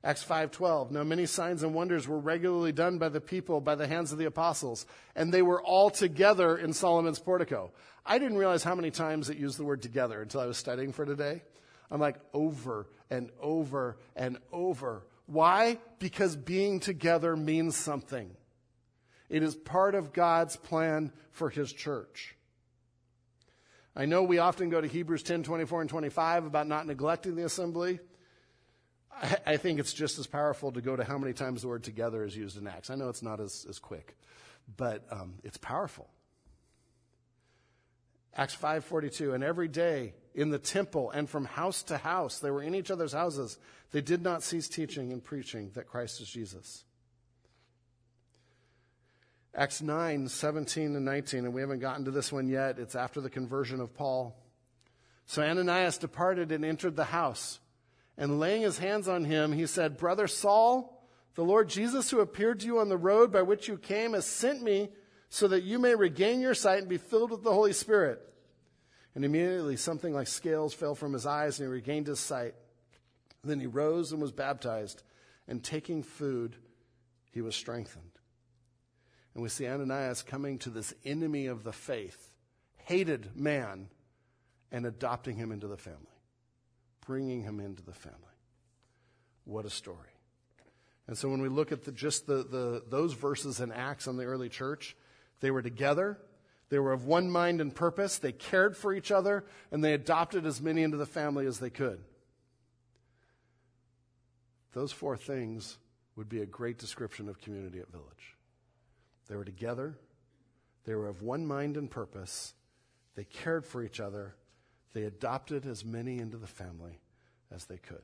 Acts 0.02 0.24
5:12 0.24 0.90
Now 0.90 1.04
many 1.04 1.26
signs 1.26 1.62
and 1.62 1.74
wonders 1.74 2.08
were 2.08 2.18
regularly 2.18 2.72
done 2.72 2.96
by 2.96 3.10
the 3.10 3.20
people 3.20 3.60
by 3.60 3.74
the 3.74 3.86
hands 3.86 4.10
of 4.10 4.16
the 4.16 4.24
apostles 4.24 4.86
and 5.14 5.34
they 5.34 5.42
were 5.42 5.60
all 5.60 5.90
together 5.90 6.56
in 6.56 6.72
Solomon's 6.72 7.18
portico. 7.18 7.72
I 8.06 8.18
didn't 8.18 8.38
realize 8.38 8.64
how 8.64 8.74
many 8.74 8.90
times 8.90 9.28
it 9.28 9.36
used 9.36 9.58
the 9.58 9.64
word 9.64 9.82
together 9.82 10.22
until 10.22 10.40
I 10.40 10.46
was 10.46 10.56
studying 10.56 10.94
for 10.94 11.04
today. 11.04 11.42
I'm 11.90 12.00
like 12.00 12.16
over 12.32 12.86
and 13.10 13.28
over 13.38 13.98
and 14.16 14.38
over. 14.50 15.02
Why? 15.30 15.78
Because 16.00 16.34
being 16.34 16.80
together 16.80 17.36
means 17.36 17.76
something. 17.76 18.34
It 19.28 19.44
is 19.44 19.54
part 19.54 19.94
of 19.94 20.12
God's 20.12 20.56
plan 20.56 21.12
for 21.30 21.48
his 21.48 21.72
church. 21.72 22.34
I 23.94 24.06
know 24.06 24.24
we 24.24 24.38
often 24.38 24.70
go 24.70 24.80
to 24.80 24.88
Hebrews 24.88 25.22
10, 25.22 25.44
24, 25.44 25.82
and 25.82 25.90
25 25.90 26.46
about 26.46 26.66
not 26.66 26.84
neglecting 26.88 27.36
the 27.36 27.44
assembly. 27.44 28.00
I, 29.12 29.36
I 29.46 29.56
think 29.56 29.78
it's 29.78 29.92
just 29.92 30.18
as 30.18 30.26
powerful 30.26 30.72
to 30.72 30.80
go 30.80 30.96
to 30.96 31.04
how 31.04 31.16
many 31.16 31.32
times 31.32 31.62
the 31.62 31.68
word 31.68 31.84
together 31.84 32.24
is 32.24 32.36
used 32.36 32.58
in 32.58 32.66
Acts. 32.66 32.90
I 32.90 32.96
know 32.96 33.08
it's 33.08 33.22
not 33.22 33.38
as, 33.38 33.66
as 33.68 33.78
quick, 33.78 34.16
but 34.76 35.06
um, 35.12 35.34
it's 35.44 35.58
powerful. 35.58 36.08
Acts 38.36 38.54
5:42 38.54 39.34
and 39.34 39.42
every 39.42 39.68
day 39.68 40.14
in 40.34 40.50
the 40.50 40.58
temple 40.58 41.10
and 41.10 41.28
from 41.28 41.44
house 41.44 41.82
to 41.84 41.98
house 41.98 42.38
they 42.38 42.50
were 42.50 42.62
in 42.62 42.74
each 42.74 42.90
other's 42.90 43.12
houses 43.12 43.58
they 43.90 44.00
did 44.00 44.22
not 44.22 44.42
cease 44.42 44.68
teaching 44.68 45.12
and 45.12 45.22
preaching 45.22 45.70
that 45.74 45.88
Christ 45.88 46.20
is 46.20 46.28
Jesus. 46.28 46.84
Acts 49.52 49.82
9, 49.82 50.28
17 50.28 50.94
and 50.94 51.04
19, 51.04 51.44
and 51.44 51.52
we 51.52 51.60
haven't 51.60 51.80
gotten 51.80 52.04
to 52.04 52.12
this 52.12 52.30
one 52.30 52.46
yet. 52.46 52.78
It's 52.78 52.94
after 52.94 53.20
the 53.20 53.30
conversion 53.30 53.80
of 53.80 53.92
Paul. 53.94 54.36
So 55.26 55.42
Ananias 55.42 55.98
departed 55.98 56.52
and 56.52 56.64
entered 56.64 56.94
the 56.94 57.04
house. 57.04 57.58
And 58.16 58.38
laying 58.38 58.62
his 58.62 58.78
hands 58.78 59.08
on 59.08 59.24
him, 59.24 59.52
he 59.52 59.66
said, 59.66 59.96
Brother 59.96 60.28
Saul, 60.28 61.04
the 61.34 61.44
Lord 61.44 61.68
Jesus 61.68 62.10
who 62.10 62.20
appeared 62.20 62.60
to 62.60 62.66
you 62.66 62.78
on 62.78 62.88
the 62.88 62.96
road 62.96 63.32
by 63.32 63.42
which 63.42 63.66
you 63.66 63.76
came 63.76 64.12
has 64.12 64.26
sent 64.26 64.62
me 64.62 64.90
so 65.30 65.48
that 65.48 65.62
you 65.62 65.78
may 65.78 65.94
regain 65.94 66.40
your 66.40 66.54
sight 66.54 66.80
and 66.80 66.88
be 66.88 66.98
filled 66.98 67.30
with 67.30 67.42
the 67.42 67.52
Holy 67.52 67.72
Spirit. 67.72 68.20
And 69.14 69.24
immediately 69.24 69.76
something 69.76 70.12
like 70.12 70.28
scales 70.28 70.74
fell 70.74 70.94
from 70.94 71.14
his 71.14 71.26
eyes 71.26 71.58
and 71.58 71.68
he 71.68 71.72
regained 71.72 72.06
his 72.06 72.20
sight. 72.20 72.54
Then 73.42 73.58
he 73.58 73.66
rose 73.66 74.12
and 74.12 74.20
was 74.20 74.32
baptized, 74.32 75.02
and 75.48 75.64
taking 75.64 76.02
food, 76.02 76.56
he 77.32 77.40
was 77.40 77.56
strengthened. 77.56 78.04
And 79.32 79.42
we 79.42 79.48
see 79.48 79.66
Ananias 79.66 80.22
coming 80.22 80.58
to 80.58 80.70
this 80.70 80.92
enemy 81.06 81.46
of 81.46 81.64
the 81.64 81.72
faith, 81.72 82.30
hated 82.84 83.34
man, 83.34 83.88
and 84.70 84.84
adopting 84.84 85.36
him 85.36 85.52
into 85.52 85.68
the 85.68 85.78
family 85.78 86.10
bringing 87.10 87.42
him 87.42 87.58
into 87.58 87.82
the 87.82 87.92
family. 87.92 88.18
What 89.44 89.64
a 89.64 89.70
story. 89.70 90.14
And 91.08 91.18
so 91.18 91.28
when 91.28 91.42
we 91.42 91.48
look 91.48 91.72
at 91.72 91.84
the, 91.84 91.90
just 91.90 92.28
the, 92.28 92.44
the, 92.44 92.84
those 92.88 93.14
verses 93.14 93.58
in 93.58 93.72
Acts 93.72 94.06
on 94.06 94.16
the 94.16 94.22
early 94.22 94.48
church, 94.48 94.96
they 95.40 95.50
were 95.50 95.62
together. 95.62 96.18
They 96.68 96.78
were 96.78 96.92
of 96.92 97.06
one 97.06 97.30
mind 97.30 97.60
and 97.60 97.74
purpose. 97.74 98.18
They 98.18 98.32
cared 98.32 98.76
for 98.76 98.92
each 98.92 99.10
other, 99.10 99.44
and 99.72 99.82
they 99.82 99.92
adopted 99.92 100.46
as 100.46 100.60
many 100.60 100.82
into 100.82 100.96
the 100.96 101.06
family 101.06 101.46
as 101.46 101.58
they 101.58 101.70
could. 101.70 102.00
Those 104.72 104.92
four 104.92 105.16
things 105.16 105.78
would 106.14 106.28
be 106.28 106.40
a 106.42 106.46
great 106.46 106.78
description 106.78 107.28
of 107.28 107.40
community 107.40 107.80
at 107.80 107.90
Village. 107.90 108.36
They 109.28 109.36
were 109.36 109.44
together. 109.44 109.98
They 110.84 110.94
were 110.94 111.08
of 111.08 111.22
one 111.22 111.46
mind 111.46 111.76
and 111.76 111.90
purpose. 111.90 112.54
They 113.16 113.24
cared 113.24 113.66
for 113.66 113.82
each 113.82 114.00
other, 114.00 114.34
they 114.92 115.04
adopted 115.04 115.66
as 115.66 115.84
many 115.84 116.18
into 116.18 116.36
the 116.36 116.46
family 116.46 117.00
as 117.50 117.66
they 117.66 117.76
could. 117.76 118.02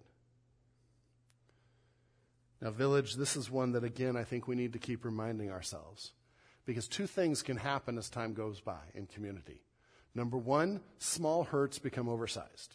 Now, 2.60 2.70
village, 2.70 3.14
this 3.14 3.36
is 3.36 3.50
one 3.50 3.72
that, 3.72 3.84
again, 3.84 4.16
I 4.16 4.24
think 4.24 4.48
we 4.48 4.56
need 4.56 4.72
to 4.72 4.78
keep 4.78 5.04
reminding 5.04 5.50
ourselves. 5.50 6.12
Because 6.66 6.88
two 6.88 7.06
things 7.06 7.42
can 7.42 7.56
happen 7.56 7.96
as 7.96 8.10
time 8.10 8.34
goes 8.34 8.60
by 8.60 8.80
in 8.94 9.06
community. 9.06 9.62
Number 10.14 10.36
one, 10.36 10.80
small 10.98 11.44
hurts 11.44 11.78
become 11.78 12.08
oversized. 12.08 12.74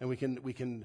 And 0.00 0.08
we 0.08 0.16
can, 0.16 0.42
we 0.42 0.52
can 0.52 0.84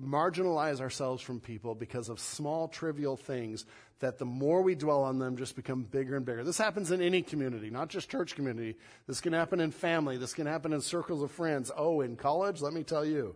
marginalize 0.00 0.80
ourselves 0.80 1.22
from 1.22 1.40
people 1.40 1.74
because 1.74 2.08
of 2.08 2.18
small, 2.18 2.68
trivial 2.68 3.16
things 3.16 3.64
that 4.00 4.18
the 4.18 4.24
more 4.24 4.62
we 4.62 4.74
dwell 4.74 5.04
on 5.04 5.18
them 5.18 5.36
just 5.36 5.56
become 5.56 5.82
bigger 5.82 6.16
and 6.16 6.26
bigger. 6.26 6.44
This 6.44 6.58
happens 6.58 6.90
in 6.90 7.00
any 7.00 7.22
community, 7.22 7.70
not 7.70 7.88
just 7.88 8.10
church 8.10 8.34
community. 8.34 8.76
This 9.06 9.20
can 9.20 9.32
happen 9.32 9.60
in 9.60 9.70
family. 9.70 10.16
This 10.16 10.34
can 10.34 10.46
happen 10.46 10.72
in 10.72 10.80
circles 10.80 11.22
of 11.22 11.30
friends. 11.30 11.70
Oh, 11.76 12.00
in 12.00 12.16
college, 12.16 12.60
let 12.60 12.72
me 12.72 12.82
tell 12.82 13.04
you, 13.04 13.34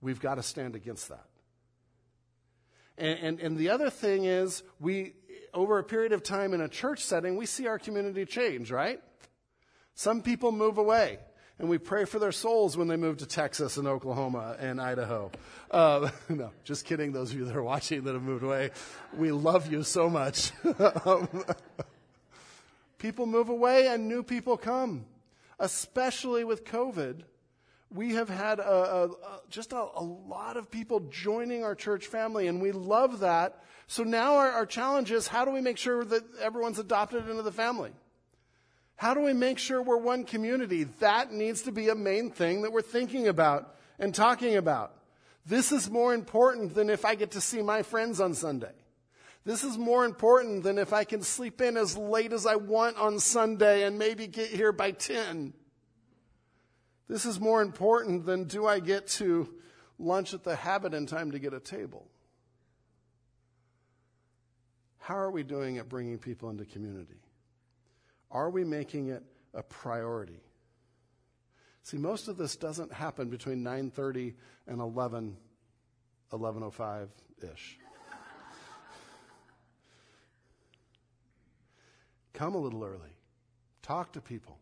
we've 0.00 0.20
got 0.20 0.36
to 0.36 0.42
stand 0.42 0.76
against 0.76 1.08
that. 1.08 1.26
And, 2.98 3.18
and, 3.18 3.40
and 3.40 3.56
the 3.56 3.70
other 3.70 3.90
thing 3.90 4.24
is, 4.24 4.62
we, 4.80 5.14
over 5.56 5.78
a 5.78 5.84
period 5.84 6.12
of 6.12 6.22
time 6.22 6.52
in 6.52 6.60
a 6.60 6.68
church 6.68 7.00
setting, 7.00 7.36
we 7.36 7.46
see 7.46 7.66
our 7.66 7.78
community 7.78 8.26
change, 8.26 8.70
right? 8.70 9.00
Some 9.94 10.20
people 10.20 10.52
move 10.52 10.76
away 10.76 11.18
and 11.58 11.70
we 11.70 11.78
pray 11.78 12.04
for 12.04 12.18
their 12.18 12.32
souls 12.32 12.76
when 12.76 12.86
they 12.86 12.96
move 12.96 13.16
to 13.18 13.26
Texas 13.26 13.78
and 13.78 13.88
Oklahoma 13.88 14.56
and 14.60 14.78
Idaho. 14.78 15.30
Uh, 15.70 16.10
no, 16.28 16.50
just 16.64 16.84
kidding. 16.84 17.12
Those 17.12 17.32
of 17.32 17.38
you 17.38 17.46
that 17.46 17.56
are 17.56 17.62
watching 17.62 18.04
that 18.04 18.12
have 18.12 18.22
moved 18.22 18.44
away, 18.44 18.70
we 19.16 19.32
love 19.32 19.72
you 19.72 19.82
so 19.82 20.10
much. 20.10 20.52
people 22.98 23.24
move 23.24 23.48
away 23.48 23.88
and 23.88 24.08
new 24.08 24.22
people 24.22 24.58
come, 24.58 25.06
especially 25.58 26.44
with 26.44 26.64
COVID. 26.64 27.22
We 27.90 28.14
have 28.14 28.28
had 28.28 28.58
a, 28.58 28.68
a, 28.68 29.04
a, 29.06 29.40
just 29.48 29.72
a, 29.72 29.84
lot 29.84 30.56
of 30.56 30.70
people 30.70 31.00
joining 31.10 31.62
our 31.62 31.74
church 31.74 32.06
family, 32.06 32.48
and 32.48 32.60
we 32.60 32.72
love 32.72 33.20
that. 33.20 33.62
So 33.86 34.02
now 34.02 34.36
our, 34.36 34.50
our 34.50 34.66
challenge 34.66 35.12
is 35.12 35.28
how 35.28 35.44
do 35.44 35.52
we 35.52 35.60
make 35.60 35.78
sure 35.78 36.04
that 36.04 36.22
everyone's 36.40 36.78
adopted 36.78 37.28
into 37.28 37.42
the 37.42 37.52
family? 37.52 37.92
How 38.96 39.14
do 39.14 39.20
we 39.20 39.32
make 39.32 39.58
sure 39.58 39.82
we're 39.82 39.98
one 39.98 40.24
community? 40.24 40.84
That 41.00 41.32
needs 41.32 41.62
to 41.62 41.72
be 41.72 41.88
a 41.88 41.94
main 41.94 42.30
thing 42.30 42.62
that 42.62 42.72
we're 42.72 42.82
thinking 42.82 43.28
about 43.28 43.76
and 43.98 44.14
talking 44.14 44.56
about. 44.56 44.92
This 45.44 45.70
is 45.70 45.88
more 45.88 46.12
important 46.12 46.74
than 46.74 46.90
if 46.90 47.04
I 47.04 47.14
get 47.14 47.32
to 47.32 47.40
see 47.40 47.62
my 47.62 47.82
friends 47.82 48.20
on 48.20 48.34
Sunday. 48.34 48.72
This 49.44 49.62
is 49.62 49.78
more 49.78 50.04
important 50.04 50.64
than 50.64 50.76
if 50.76 50.92
I 50.92 51.04
can 51.04 51.22
sleep 51.22 51.60
in 51.60 51.76
as 51.76 51.96
late 51.96 52.32
as 52.32 52.46
I 52.46 52.56
want 52.56 52.96
on 52.96 53.20
Sunday 53.20 53.84
and 53.84 53.96
maybe 53.96 54.26
get 54.26 54.48
here 54.48 54.72
by 54.72 54.90
10. 54.90 55.52
This 57.08 57.24
is 57.24 57.38
more 57.38 57.62
important 57.62 58.26
than 58.26 58.44
do 58.44 58.66
I 58.66 58.80
get 58.80 59.06
to 59.08 59.48
lunch 59.98 60.34
at 60.34 60.44
the 60.44 60.56
habit 60.56 60.92
in 60.94 61.06
time 61.06 61.30
to 61.32 61.38
get 61.38 61.54
a 61.54 61.60
table. 61.60 62.06
How 64.98 65.16
are 65.16 65.30
we 65.30 65.44
doing 65.44 65.78
at 65.78 65.88
bringing 65.88 66.18
people 66.18 66.50
into 66.50 66.64
community? 66.64 67.20
Are 68.30 68.50
we 68.50 68.64
making 68.64 69.08
it 69.08 69.22
a 69.54 69.62
priority? 69.62 70.40
See, 71.84 71.96
most 71.96 72.26
of 72.26 72.36
this 72.36 72.56
doesn't 72.56 72.92
happen 72.92 73.30
between 73.30 73.62
9:30 73.62 74.34
and 74.66 74.80
11 74.80 75.36
11:05-ish. 76.32 77.78
Come 82.32 82.54
a 82.54 82.58
little 82.58 82.84
early. 82.84 83.16
Talk 83.82 84.12
to 84.12 84.20
people. 84.20 84.58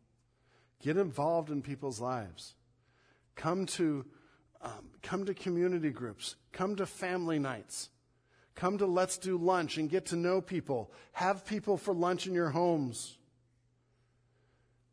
Get 0.84 0.98
involved 0.98 1.50
in 1.50 1.62
people's 1.62 1.98
lives. 1.98 2.52
Come 3.36 3.64
to 3.64 4.04
um, 4.60 4.90
come 5.02 5.24
to 5.24 5.32
community 5.32 5.88
groups. 5.88 6.36
Come 6.52 6.76
to 6.76 6.84
family 6.84 7.38
nights. 7.38 7.88
Come 8.54 8.76
to 8.76 8.84
Let's 8.84 9.16
Do 9.16 9.38
Lunch 9.38 9.78
and 9.78 9.88
get 9.88 10.04
to 10.06 10.16
know 10.16 10.42
people. 10.42 10.92
Have 11.12 11.46
people 11.46 11.78
for 11.78 11.94
lunch 11.94 12.26
in 12.26 12.34
your 12.34 12.50
homes. 12.50 13.16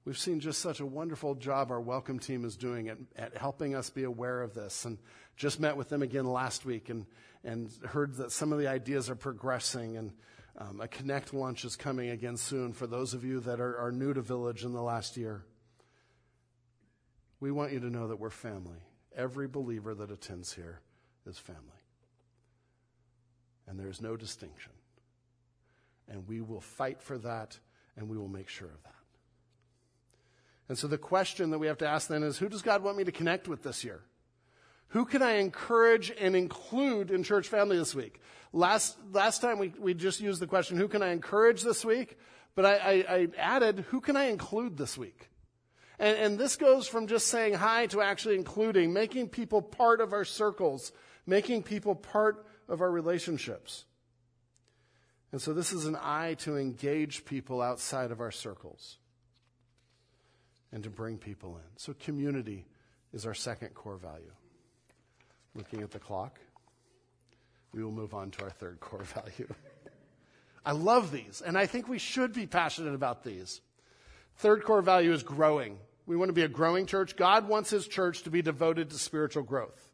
We've 0.06 0.18
seen 0.18 0.40
just 0.40 0.62
such 0.62 0.80
a 0.80 0.86
wonderful 0.86 1.36
job 1.36 1.72
our 1.72 1.82
welcome 1.82 2.20
team 2.20 2.46
is 2.46 2.56
doing 2.56 2.88
at, 2.88 2.98
at, 3.18 3.36
helping 3.36 3.76
us 3.76 3.90
be 3.90 4.06
aware 4.06 4.42
of 4.42 4.54
this. 4.54 4.86
And 4.86 4.98
just 5.36 5.60
met 5.60 5.76
with 5.76 5.90
them 5.90 6.04
again 6.04 6.26
last 6.26 6.64
week 6.64 6.88
and, 6.88 7.06
and 7.44 7.70
heard 7.86 8.16
that 8.16 8.32
some 8.32 8.54
of 8.54 8.60
the 8.60 8.68
ideas 8.68 9.10
are 9.10 9.16
progressing. 9.16 9.98
And 9.98 10.14
um, 10.58 10.80
a 10.80 10.88
Connect 10.88 11.34
lunch 11.34 11.66
is 11.66 11.76
coming 11.76 12.12
again 12.12 12.38
soon 12.38 12.72
for 12.72 12.88
those 12.88 13.14
of 13.14 13.26
you 13.26 13.42
that 13.42 13.60
are, 13.60 13.78
are 13.78 13.92
new 13.92 14.14
to 14.14 14.22
Village 14.22 14.64
in 14.64 14.72
the 14.72 14.82
last 14.82 15.18
year. 15.18 15.44
We 17.42 17.52
want 17.52 17.74
you 17.74 17.80
to 17.82 17.90
know 17.90 18.08
that 18.08 18.20
we're 18.20 18.30
family. 18.30 18.80
Every 19.14 19.48
believer 19.48 19.94
that 19.96 20.12
attends 20.12 20.54
here 20.54 20.80
is 21.28 21.38
family. 21.38 21.60
And 23.68 23.78
there's 23.78 24.00
no 24.00 24.16
distinction. 24.16 24.72
And 26.08 26.28
we 26.28 26.40
will 26.40 26.62
fight 26.62 27.02
for 27.02 27.18
that 27.18 27.58
and 27.98 28.08
we 28.08 28.18
will 28.18 28.30
make 28.30 28.48
sure 28.48 28.68
of 28.68 28.84
that. 28.84 28.94
And 30.70 30.78
so 30.78 30.88
the 30.88 30.98
question 30.98 31.50
that 31.50 31.60
we 31.60 31.68
have 31.68 31.80
to 31.80 31.88
ask 31.88 32.08
then 32.08 32.24
is 32.24 32.38
who 32.38 32.48
does 32.48 32.62
God 32.62 32.84
want 32.84 32.98
me 32.98 33.04
to 33.04 33.12
connect 33.12 33.48
with 33.48 33.64
this 33.64 33.84
year? 33.84 34.02
Who 34.90 35.06
can 35.06 35.22
I 35.22 35.38
encourage 35.38 36.12
and 36.12 36.36
include 36.36 37.12
in 37.12 37.24
church 37.24 37.48
family 37.48 37.78
this 37.78 37.96
week? 37.96 38.22
Last, 38.54 38.98
last 39.12 39.42
time 39.42 39.58
we, 39.58 39.74
we 39.80 39.94
just 39.94 40.20
used 40.20 40.42
the 40.42 40.48
question, 40.48 40.78
who 40.78 40.88
can 40.88 41.02
I 41.02 41.12
encourage 41.12 41.64
this 41.64 41.84
week? 41.84 42.18
But 42.56 42.66
I, 42.66 42.76
I, 42.76 43.16
I 43.16 43.28
added, 43.38 43.86
who 43.90 44.00
can 44.00 44.16
I 44.16 44.26
include 44.26 44.78
this 44.78 44.98
week? 44.98 45.31
And, 46.02 46.18
and 46.18 46.40
this 46.40 46.56
goes 46.56 46.88
from 46.88 47.06
just 47.06 47.28
saying 47.28 47.54
hi 47.54 47.86
to 47.88 48.02
actually 48.02 48.34
including, 48.34 48.92
making 48.92 49.30
people 49.30 49.62
part 49.62 50.02
of 50.02 50.14
our 50.14 50.26
circles, 50.26 50.92
making 51.28 51.62
people 51.62 51.94
part 51.94 52.44
of 52.68 52.82
our 52.82 52.90
relationships. 52.90 53.86
And 55.32 55.40
so 55.40 55.54
this 55.54 55.72
is 55.72 55.86
an 55.86 55.96
eye 56.02 56.34
to 56.40 56.58
engage 56.58 57.24
people 57.24 57.62
outside 57.62 58.10
of 58.10 58.20
our 58.20 58.32
circles 58.32 58.98
and 60.72 60.84
to 60.84 60.90
bring 60.90 61.20
people 61.20 61.56
in. 61.58 61.78
So 61.78 61.94
community 61.94 62.66
is 63.14 63.28
our 63.28 63.36
second 63.36 63.76
core 63.76 63.98
value. 63.98 64.32
Looking 65.54 65.84
at 65.84 65.92
the 65.92 66.00
clock, 66.00 66.40
we 67.74 67.84
will 67.84 67.92
move 67.92 68.16
on 68.16 68.32
to 68.32 68.44
our 68.44 68.50
third 68.50 68.80
core 68.80 69.04
value. 69.04 69.54
I 70.66 70.72
love 70.72 71.12
these, 71.12 71.44
and 71.46 71.60
I 71.60 71.68
think 71.68 71.88
we 71.88 72.00
should 72.00 72.34
be 72.34 72.48
passionate 72.48 72.96
about 72.96 73.24
these. 73.24 73.62
Third 74.38 74.64
core 74.64 74.82
value 74.82 75.14
is 75.14 75.22
growing. 75.22 75.78
We 76.12 76.18
want 76.18 76.28
to 76.28 76.34
be 76.34 76.42
a 76.42 76.50
growing 76.50 76.88
church. 76.88 77.16
God 77.16 77.48
wants 77.48 77.70
his 77.70 77.88
church 77.88 78.24
to 78.24 78.30
be 78.30 78.42
devoted 78.42 78.90
to 78.90 79.00
spiritual 79.00 79.44
growth. 79.44 79.90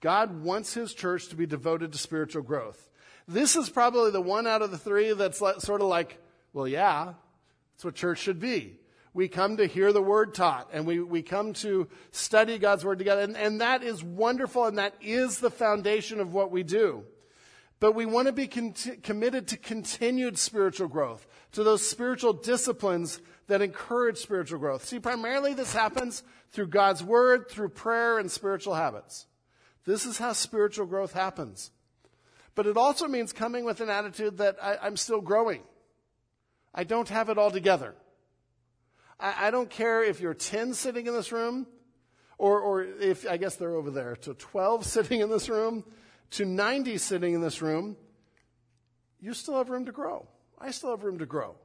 God 0.00 0.42
wants 0.42 0.72
his 0.72 0.94
church 0.94 1.28
to 1.28 1.36
be 1.36 1.44
devoted 1.44 1.92
to 1.92 1.98
spiritual 1.98 2.40
growth. 2.40 2.88
This 3.28 3.54
is 3.54 3.68
probably 3.68 4.12
the 4.12 4.22
one 4.22 4.46
out 4.46 4.62
of 4.62 4.70
the 4.70 4.78
three 4.78 5.12
that's 5.12 5.40
sort 5.40 5.82
of 5.82 5.88
like, 5.88 6.18
well, 6.54 6.66
yeah, 6.66 7.12
that's 7.74 7.84
what 7.84 7.96
church 7.96 8.18
should 8.18 8.40
be. 8.40 8.78
We 9.12 9.28
come 9.28 9.58
to 9.58 9.66
hear 9.66 9.92
the 9.92 10.00
word 10.00 10.32
taught 10.32 10.70
and 10.72 10.86
we, 10.86 11.00
we 11.00 11.20
come 11.20 11.52
to 11.52 11.86
study 12.10 12.56
God's 12.56 12.82
word 12.82 12.96
together. 12.96 13.20
And, 13.20 13.36
and 13.36 13.60
that 13.60 13.82
is 13.82 14.02
wonderful 14.02 14.64
and 14.64 14.78
that 14.78 14.94
is 15.02 15.38
the 15.38 15.50
foundation 15.50 16.18
of 16.18 16.32
what 16.32 16.50
we 16.50 16.62
do. 16.62 17.04
But 17.78 17.92
we 17.92 18.06
want 18.06 18.28
to 18.28 18.32
be 18.32 18.46
committed 18.46 19.48
to 19.48 19.58
continued 19.58 20.38
spiritual 20.38 20.88
growth, 20.88 21.26
to 21.52 21.62
those 21.62 21.86
spiritual 21.86 22.32
disciplines 22.32 23.20
that 23.46 23.62
encourage 23.62 24.18
spiritual 24.18 24.58
growth. 24.58 24.84
See, 24.84 24.98
primarily 24.98 25.54
this 25.54 25.72
happens 25.72 26.22
through 26.52 26.68
God's 26.68 27.02
word, 27.02 27.50
through 27.50 27.70
prayer, 27.70 28.18
and 28.18 28.30
spiritual 28.30 28.74
habits. 28.74 29.26
This 29.84 30.06
is 30.06 30.18
how 30.18 30.32
spiritual 30.32 30.86
growth 30.86 31.12
happens. 31.12 31.70
But 32.54 32.66
it 32.66 32.76
also 32.76 33.06
means 33.08 33.32
coming 33.32 33.64
with 33.64 33.80
an 33.80 33.90
attitude 33.90 34.38
that 34.38 34.56
I, 34.62 34.86
am 34.86 34.96
still 34.96 35.20
growing. 35.20 35.62
I 36.74 36.84
don't 36.84 37.08
have 37.08 37.28
it 37.28 37.38
all 37.38 37.50
together. 37.50 37.94
I, 39.18 39.48
I, 39.48 39.50
don't 39.50 39.68
care 39.68 40.02
if 40.02 40.20
you're 40.20 40.34
10 40.34 40.74
sitting 40.74 41.06
in 41.06 41.12
this 41.12 41.32
room, 41.32 41.66
or, 42.38 42.60
or 42.60 42.82
if, 42.82 43.28
I 43.28 43.36
guess 43.36 43.56
they're 43.56 43.74
over 43.74 43.90
there, 43.90 44.16
to 44.16 44.34
12 44.34 44.84
sitting 44.86 45.20
in 45.20 45.30
this 45.30 45.48
room, 45.48 45.84
to 46.32 46.44
90 46.44 46.98
sitting 46.98 47.34
in 47.34 47.40
this 47.40 47.60
room. 47.60 47.96
You 49.20 49.34
still 49.34 49.56
have 49.56 49.70
room 49.70 49.86
to 49.86 49.92
grow. 49.92 50.28
I 50.58 50.70
still 50.70 50.90
have 50.90 51.04
room 51.04 51.18
to 51.18 51.26
grow. 51.26 51.56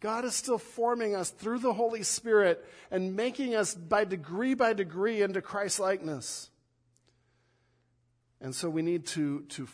God 0.00 0.24
is 0.24 0.34
still 0.34 0.58
forming 0.58 1.14
us 1.14 1.30
through 1.30 1.60
the 1.60 1.72
Holy 1.72 2.02
Spirit 2.02 2.64
and 2.90 3.16
making 3.16 3.54
us 3.54 3.74
by 3.74 4.04
degree 4.04 4.54
by 4.54 4.72
degree 4.72 5.22
into 5.22 5.40
Christ 5.40 5.80
likeness. 5.80 6.50
And 8.40 8.54
so 8.54 8.68
we 8.68 8.82
need 8.82 9.06
to, 9.08 9.40
to 9.50 9.68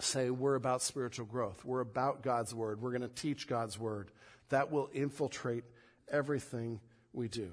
say 0.00 0.30
we're 0.30 0.54
about 0.54 0.82
spiritual 0.82 1.26
growth. 1.26 1.64
We're 1.64 1.80
about 1.80 2.22
God's 2.22 2.54
word. 2.54 2.82
We're 2.82 2.90
going 2.90 3.02
to 3.02 3.08
teach 3.08 3.48
God's 3.48 3.78
word. 3.78 4.10
That 4.50 4.70
will 4.70 4.90
infiltrate 4.92 5.64
everything 6.10 6.80
we 7.12 7.28
do. 7.28 7.50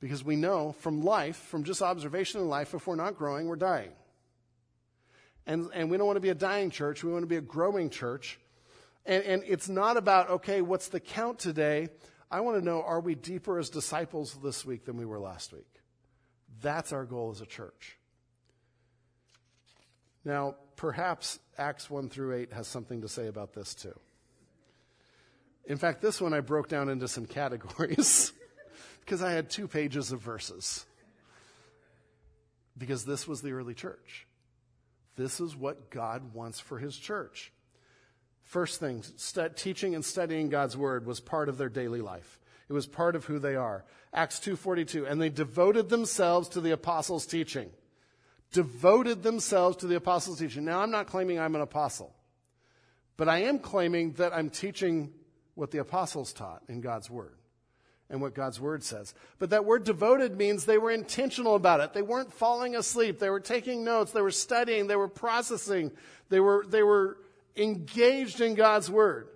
Because 0.00 0.22
we 0.22 0.36
know 0.36 0.72
from 0.72 1.02
life, 1.02 1.36
from 1.36 1.64
just 1.64 1.80
observation 1.80 2.40
in 2.40 2.48
life, 2.48 2.74
if 2.74 2.86
we're 2.86 2.96
not 2.96 3.16
growing, 3.16 3.46
we're 3.46 3.56
dying. 3.56 3.92
And, 5.46 5.70
and 5.74 5.90
we 5.90 5.96
don't 5.96 6.06
want 6.06 6.16
to 6.16 6.20
be 6.20 6.28
a 6.28 6.34
dying 6.34 6.70
church. 6.70 7.02
We 7.02 7.12
want 7.12 7.22
to 7.22 7.28
be 7.28 7.36
a 7.36 7.40
growing 7.40 7.88
church. 7.88 8.38
And, 9.04 9.24
and 9.24 9.42
it's 9.46 9.68
not 9.68 9.96
about, 9.96 10.30
okay, 10.30 10.62
what's 10.62 10.88
the 10.88 11.00
count 11.00 11.38
today? 11.38 11.88
I 12.30 12.40
want 12.40 12.58
to 12.58 12.64
know, 12.64 12.82
are 12.82 13.00
we 13.00 13.14
deeper 13.14 13.58
as 13.58 13.68
disciples 13.68 14.38
this 14.42 14.64
week 14.64 14.84
than 14.84 14.96
we 14.96 15.04
were 15.04 15.20
last 15.20 15.52
week? 15.52 15.66
That's 16.60 16.92
our 16.92 17.04
goal 17.04 17.30
as 17.30 17.40
a 17.40 17.46
church. 17.46 17.98
Now, 20.24 20.54
perhaps 20.76 21.38
Acts 21.58 21.90
1 21.90 22.08
through 22.08 22.34
8 22.34 22.52
has 22.52 22.68
something 22.68 23.02
to 23.02 23.08
say 23.08 23.26
about 23.26 23.52
this 23.52 23.74
too. 23.74 23.98
In 25.64 25.78
fact, 25.78 26.00
this 26.00 26.20
one 26.20 26.34
I 26.34 26.40
broke 26.40 26.68
down 26.68 26.88
into 26.88 27.08
some 27.08 27.26
categories 27.26 28.32
because 29.00 29.22
I 29.22 29.32
had 29.32 29.50
two 29.50 29.68
pages 29.68 30.12
of 30.12 30.20
verses. 30.20 30.84
Because 32.76 33.04
this 33.04 33.28
was 33.28 33.42
the 33.42 33.52
early 33.52 33.74
church. 33.74 34.26
This 35.16 35.40
is 35.40 35.54
what 35.54 35.90
God 35.90 36.32
wants 36.34 36.58
for 36.58 36.78
his 36.78 36.96
church. 36.96 37.51
First 38.42 38.80
thing, 38.80 39.02
st- 39.16 39.56
teaching 39.56 39.94
and 39.94 40.04
studying 40.04 40.48
God's 40.48 40.76
word 40.76 41.06
was 41.06 41.20
part 41.20 41.48
of 41.48 41.58
their 41.58 41.68
daily 41.68 42.00
life. 42.00 42.38
It 42.68 42.72
was 42.72 42.86
part 42.86 43.16
of 43.16 43.24
who 43.24 43.38
they 43.38 43.56
are. 43.56 43.84
Acts 44.12 44.40
2:42 44.40 45.06
and 45.06 45.20
they 45.20 45.30
devoted 45.30 45.88
themselves 45.88 46.48
to 46.50 46.60
the 46.60 46.70
apostles' 46.70 47.26
teaching 47.26 47.70
devoted 48.52 49.22
themselves 49.22 49.78
to 49.78 49.86
the 49.86 49.96
apostles' 49.96 50.38
teaching. 50.38 50.64
Now, 50.64 50.80
I'm 50.80 50.90
not 50.90 51.06
claiming 51.06 51.40
I'm 51.40 51.54
an 51.54 51.62
apostle, 51.62 52.14
but 53.16 53.28
I 53.28 53.42
am 53.42 53.58
claiming 53.58 54.12
that 54.12 54.32
I'm 54.34 54.50
teaching 54.50 55.12
what 55.54 55.70
the 55.70 55.78
apostles 55.78 56.32
taught 56.32 56.62
in 56.68 56.80
God's 56.80 57.10
Word 57.10 57.36
and 58.08 58.20
what 58.20 58.34
God's 58.34 58.60
Word 58.60 58.84
says. 58.84 59.14
But 59.38 59.50
that 59.50 59.64
word 59.64 59.84
devoted 59.84 60.36
means 60.36 60.64
they 60.64 60.78
were 60.78 60.90
intentional 60.90 61.54
about 61.54 61.80
it. 61.80 61.92
They 61.94 62.02
weren't 62.02 62.32
falling 62.32 62.76
asleep. 62.76 63.18
They 63.18 63.30
were 63.30 63.40
taking 63.40 63.84
notes. 63.84 64.12
They 64.12 64.22
were 64.22 64.30
studying. 64.30 64.86
They 64.86 64.96
were 64.96 65.08
processing. 65.08 65.90
They 66.28 66.40
were, 66.40 66.64
they 66.68 66.82
were 66.82 67.18
engaged 67.56 68.40
in 68.40 68.54
God's 68.54 68.90
Word. 68.90 69.28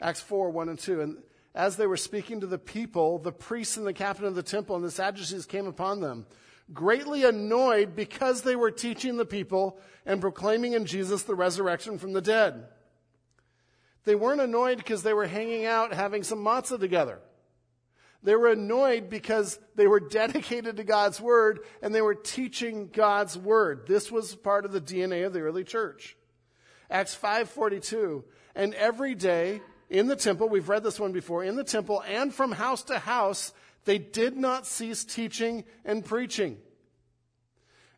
Acts 0.00 0.20
4 0.20 0.50
1 0.50 0.68
and 0.68 0.78
2. 0.78 1.00
And 1.00 1.16
as 1.54 1.76
they 1.76 1.86
were 1.86 1.96
speaking 1.96 2.40
to 2.40 2.46
the 2.46 2.58
people, 2.58 3.18
the 3.18 3.32
priests 3.32 3.76
and 3.76 3.86
the 3.86 3.92
captain 3.92 4.24
of 4.24 4.34
the 4.34 4.42
temple 4.42 4.76
and 4.76 4.84
the 4.84 4.90
Sadducees 4.90 5.46
came 5.46 5.66
upon 5.66 6.00
them 6.00 6.26
greatly 6.72 7.24
annoyed 7.24 7.94
because 7.94 8.42
they 8.42 8.56
were 8.56 8.70
teaching 8.70 9.16
the 9.16 9.24
people 9.24 9.78
and 10.06 10.20
proclaiming 10.20 10.72
in 10.72 10.86
Jesus 10.86 11.22
the 11.22 11.34
resurrection 11.34 11.98
from 11.98 12.12
the 12.12 12.22
dead. 12.22 12.66
They 14.04 14.14
weren't 14.14 14.40
annoyed 14.40 14.78
because 14.78 15.02
they 15.02 15.12
were 15.12 15.26
hanging 15.26 15.64
out 15.64 15.92
having 15.92 16.22
some 16.22 16.44
matzah 16.44 16.80
together. 16.80 17.20
They 18.24 18.34
were 18.36 18.48
annoyed 18.48 19.10
because 19.10 19.58
they 19.74 19.86
were 19.86 20.00
dedicated 20.10 20.76
to 20.76 20.84
God's 20.84 21.20
word 21.20 21.60
and 21.82 21.94
they 21.94 22.02
were 22.02 22.14
teaching 22.14 22.88
God's 22.92 23.36
word. 23.36 23.86
This 23.86 24.10
was 24.10 24.34
part 24.34 24.64
of 24.64 24.72
the 24.72 24.80
DNA 24.80 25.26
of 25.26 25.32
the 25.32 25.40
early 25.40 25.64
church. 25.64 26.16
Acts 26.92 27.16
5:42 27.16 28.22
and 28.54 28.74
every 28.74 29.14
day 29.14 29.62
in 29.88 30.06
the 30.06 30.14
temple 30.14 30.48
we've 30.48 30.68
read 30.68 30.84
this 30.84 31.00
one 31.00 31.12
before 31.12 31.42
in 31.42 31.56
the 31.56 31.64
temple 31.64 32.02
and 32.06 32.32
from 32.32 32.52
house 32.52 32.82
to 32.84 32.98
house 32.98 33.52
they 33.84 33.98
did 33.98 34.36
not 34.36 34.66
cease 34.66 35.04
teaching 35.04 35.64
and 35.84 36.04
preaching. 36.04 36.58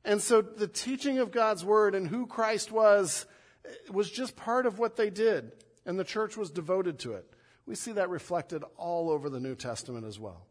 And 0.04 0.20
so 0.20 0.42
the 0.42 0.68
teaching 0.68 1.18
of 1.18 1.30
God's 1.30 1.64
word 1.64 1.94
and 1.94 2.06
who 2.06 2.26
Christ 2.26 2.70
was 2.70 3.26
eh, 3.64 3.70
was 3.90 4.10
just 4.10 4.36
part 4.36 4.66
of 4.66 4.78
what 4.78 4.96
they 4.96 5.10
did, 5.10 5.52
and 5.86 5.98
the 5.98 6.04
church 6.04 6.36
was 6.36 6.50
devoted 6.50 6.98
to 7.00 7.14
it. 7.14 7.26
We 7.66 7.74
see 7.74 7.92
that 7.92 8.10
reflected 8.10 8.62
all 8.76 9.10
over 9.10 9.30
the 9.30 9.40
New 9.40 9.54
Testament 9.54 10.06
as 10.06 10.18
well. 10.18 10.46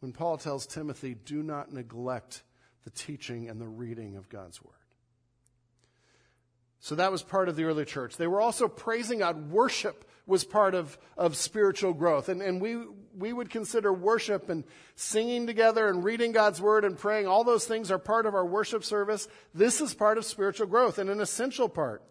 When 0.00 0.12
Paul 0.12 0.36
tells 0.36 0.66
Timothy, 0.66 1.14
do 1.14 1.42
not 1.42 1.72
neglect 1.72 2.42
the 2.84 2.90
teaching 2.90 3.48
and 3.48 3.58
the 3.58 3.68
reading 3.68 4.16
of 4.16 4.28
God's 4.28 4.62
word. 4.62 4.73
So 6.84 6.96
that 6.96 7.10
was 7.10 7.22
part 7.22 7.48
of 7.48 7.56
the 7.56 7.64
early 7.64 7.86
church. 7.86 8.18
They 8.18 8.26
were 8.26 8.42
also 8.42 8.68
praising 8.68 9.20
God. 9.20 9.50
Worship 9.50 10.04
was 10.26 10.44
part 10.44 10.74
of, 10.74 10.98
of 11.16 11.34
spiritual 11.34 11.94
growth. 11.94 12.28
And, 12.28 12.42
and 12.42 12.60
we, 12.60 12.76
we 13.16 13.32
would 13.32 13.48
consider 13.48 13.90
worship 13.90 14.50
and 14.50 14.64
singing 14.94 15.46
together 15.46 15.88
and 15.88 16.04
reading 16.04 16.32
God's 16.32 16.60
word 16.60 16.84
and 16.84 16.98
praying. 16.98 17.26
All 17.26 17.42
those 17.42 17.64
things 17.64 17.90
are 17.90 17.98
part 17.98 18.26
of 18.26 18.34
our 18.34 18.44
worship 18.44 18.84
service. 18.84 19.28
This 19.54 19.80
is 19.80 19.94
part 19.94 20.18
of 20.18 20.26
spiritual 20.26 20.66
growth 20.66 20.98
and 20.98 21.08
an 21.08 21.22
essential 21.22 21.70
part. 21.70 22.02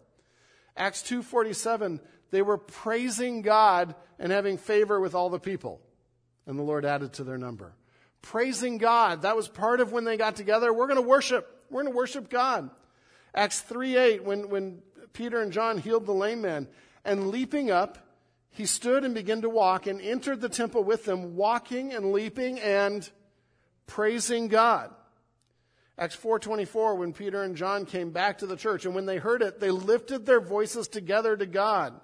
Acts 0.76 1.02
2.47, 1.02 2.00
they 2.32 2.42
were 2.42 2.58
praising 2.58 3.42
God 3.42 3.94
and 4.18 4.32
having 4.32 4.58
favor 4.58 4.98
with 4.98 5.14
all 5.14 5.30
the 5.30 5.38
people. 5.38 5.80
And 6.48 6.58
the 6.58 6.64
Lord 6.64 6.84
added 6.84 7.12
to 7.12 7.22
their 7.22 7.38
number. 7.38 7.76
Praising 8.22 8.78
God. 8.78 9.22
That 9.22 9.36
was 9.36 9.46
part 9.46 9.78
of 9.78 9.92
when 9.92 10.02
they 10.02 10.16
got 10.16 10.34
together. 10.34 10.72
We're 10.72 10.88
going 10.88 11.00
to 11.00 11.08
worship. 11.08 11.64
We're 11.70 11.82
going 11.82 11.92
to 11.92 11.96
worship 11.96 12.28
God. 12.28 12.70
Acts 13.34 13.60
3 13.60 13.96
8, 13.96 14.24
when, 14.24 14.48
when 14.48 14.82
Peter 15.12 15.40
and 15.40 15.52
John 15.52 15.78
healed 15.78 16.06
the 16.06 16.12
lame 16.12 16.42
man, 16.42 16.68
and 17.04 17.28
leaping 17.28 17.70
up, 17.70 17.98
he 18.50 18.66
stood 18.66 19.04
and 19.04 19.14
began 19.14 19.42
to 19.42 19.50
walk 19.50 19.86
and 19.86 20.00
entered 20.00 20.40
the 20.40 20.48
temple 20.48 20.84
with 20.84 21.04
them, 21.04 21.34
walking 21.34 21.92
and 21.92 22.12
leaping 22.12 22.60
and 22.60 23.08
praising 23.86 24.48
God. 24.48 24.94
Acts 25.98 26.16
4:24 26.16 26.96
when 26.96 27.12
Peter 27.12 27.42
and 27.42 27.56
John 27.56 27.84
came 27.84 28.10
back 28.10 28.38
to 28.38 28.46
the 28.46 28.56
church 28.56 28.84
and 28.84 28.94
when 28.94 29.06
they 29.06 29.18
heard 29.18 29.42
it 29.42 29.60
they 29.60 29.70
lifted 29.70 30.26
their 30.26 30.40
voices 30.40 30.88
together 30.88 31.36
to 31.36 31.46
God 31.46 32.00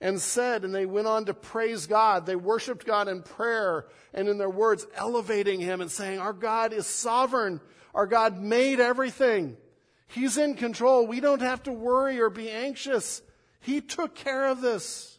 and 0.00 0.20
said 0.20 0.64
and 0.64 0.74
they 0.74 0.86
went 0.86 1.06
on 1.06 1.26
to 1.26 1.34
praise 1.34 1.86
God. 1.86 2.26
They 2.26 2.34
worshiped 2.34 2.84
God 2.84 3.06
in 3.06 3.22
prayer 3.22 3.86
and 4.12 4.28
in 4.28 4.38
their 4.38 4.50
words 4.50 4.84
elevating 4.96 5.60
him 5.60 5.80
and 5.80 5.90
saying 5.90 6.18
our 6.18 6.32
God 6.32 6.72
is 6.72 6.86
sovereign. 6.86 7.60
Our 7.94 8.06
God 8.06 8.40
made 8.40 8.80
everything 8.80 9.56
He's 10.08 10.38
in 10.38 10.54
control. 10.54 11.06
We 11.06 11.20
don't 11.20 11.42
have 11.42 11.62
to 11.64 11.72
worry 11.72 12.20
or 12.20 12.30
be 12.30 12.50
anxious. 12.50 13.22
He 13.60 13.80
took 13.80 14.14
care 14.14 14.46
of 14.46 14.60
this. 14.60 15.18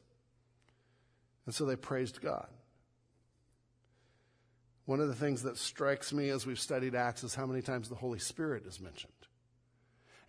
And 1.46 1.54
so 1.54 1.66
they 1.66 1.76
praised 1.76 2.22
God. 2.22 2.48
One 4.86 5.02
of 5.02 5.10
the 5.10 5.16
things 5.16 5.44
that 5.44 5.58
strikes 5.58 6.14
me 6.14 6.30
as 6.30 6.46
we've 6.46 6.60
studied 6.60 6.96
Acts 6.96 7.24
is 7.24 7.36
how 7.36 7.46
many 7.46 7.62
times 7.62 7.90
the 7.90 7.96
Holy 7.96 8.20
Spirit 8.20 8.66
is 8.66 8.80
mentioned. 8.80 9.12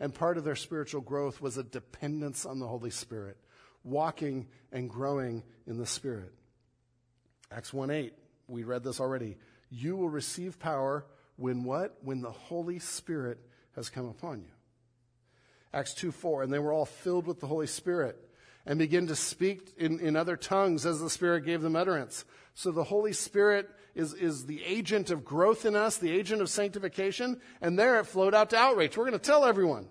And 0.00 0.14
part 0.14 0.36
of 0.36 0.44
their 0.44 0.56
spiritual 0.56 1.00
growth 1.00 1.40
was 1.40 1.56
a 1.56 1.62
dependence 1.62 2.44
on 2.44 2.58
the 2.58 2.66
Holy 2.66 2.90
Spirit, 2.90 3.36
walking 3.84 4.48
and 4.72 4.90
growing 4.90 5.44
in 5.66 5.76
the 5.78 5.86
Spirit. 5.86 6.32
Acts 7.50 7.72
1 7.72 7.90
8, 7.90 8.12
we 8.48 8.64
read 8.64 8.82
this 8.82 9.00
already. 9.00 9.38
You 9.70 9.96
will 9.96 10.08
receive 10.08 10.58
power 10.58 11.06
when 11.36 11.62
what? 11.62 11.96
When 12.02 12.20
the 12.20 12.30
Holy 12.30 12.78
Spirit 12.78 13.38
has 13.78 13.90
come 13.90 14.06
upon 14.06 14.40
you. 14.40 14.50
Acts 15.72 15.94
2 15.94 16.12
4, 16.12 16.42
and 16.42 16.52
they 16.52 16.58
were 16.58 16.72
all 16.72 16.86
filled 16.86 17.26
with 17.26 17.40
the 17.40 17.46
Holy 17.46 17.66
Spirit 17.66 18.16
and 18.66 18.78
began 18.78 19.06
to 19.06 19.16
speak 19.16 19.72
in, 19.78 19.98
in 20.00 20.16
other 20.16 20.36
tongues 20.36 20.84
as 20.84 21.00
the 21.00 21.10
Spirit 21.10 21.44
gave 21.44 21.62
them 21.62 21.76
utterance. 21.76 22.24
So 22.54 22.70
the 22.70 22.84
Holy 22.84 23.12
Spirit 23.12 23.68
is, 23.94 24.14
is 24.14 24.46
the 24.46 24.62
agent 24.64 25.10
of 25.10 25.24
growth 25.24 25.64
in 25.64 25.74
us, 25.74 25.96
the 25.96 26.10
agent 26.10 26.42
of 26.42 26.50
sanctification, 26.50 27.40
and 27.60 27.78
there 27.78 27.98
it 27.98 28.06
flowed 28.06 28.34
out 28.34 28.50
to 28.50 28.56
outreach. 28.56 28.96
We're 28.96 29.04
going 29.04 29.18
to 29.18 29.18
tell 29.18 29.44
everyone. 29.44 29.88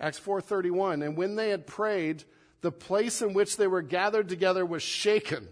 Acts 0.00 0.20
4:31, 0.20 1.04
and 1.04 1.16
when 1.16 1.36
they 1.36 1.50
had 1.50 1.66
prayed, 1.66 2.24
the 2.60 2.72
place 2.72 3.22
in 3.22 3.32
which 3.32 3.56
they 3.56 3.66
were 3.66 3.82
gathered 3.82 4.28
together 4.28 4.64
was 4.64 4.82
shaken, 4.82 5.48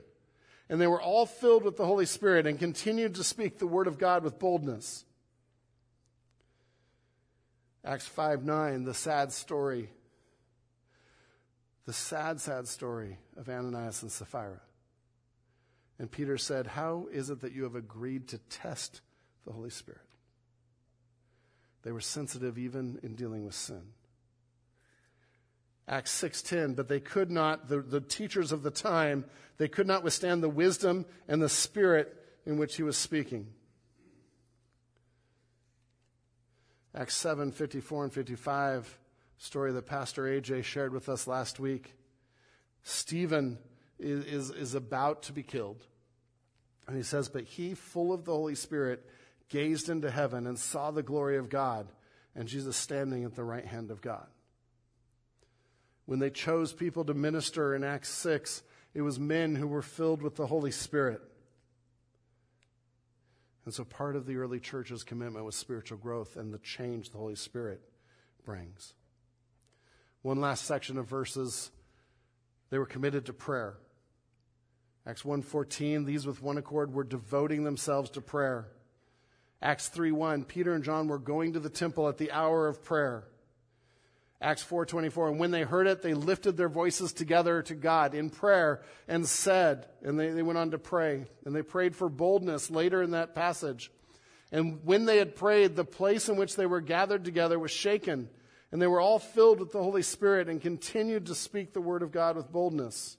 and 0.69 0.81
they 0.81 0.87
were 0.87 1.01
all 1.01 1.27
filled 1.27 1.65
with 1.65 1.77
the 1.77 1.87
Holy 1.87 2.07
Spirit 2.07 2.47
and 2.47 2.59
continued 2.59 3.15
to 3.17 3.25
speak 3.25 3.59
the 3.59 3.67
word 3.67 3.87
of 3.87 3.99
God 3.99 4.25
with 4.25 4.39
boldness. 4.39 5.05
Acts 7.85 8.07
5 8.07 8.45
9, 8.45 8.85
the 8.85 8.95
sad 8.95 9.33
story. 9.33 9.91
The 11.85 11.93
sad, 11.93 12.41
sad 12.41 12.69
story 12.69 13.19
of 13.37 13.49
Ananias 13.49 14.03
and 14.03 14.13
Sapphira. 14.13 14.61
And 15.99 16.11
Peter 16.11 16.39
said, 16.39 16.67
How 16.67 17.09
is 17.13 17.29
it 17.29 17.41
that 17.41 17.53
you 17.53 17.65
have 17.65 17.75
agreed 17.75 18.29
to 18.29 18.39
test 18.39 19.01
the 19.45 19.53
Holy 19.53 19.71
Spirit? 19.71 20.01
They 21.83 21.93
were 21.93 22.01
sensitive 22.01 22.59
even 22.59 23.01
in 23.03 23.17
dealing 23.17 23.45
with 23.45 23.55
sin. 23.55 23.83
Acts 25.89 26.13
6:10 26.23 26.77
but 26.77 26.89
they 26.89 27.01
could 27.01 27.31
not 27.31 27.69
the, 27.69 27.81
the 27.81 28.01
teachers 28.01 28.53
of 28.53 28.63
the 28.63 28.71
time 28.71 29.25
they 29.59 29.69
could 29.69 29.87
not 29.87 30.05
withstand 30.05 30.43
the 30.43 30.49
wisdom 30.49 31.05
and 31.27 31.43
the 31.43 31.49
spirit 31.49 32.17
in 32.47 32.57
which 32.57 32.77
he 32.77 32.83
was 32.83 32.97
speaking. 32.97 33.49
Acts 36.95 37.17
7 37.17 37.53
54 37.53 38.05
and 38.05 38.13
55, 38.13 38.99
story 39.39 39.73
that 39.73 39.87
Pastor 39.87 40.25
AJ 40.25 40.65
shared 40.65 40.93
with 40.93 41.09
us 41.09 41.27
last 41.27 41.59
week. 41.59 41.95
Stephen 42.83 43.59
is, 43.99 44.25
is, 44.25 44.51
is 44.51 44.75
about 44.75 45.23
to 45.25 45.33
be 45.33 45.43
killed. 45.43 45.87
And 46.87 46.97
he 46.97 47.03
says, 47.03 47.29
But 47.29 47.45
he, 47.45 47.75
full 47.75 48.13
of 48.13 48.25
the 48.25 48.33
Holy 48.33 48.55
Spirit, 48.55 49.07
gazed 49.49 49.89
into 49.89 50.11
heaven 50.11 50.47
and 50.47 50.59
saw 50.59 50.91
the 50.91 51.03
glory 51.03 51.39
of 51.39 51.49
God 51.49 51.89
and 52.35 52.49
Jesus 52.49 52.77
standing 52.77 53.25
at 53.25 53.35
the 53.35 53.45
right 53.45 53.67
hand 53.67 53.91
of 53.91 54.01
God. 54.01 54.27
When 56.05 56.19
they 56.19 56.31
chose 56.31 56.73
people 56.73 57.05
to 57.05 57.15
minister 57.15 57.75
in 57.75 57.85
Acts 57.85 58.09
6, 58.11 58.63
it 58.95 59.03
was 59.03 59.19
men 59.19 59.55
who 59.55 59.67
were 59.67 59.83
filled 59.83 60.21
with 60.21 60.37
the 60.37 60.47
Holy 60.47 60.73
Spirit. 60.73 61.23
And 63.65 63.73
so 63.73 63.85
part 63.85 64.17
of 64.17 64.27
the 64.27 64.37
early 64.37 64.59
church's 64.59 65.05
commitment 65.05 65.45
was 65.45 65.55
spiritual 65.55 65.99
growth 65.99 66.37
and 66.37 66.53
the 66.53 66.59
change 66.59 67.11
the 67.11 67.19
Holy 67.19 67.37
Spirit 67.37 67.81
brings. 68.45 68.95
One 70.23 70.41
last 70.41 70.65
section 70.65 70.99
of 70.99 71.07
verses. 71.07 71.71
They 72.71 72.79
were 72.79 72.87
committed 72.87 73.27
to 73.27 73.33
prayer. 73.33 73.77
Acts 75.05 75.25
1:14, 75.25 76.05
these 76.05 76.27
with 76.27 76.43
one 76.43 76.59
accord 76.59 76.93
were 76.93 77.05
devoting 77.05 77.65
themselves 77.65 78.11
to 78.11 78.21
prayer. 78.21 78.69
Acts 79.61 79.89
3:1, 79.89 80.45
Peter 80.45 80.73
and 80.73 80.85
John 80.85 81.09
were 81.09 81.19
going 81.19 81.53
to 81.53 81.61
the 81.61 81.71
temple 81.71 82.09
at 82.09 82.19
the 82.19 82.31
hour 82.33 82.69
of 82.69 82.83
prayer. 82.83 83.29
Acts 84.43 84.65
4:24 84.65 85.29
and 85.29 85.39
when 85.39 85.53
they 85.53 85.63
heard 85.63 85.87
it 85.87 86.03
they 86.03 86.15
lifted 86.15 86.57
their 86.57 86.69
voices 86.69 87.13
together 87.13 87.63
to 87.63 87.75
God 87.75 88.15
in 88.15 88.29
prayer 88.29 88.83
and 89.07 89.27
said 89.27 89.87
and 90.03 90.19
they, 90.19 90.31
they 90.31 90.43
went 90.43 90.59
on 90.59 90.73
to 90.73 90.79
pray 90.79 91.27
and 91.45 91.55
they 91.55 91.63
prayed 91.63 91.95
for 91.95 92.09
boldness 92.09 92.71
later 92.71 93.03
in 93.03 93.13
that 93.13 93.35
passage 93.35 93.91
and 94.51 94.85
when 94.85 95.07
they 95.07 95.19
had 95.19 95.37
prayed 95.37 95.77
the 95.77 95.85
place 95.85 96.29
in 96.29 96.37
which 96.37 96.57
they 96.57 96.67
were 96.67 96.81
gathered 96.81 97.25
together 97.25 97.59
was 97.59 97.71
shaken 97.71 98.29
and 98.73 98.83
they 98.83 98.87
were 98.87 99.01
all 99.01 99.19
filled 99.19 99.61
with 99.61 99.73
the 99.73 99.83
Holy 99.83 100.03
Spirit 100.03 100.49
and 100.49 100.61
continued 100.61 101.27
to 101.27 101.35
speak 101.35 101.73
the 101.73 101.81
word 101.81 102.03
of 102.03 102.11
God 102.11 102.37
with 102.37 102.51
boldness 102.51 103.17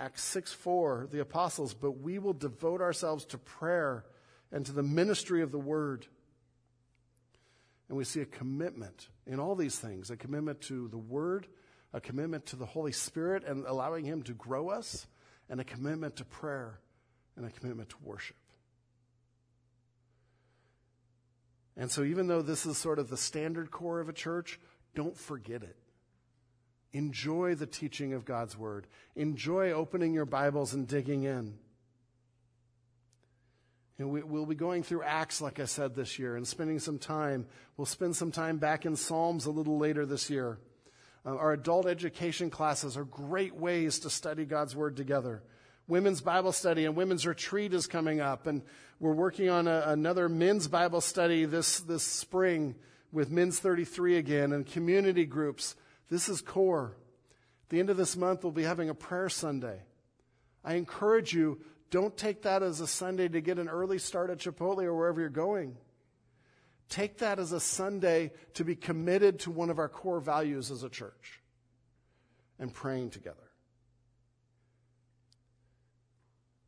Acts 0.00 0.22
6 0.22 0.52
4, 0.54 1.08
the 1.12 1.20
apostles, 1.20 1.74
but 1.74 2.00
we 2.00 2.18
will 2.18 2.32
devote 2.32 2.80
ourselves 2.80 3.26
to 3.26 3.38
prayer 3.38 4.06
and 4.50 4.64
to 4.64 4.72
the 4.72 4.82
ministry 4.82 5.42
of 5.42 5.52
the 5.52 5.58
word. 5.58 6.06
And 7.90 7.98
we 7.98 8.04
see 8.04 8.20
a 8.20 8.24
commitment 8.24 9.08
in 9.26 9.40
all 9.40 9.56
these 9.56 9.76
things 9.76 10.10
a 10.10 10.16
commitment 10.16 10.60
to 10.62 10.86
the 10.86 10.96
Word, 10.96 11.48
a 11.92 12.00
commitment 12.00 12.46
to 12.46 12.56
the 12.56 12.64
Holy 12.64 12.92
Spirit 12.92 13.42
and 13.44 13.66
allowing 13.66 14.04
Him 14.04 14.22
to 14.22 14.32
grow 14.32 14.68
us, 14.70 15.08
and 15.48 15.60
a 15.60 15.64
commitment 15.64 16.14
to 16.16 16.24
prayer 16.24 16.78
and 17.36 17.44
a 17.44 17.50
commitment 17.50 17.88
to 17.88 17.96
worship. 18.04 18.36
And 21.76 21.90
so, 21.90 22.04
even 22.04 22.28
though 22.28 22.42
this 22.42 22.64
is 22.64 22.78
sort 22.78 23.00
of 23.00 23.10
the 23.10 23.16
standard 23.16 23.72
core 23.72 23.98
of 23.98 24.08
a 24.08 24.12
church, 24.12 24.60
don't 24.94 25.16
forget 25.16 25.64
it. 25.64 25.76
Enjoy 26.92 27.56
the 27.56 27.66
teaching 27.66 28.12
of 28.12 28.24
God's 28.24 28.56
Word. 28.56 28.86
Enjoy 29.16 29.72
opening 29.72 30.14
your 30.14 30.26
Bibles 30.26 30.74
and 30.74 30.86
digging 30.86 31.24
in. 31.24 31.58
And 34.00 34.10
we, 34.10 34.22
will 34.22 34.46
be 34.46 34.54
going 34.54 34.82
through 34.82 35.02
Acts, 35.02 35.42
like 35.42 35.60
I 35.60 35.66
said, 35.66 35.94
this 35.94 36.18
year 36.18 36.34
and 36.34 36.48
spending 36.48 36.78
some 36.78 36.98
time. 36.98 37.44
We'll 37.76 37.84
spend 37.84 38.16
some 38.16 38.32
time 38.32 38.56
back 38.56 38.86
in 38.86 38.96
Psalms 38.96 39.44
a 39.44 39.50
little 39.50 39.76
later 39.76 40.06
this 40.06 40.30
year. 40.30 40.58
Uh, 41.26 41.36
our 41.36 41.52
adult 41.52 41.86
education 41.86 42.48
classes 42.48 42.96
are 42.96 43.04
great 43.04 43.54
ways 43.54 43.98
to 44.00 44.08
study 44.08 44.46
God's 44.46 44.74
Word 44.74 44.96
together. 44.96 45.42
Women's 45.86 46.22
Bible 46.22 46.52
study 46.52 46.86
and 46.86 46.96
women's 46.96 47.26
retreat 47.26 47.74
is 47.74 47.86
coming 47.86 48.22
up, 48.22 48.46
and 48.46 48.62
we're 49.00 49.12
working 49.12 49.50
on 49.50 49.68
a, 49.68 49.82
another 49.88 50.30
men's 50.30 50.66
Bible 50.66 51.02
study 51.02 51.44
this, 51.44 51.80
this 51.80 52.02
spring 52.02 52.76
with 53.12 53.30
Men's 53.30 53.58
33 53.58 54.16
again 54.16 54.52
and 54.54 54.64
community 54.64 55.26
groups. 55.26 55.76
This 56.08 56.30
is 56.30 56.40
core. 56.40 56.96
At 57.64 57.68
the 57.68 57.80
end 57.80 57.90
of 57.90 57.98
this 57.98 58.16
month, 58.16 58.44
we'll 58.44 58.52
be 58.52 58.62
having 58.62 58.88
a 58.88 58.94
prayer 58.94 59.28
Sunday. 59.28 59.82
I 60.64 60.76
encourage 60.76 61.34
you 61.34 61.60
don't 61.90 62.16
take 62.16 62.42
that 62.42 62.62
as 62.62 62.80
a 62.80 62.86
Sunday 62.86 63.28
to 63.28 63.40
get 63.40 63.58
an 63.58 63.68
early 63.68 63.98
start 63.98 64.30
at 64.30 64.38
Chipotle 64.38 64.84
or 64.84 64.94
wherever 64.94 65.20
you're 65.20 65.28
going. 65.28 65.76
Take 66.88 67.18
that 67.18 67.38
as 67.38 67.52
a 67.52 67.60
Sunday 67.60 68.32
to 68.54 68.64
be 68.64 68.74
committed 68.74 69.40
to 69.40 69.50
one 69.50 69.70
of 69.70 69.78
our 69.78 69.88
core 69.88 70.20
values 70.20 70.70
as 70.70 70.82
a 70.82 70.88
church 70.88 71.40
and 72.58 72.72
praying 72.72 73.10
together. 73.10 73.36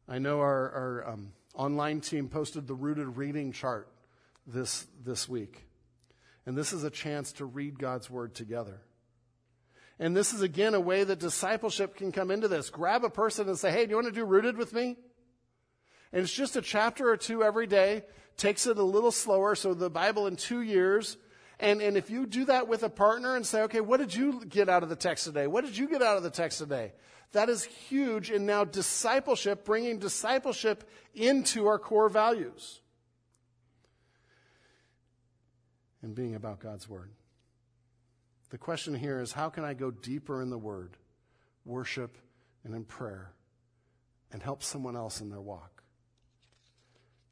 I 0.09 0.19
know 0.19 0.41
our, 0.41 0.71
our 0.71 1.11
um, 1.11 1.33
online 1.55 2.01
team 2.01 2.29
posted 2.29 2.67
the 2.67 2.75
rooted 2.75 3.17
reading 3.17 3.53
chart 3.53 3.89
this, 4.47 4.87
this 5.05 5.29
week. 5.29 5.67
And 6.47 6.57
this 6.57 6.73
is 6.73 6.83
a 6.83 6.91
chance 6.91 7.33
to 7.35 7.45
read 7.45 7.79
God's 7.79 8.11
word 8.11 8.35
together. 8.35 8.81
And 9.99 10.17
this 10.17 10.33
is 10.33 10.43
again 10.43 10.75
a 10.75 10.81
way 10.81 11.05
that 11.05 11.21
discipleship 11.21 11.97
can 11.97 12.11
come 12.11 12.31
into 12.31 12.49
this. 12.49 12.71
Grab 12.71 13.05
a 13.05 13.11
person 13.11 13.49
and 13.49 13.59
say, 13.59 13.71
Hey, 13.71 13.85
do 13.85 13.91
you 13.91 13.97
want 13.97 14.09
to 14.09 14.13
do 14.13 14.25
rooted 14.25 14.57
with 14.57 14.73
me? 14.73 14.97
And 16.13 16.23
it's 16.23 16.33
just 16.33 16.57
a 16.57 16.63
chapter 16.63 17.09
or 17.09 17.17
two 17.17 17.43
every 17.43 17.67
day, 17.67 18.03
takes 18.37 18.67
it 18.67 18.79
a 18.79 18.83
little 18.83 19.13
slower. 19.13 19.55
So 19.55 19.75
the 19.75 19.91
Bible 19.91 20.27
in 20.27 20.37
two 20.37 20.61
years. 20.61 21.17
And, 21.59 21.81
and 21.81 21.97
if 21.97 22.11
you 22.11 22.27
do 22.27 22.45
that 22.47 22.69
with 22.69 22.83
a 22.83 22.89
partner 22.89 23.37
and 23.37 23.47
say, 23.47 23.63
okay, 23.63 23.81
what 23.81 24.01
did 24.01 24.15
you 24.15 24.45
get 24.45 24.69
out 24.69 24.83
of 24.83 24.89
the 24.89 24.97
text 24.97 25.25
today? 25.25 25.47
What 25.47 25.65
did 25.65 25.77
you 25.77 25.89
get 25.89 26.03
out 26.03 26.17
of 26.17 26.23
the 26.23 26.31
text 26.31 26.59
today? 26.59 26.93
That 27.33 27.49
is 27.49 27.65
huge 27.65 28.31
in 28.31 28.45
now 28.45 28.65
discipleship, 28.65 29.65
bringing 29.65 29.99
discipleship 29.99 30.89
into 31.15 31.67
our 31.67 31.79
core 31.79 32.09
values 32.09 32.81
and 36.03 36.15
being 36.15 36.35
about 36.35 36.61
God's 36.61 36.89
Word. 36.89 37.11
The 38.51 38.59
question 38.59 38.95
here 38.95 39.21
is 39.21 39.33
how 39.33 39.49
can 39.49 39.65
I 39.65 39.73
go 39.73 39.91
deeper 39.91 40.43
in 40.43 40.51
the 40.51 40.59
Word, 40.59 40.97
worship, 41.65 42.19
and 42.65 42.75
in 42.75 42.85
prayer, 42.85 43.33
and 44.31 44.43
help 44.43 44.63
someone 44.63 44.97
else 44.97 45.21
in 45.21 45.31
their 45.31 45.41
walk? 45.41 45.82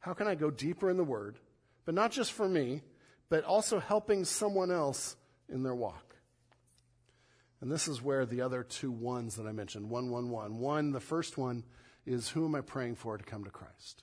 How 0.01 0.15
can 0.15 0.27
I 0.27 0.35
go 0.35 0.51
deeper 0.51 0.91
in 0.91 0.97
the 0.97 1.05
Word, 1.05 1.39
but 1.85 1.95
not 1.95 2.11
just 2.11 2.33
for 2.33 2.49
me, 2.49 2.83
but 3.29 3.45
also 3.45 3.79
helping 3.79 4.25
someone 4.25 4.71
else 4.71 5.17
in 5.49 5.63
their 5.63 5.75
walk? 5.75 6.17
And 7.61 7.71
this 7.71 7.87
is 7.87 8.03
where 8.03 8.25
the 8.25 8.41
other 8.41 8.63
two 8.63 8.91
ones 8.91 9.37
that 9.37 9.47
I 9.47 9.53
mentioned, 9.53 9.91
one, 9.91 10.11
one, 10.11 10.31
one. 10.31 10.59
One, 10.59 10.93
the 10.93 11.01
first 11.01 11.37
one 11.37 11.65
is 12.07 12.31
who 12.31 12.47
am 12.47 12.55
I 12.55 12.63
praying 12.63 12.97
for 12.97 13.19
to 13.19 13.25
come 13.25 13.45
to 13.45 13.51
Christ? 13.51 14.03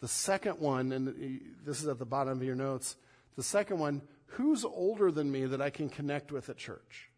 The 0.00 0.08
second 0.08 0.60
one, 0.60 0.92
and 0.92 1.40
this 1.64 1.80
is 1.82 1.88
at 1.88 1.98
the 1.98 2.04
bottom 2.04 2.38
of 2.38 2.44
your 2.44 2.54
notes, 2.54 2.96
the 3.36 3.42
second 3.42 3.78
one, 3.78 4.02
who's 4.26 4.64
older 4.64 5.10
than 5.10 5.30
me 5.30 5.46
that 5.46 5.60
I 5.60 5.70
can 5.70 5.88
connect 5.88 6.30
with 6.30 6.48
at 6.48 6.56
church? 6.56 7.10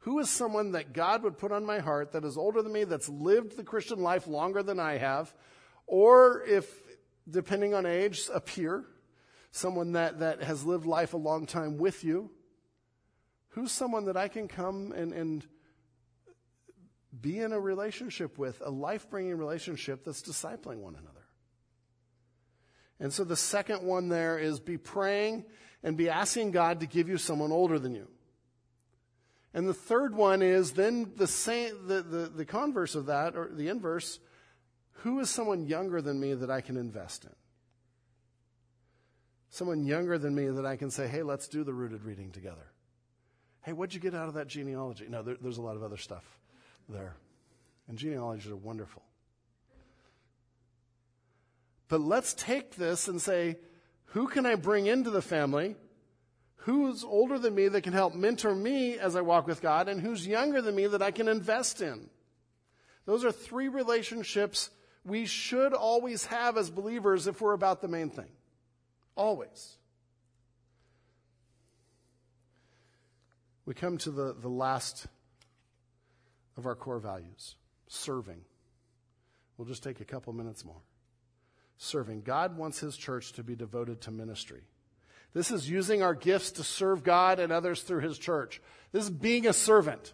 Who 0.00 0.18
is 0.20 0.30
someone 0.30 0.72
that 0.72 0.94
God 0.94 1.22
would 1.22 1.36
put 1.36 1.52
on 1.52 1.66
my 1.66 1.80
heart 1.80 2.12
that 2.12 2.24
is 2.24 2.38
older 2.38 2.62
than 2.62 2.72
me, 2.72 2.84
that's 2.84 3.08
lived 3.08 3.56
the 3.56 3.64
Christian 3.64 4.00
life 4.00 4.26
longer 4.26 4.62
than 4.62 4.80
I 4.80 4.96
have, 4.96 5.34
Or 5.88 6.44
if, 6.44 6.70
depending 7.28 7.72
on 7.72 7.86
age, 7.86 8.28
a 8.32 8.40
peer, 8.40 8.84
someone 9.50 9.92
that, 9.92 10.20
that 10.20 10.42
has 10.42 10.64
lived 10.64 10.86
life 10.86 11.14
a 11.14 11.16
long 11.16 11.46
time 11.46 11.78
with 11.78 12.04
you. 12.04 12.30
Who's 13.48 13.72
someone 13.72 14.04
that 14.04 14.16
I 14.16 14.28
can 14.28 14.46
come 14.46 14.92
and, 14.92 15.12
and 15.12 15.46
be 17.18 17.40
in 17.40 17.52
a 17.52 17.58
relationship 17.58 18.38
with, 18.38 18.62
a 18.64 18.70
life 18.70 19.08
bringing 19.08 19.36
relationship 19.36 20.04
that's 20.04 20.22
discipling 20.22 20.76
one 20.76 20.94
another? 20.94 21.26
And 23.00 23.12
so 23.12 23.24
the 23.24 23.36
second 23.36 23.82
one 23.82 24.10
there 24.10 24.38
is 24.38 24.60
be 24.60 24.76
praying 24.76 25.46
and 25.82 25.96
be 25.96 26.10
asking 26.10 26.50
God 26.50 26.80
to 26.80 26.86
give 26.86 27.08
you 27.08 27.16
someone 27.16 27.50
older 27.50 27.78
than 27.78 27.94
you. 27.94 28.08
And 29.54 29.66
the 29.66 29.74
third 29.74 30.14
one 30.14 30.42
is 30.42 30.72
then 30.72 31.12
the 31.16 31.26
same, 31.26 31.86
the, 31.86 32.02
the, 32.02 32.28
the 32.28 32.44
converse 32.44 32.94
of 32.94 33.06
that, 33.06 33.34
or 33.34 33.48
the 33.50 33.68
inverse, 33.68 34.20
who 35.02 35.20
is 35.20 35.30
someone 35.30 35.66
younger 35.66 36.02
than 36.02 36.18
me 36.18 36.34
that 36.34 36.50
I 36.50 36.60
can 36.60 36.76
invest 36.76 37.24
in? 37.24 37.34
Someone 39.50 39.84
younger 39.84 40.18
than 40.18 40.34
me 40.34 40.48
that 40.48 40.66
I 40.66 40.76
can 40.76 40.90
say, 40.90 41.06
hey, 41.06 41.22
let's 41.22 41.48
do 41.48 41.64
the 41.64 41.72
rooted 41.72 42.04
reading 42.04 42.32
together. 42.32 42.72
Hey, 43.62 43.72
what'd 43.72 43.94
you 43.94 44.00
get 44.00 44.14
out 44.14 44.28
of 44.28 44.34
that 44.34 44.48
genealogy? 44.48 45.06
No, 45.08 45.22
there, 45.22 45.36
there's 45.40 45.58
a 45.58 45.62
lot 45.62 45.76
of 45.76 45.82
other 45.82 45.96
stuff 45.96 46.24
there. 46.88 47.14
And 47.86 47.96
genealogies 47.96 48.50
are 48.50 48.56
wonderful. 48.56 49.02
But 51.88 52.00
let's 52.00 52.34
take 52.34 52.74
this 52.74 53.08
and 53.08 53.22
say, 53.22 53.56
who 54.06 54.26
can 54.26 54.46
I 54.46 54.56
bring 54.56 54.86
into 54.86 55.10
the 55.10 55.22
family? 55.22 55.76
Who's 56.62 57.04
older 57.04 57.38
than 57.38 57.54
me 57.54 57.68
that 57.68 57.82
can 57.82 57.92
help 57.92 58.14
mentor 58.14 58.54
me 58.54 58.98
as 58.98 59.16
I 59.16 59.20
walk 59.20 59.46
with 59.46 59.62
God? 59.62 59.88
And 59.88 60.00
who's 60.00 60.26
younger 60.26 60.60
than 60.60 60.74
me 60.74 60.86
that 60.88 61.02
I 61.02 61.12
can 61.12 61.28
invest 61.28 61.80
in? 61.80 62.10
Those 63.06 63.24
are 63.24 63.32
three 63.32 63.68
relationships 63.68 64.70
we 65.08 65.26
should 65.26 65.72
always 65.72 66.26
have 66.26 66.56
as 66.56 66.70
believers 66.70 67.26
if 67.26 67.40
we're 67.40 67.54
about 67.54 67.80
the 67.80 67.88
main 67.88 68.10
thing. 68.10 68.30
Always. 69.16 69.76
We 73.66 73.74
come 73.74 73.98
to 73.98 74.10
the, 74.10 74.34
the 74.40 74.48
last 74.48 75.06
of 76.56 76.66
our 76.66 76.74
core 76.74 76.98
values 76.98 77.56
serving. 77.86 78.40
We'll 79.56 79.66
just 79.68 79.82
take 79.82 80.00
a 80.00 80.04
couple 80.04 80.32
minutes 80.32 80.64
more 80.64 80.82
serving. 81.78 82.22
God 82.22 82.56
wants 82.56 82.80
his 82.80 82.96
church 82.96 83.32
to 83.34 83.44
be 83.44 83.54
devoted 83.54 84.00
to 84.02 84.10
ministry. 84.10 84.62
This 85.32 85.50
is 85.50 85.70
using 85.70 86.02
our 86.02 86.14
gifts 86.14 86.52
to 86.52 86.64
serve 86.64 87.04
God 87.04 87.38
and 87.38 87.52
others 87.52 87.82
through 87.82 88.00
his 88.00 88.18
church. 88.18 88.60
This 88.92 89.04
is 89.04 89.10
being 89.10 89.46
a 89.46 89.52
servant. 89.52 90.12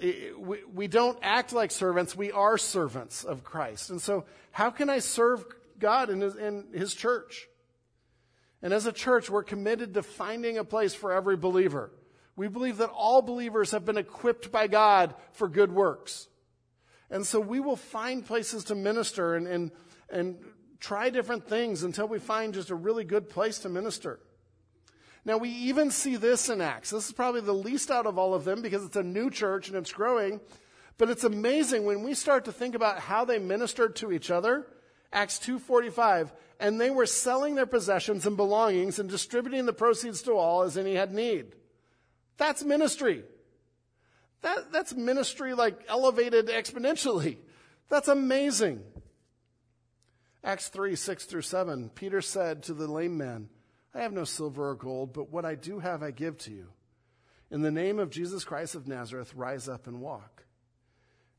We 0.00 0.86
don't 0.86 1.18
act 1.22 1.52
like 1.52 1.70
servants, 1.70 2.16
we 2.16 2.32
are 2.32 2.58
servants 2.58 3.24
of 3.24 3.44
Christ. 3.44 3.90
And 3.90 4.00
so, 4.00 4.24
how 4.52 4.70
can 4.70 4.90
I 4.90 5.00
serve 5.00 5.44
God 5.78 6.10
in 6.10 6.20
his, 6.20 6.36
in 6.36 6.66
his 6.72 6.94
church? 6.94 7.48
And 8.62 8.72
as 8.72 8.86
a 8.86 8.92
church, 8.92 9.30
we're 9.30 9.44
committed 9.44 9.94
to 9.94 10.02
finding 10.02 10.58
a 10.58 10.64
place 10.64 10.94
for 10.94 11.12
every 11.12 11.36
believer. 11.36 11.92
We 12.36 12.48
believe 12.48 12.78
that 12.78 12.90
all 12.90 13.22
believers 13.22 13.72
have 13.72 13.84
been 13.84 13.98
equipped 13.98 14.52
by 14.52 14.68
God 14.68 15.14
for 15.32 15.48
good 15.48 15.72
works. 15.72 16.28
And 17.10 17.26
so 17.26 17.40
we 17.40 17.60
will 17.60 17.76
find 17.76 18.24
places 18.24 18.64
to 18.64 18.74
minister 18.74 19.34
and, 19.34 19.46
and, 19.46 19.70
and 20.10 20.36
try 20.78 21.10
different 21.10 21.48
things 21.48 21.82
until 21.82 22.06
we 22.06 22.18
find 22.18 22.54
just 22.54 22.70
a 22.70 22.74
really 22.74 23.04
good 23.04 23.28
place 23.28 23.60
to 23.60 23.68
minister. 23.68 24.20
Now, 25.24 25.36
we 25.36 25.50
even 25.50 25.90
see 25.90 26.16
this 26.16 26.48
in 26.48 26.60
Acts. 26.60 26.90
This 26.90 27.06
is 27.06 27.12
probably 27.12 27.40
the 27.40 27.52
least 27.52 27.90
out 27.90 28.06
of 28.06 28.18
all 28.18 28.34
of 28.34 28.44
them 28.44 28.62
because 28.62 28.84
it's 28.84 28.96
a 28.96 29.02
new 29.02 29.30
church 29.30 29.68
and 29.68 29.76
it's 29.76 29.92
growing. 29.92 30.40
But 30.96 31.10
it's 31.10 31.24
amazing 31.24 31.84
when 31.84 32.02
we 32.02 32.14
start 32.14 32.44
to 32.46 32.52
think 32.52 32.74
about 32.74 32.98
how 32.98 33.24
they 33.24 33.38
ministered 33.38 33.96
to 33.96 34.12
each 34.12 34.30
other. 34.30 34.66
Acts 35.12 35.38
2:45 35.38 36.32
and 36.60 36.80
they 36.80 36.90
were 36.90 37.06
selling 37.06 37.54
their 37.54 37.66
possessions 37.66 38.26
and 38.26 38.36
belongings 38.36 38.98
and 38.98 39.08
distributing 39.08 39.64
the 39.64 39.72
proceeds 39.72 40.22
to 40.22 40.32
all 40.32 40.62
as 40.62 40.76
any 40.76 40.94
had 40.94 41.12
need. 41.12 41.54
That's 42.36 42.64
ministry. 42.64 43.24
That, 44.42 44.72
that's 44.72 44.94
ministry 44.94 45.54
like 45.54 45.80
elevated 45.88 46.48
exponentially. 46.48 47.36
That's 47.88 48.08
amazing. 48.08 48.82
Acts 50.44 50.68
3 50.68 50.94
6 50.94 51.24
through 51.24 51.42
7, 51.42 51.90
Peter 51.90 52.20
said 52.20 52.62
to 52.64 52.74
the 52.74 52.86
lame 52.86 53.16
man, 53.16 53.48
I 53.94 54.02
have 54.02 54.12
no 54.12 54.24
silver 54.24 54.70
or 54.70 54.74
gold, 54.74 55.12
but 55.12 55.30
what 55.30 55.44
I 55.44 55.54
do 55.54 55.78
have 55.78 56.02
I 56.02 56.10
give 56.10 56.38
to 56.38 56.50
you. 56.50 56.68
In 57.50 57.62
the 57.62 57.70
name 57.70 57.98
of 57.98 58.10
Jesus 58.10 58.44
Christ 58.44 58.74
of 58.74 58.86
Nazareth, 58.86 59.34
rise 59.34 59.68
up 59.68 59.86
and 59.86 60.00
walk. 60.00 60.44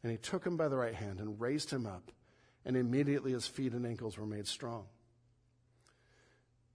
And 0.01 0.11
he 0.11 0.17
took 0.17 0.45
him 0.45 0.57
by 0.57 0.67
the 0.67 0.77
right 0.77 0.95
hand 0.95 1.19
and 1.19 1.39
raised 1.39 1.69
him 1.69 1.85
up, 1.85 2.11
and 2.65 2.75
immediately 2.75 3.33
his 3.33 3.47
feet 3.47 3.73
and 3.73 3.85
ankles 3.85 4.17
were 4.17 4.25
made 4.25 4.47
strong. 4.47 4.85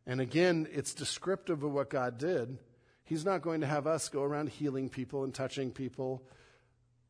And 0.07 0.21
again, 0.21 0.69
it's 0.71 0.95
descriptive 0.95 1.63
of 1.63 1.73
what 1.73 1.91
God 1.91 2.19
did. 2.19 2.59
He's 3.05 3.25
not 3.25 3.43
going 3.43 3.63
to 3.63 3.67
have 3.67 3.87
us 3.87 4.09
go 4.09 4.23
around 4.23 4.51
healing 4.51 4.89
people 4.89 5.25
and 5.25 5.35
touching 5.35 5.71
people, 5.71 6.23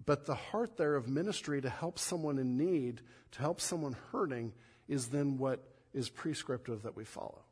but 0.07 0.27
the 0.27 0.35
heart 0.35 0.77
there 0.77 0.95
of 0.95 1.09
ministry 1.09 1.61
to 1.61 1.71
help 1.71 1.99
someone 1.99 2.39
in 2.39 2.57
need, 2.57 3.01
to 3.33 3.41
help 3.41 3.61
someone 3.61 3.97
hurting, 4.13 4.53
is 4.89 5.09
then 5.09 5.39
what 5.39 5.63
is 5.93 6.09
prescriptive 6.09 6.83
that 6.83 6.97
we 6.97 7.05
follow. 7.05 7.44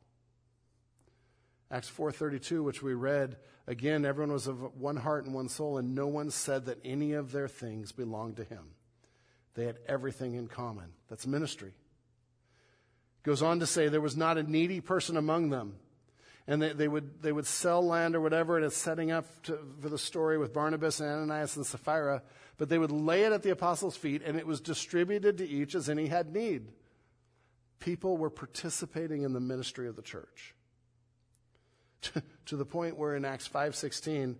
Acts 1.73 1.89
4:32 1.89 2.63
which 2.63 2.83
we 2.83 2.93
read 2.93 3.35
again 3.65 4.05
everyone 4.05 4.31
was 4.31 4.45
of 4.45 4.79
one 4.79 4.95
heart 4.95 5.25
and 5.25 5.33
one 5.33 5.49
soul 5.49 5.79
and 5.79 5.95
no 5.95 6.05
one 6.05 6.29
said 6.29 6.65
that 6.65 6.77
any 6.85 7.13
of 7.13 7.31
their 7.31 7.47
things 7.47 7.91
belonged 7.91 8.37
to 8.37 8.43
him. 8.43 8.75
They 9.55 9.65
had 9.65 9.79
everything 9.87 10.35
in 10.35 10.47
common. 10.47 10.93
That's 11.09 11.25
ministry. 11.25 11.73
Goes 13.23 13.41
on 13.41 13.59
to 13.59 13.65
say 13.65 13.87
there 13.87 14.01
was 14.01 14.15
not 14.15 14.37
a 14.37 14.43
needy 14.43 14.81
person 14.81 15.17
among 15.17 15.49
them. 15.49 15.75
And 16.45 16.61
they, 16.61 16.73
they 16.73 16.87
would, 16.89 17.21
they 17.21 17.31
would 17.31 17.45
sell 17.45 17.81
land 17.85 18.15
or 18.15 18.21
whatever, 18.21 18.57
and 18.57 18.65
it's 18.65 18.75
setting 18.75 19.11
up 19.11 19.25
to, 19.43 19.57
for 19.79 19.87
the 19.87 19.97
story 19.97 20.37
with 20.37 20.51
Barnabas 20.51 20.99
and 20.99 21.09
Ananias 21.09 21.55
and 21.55 21.65
Sapphira. 21.65 22.21
But 22.57 22.67
they 22.67 22.77
would 22.77 22.91
lay 22.91 23.23
it 23.23 23.31
at 23.31 23.43
the 23.43 23.51
apostles' 23.51 23.95
feet, 23.95 24.21
and 24.25 24.35
it 24.37 24.45
was 24.45 24.59
distributed 24.59 25.37
to 25.37 25.47
each 25.47 25.73
as 25.73 25.87
any 25.87 26.07
had 26.07 26.33
need 26.33 26.73
people 27.79 28.15
were 28.15 28.29
participating 28.29 29.23
in 29.23 29.33
the 29.33 29.41
ministry 29.41 29.89
of 29.89 29.95
the 29.97 30.01
church. 30.01 30.55
To 32.45 32.55
the 32.55 32.65
point 32.65 32.97
where 32.97 33.15
in 33.15 33.25
Acts 33.25 33.47
5:16 33.47 34.35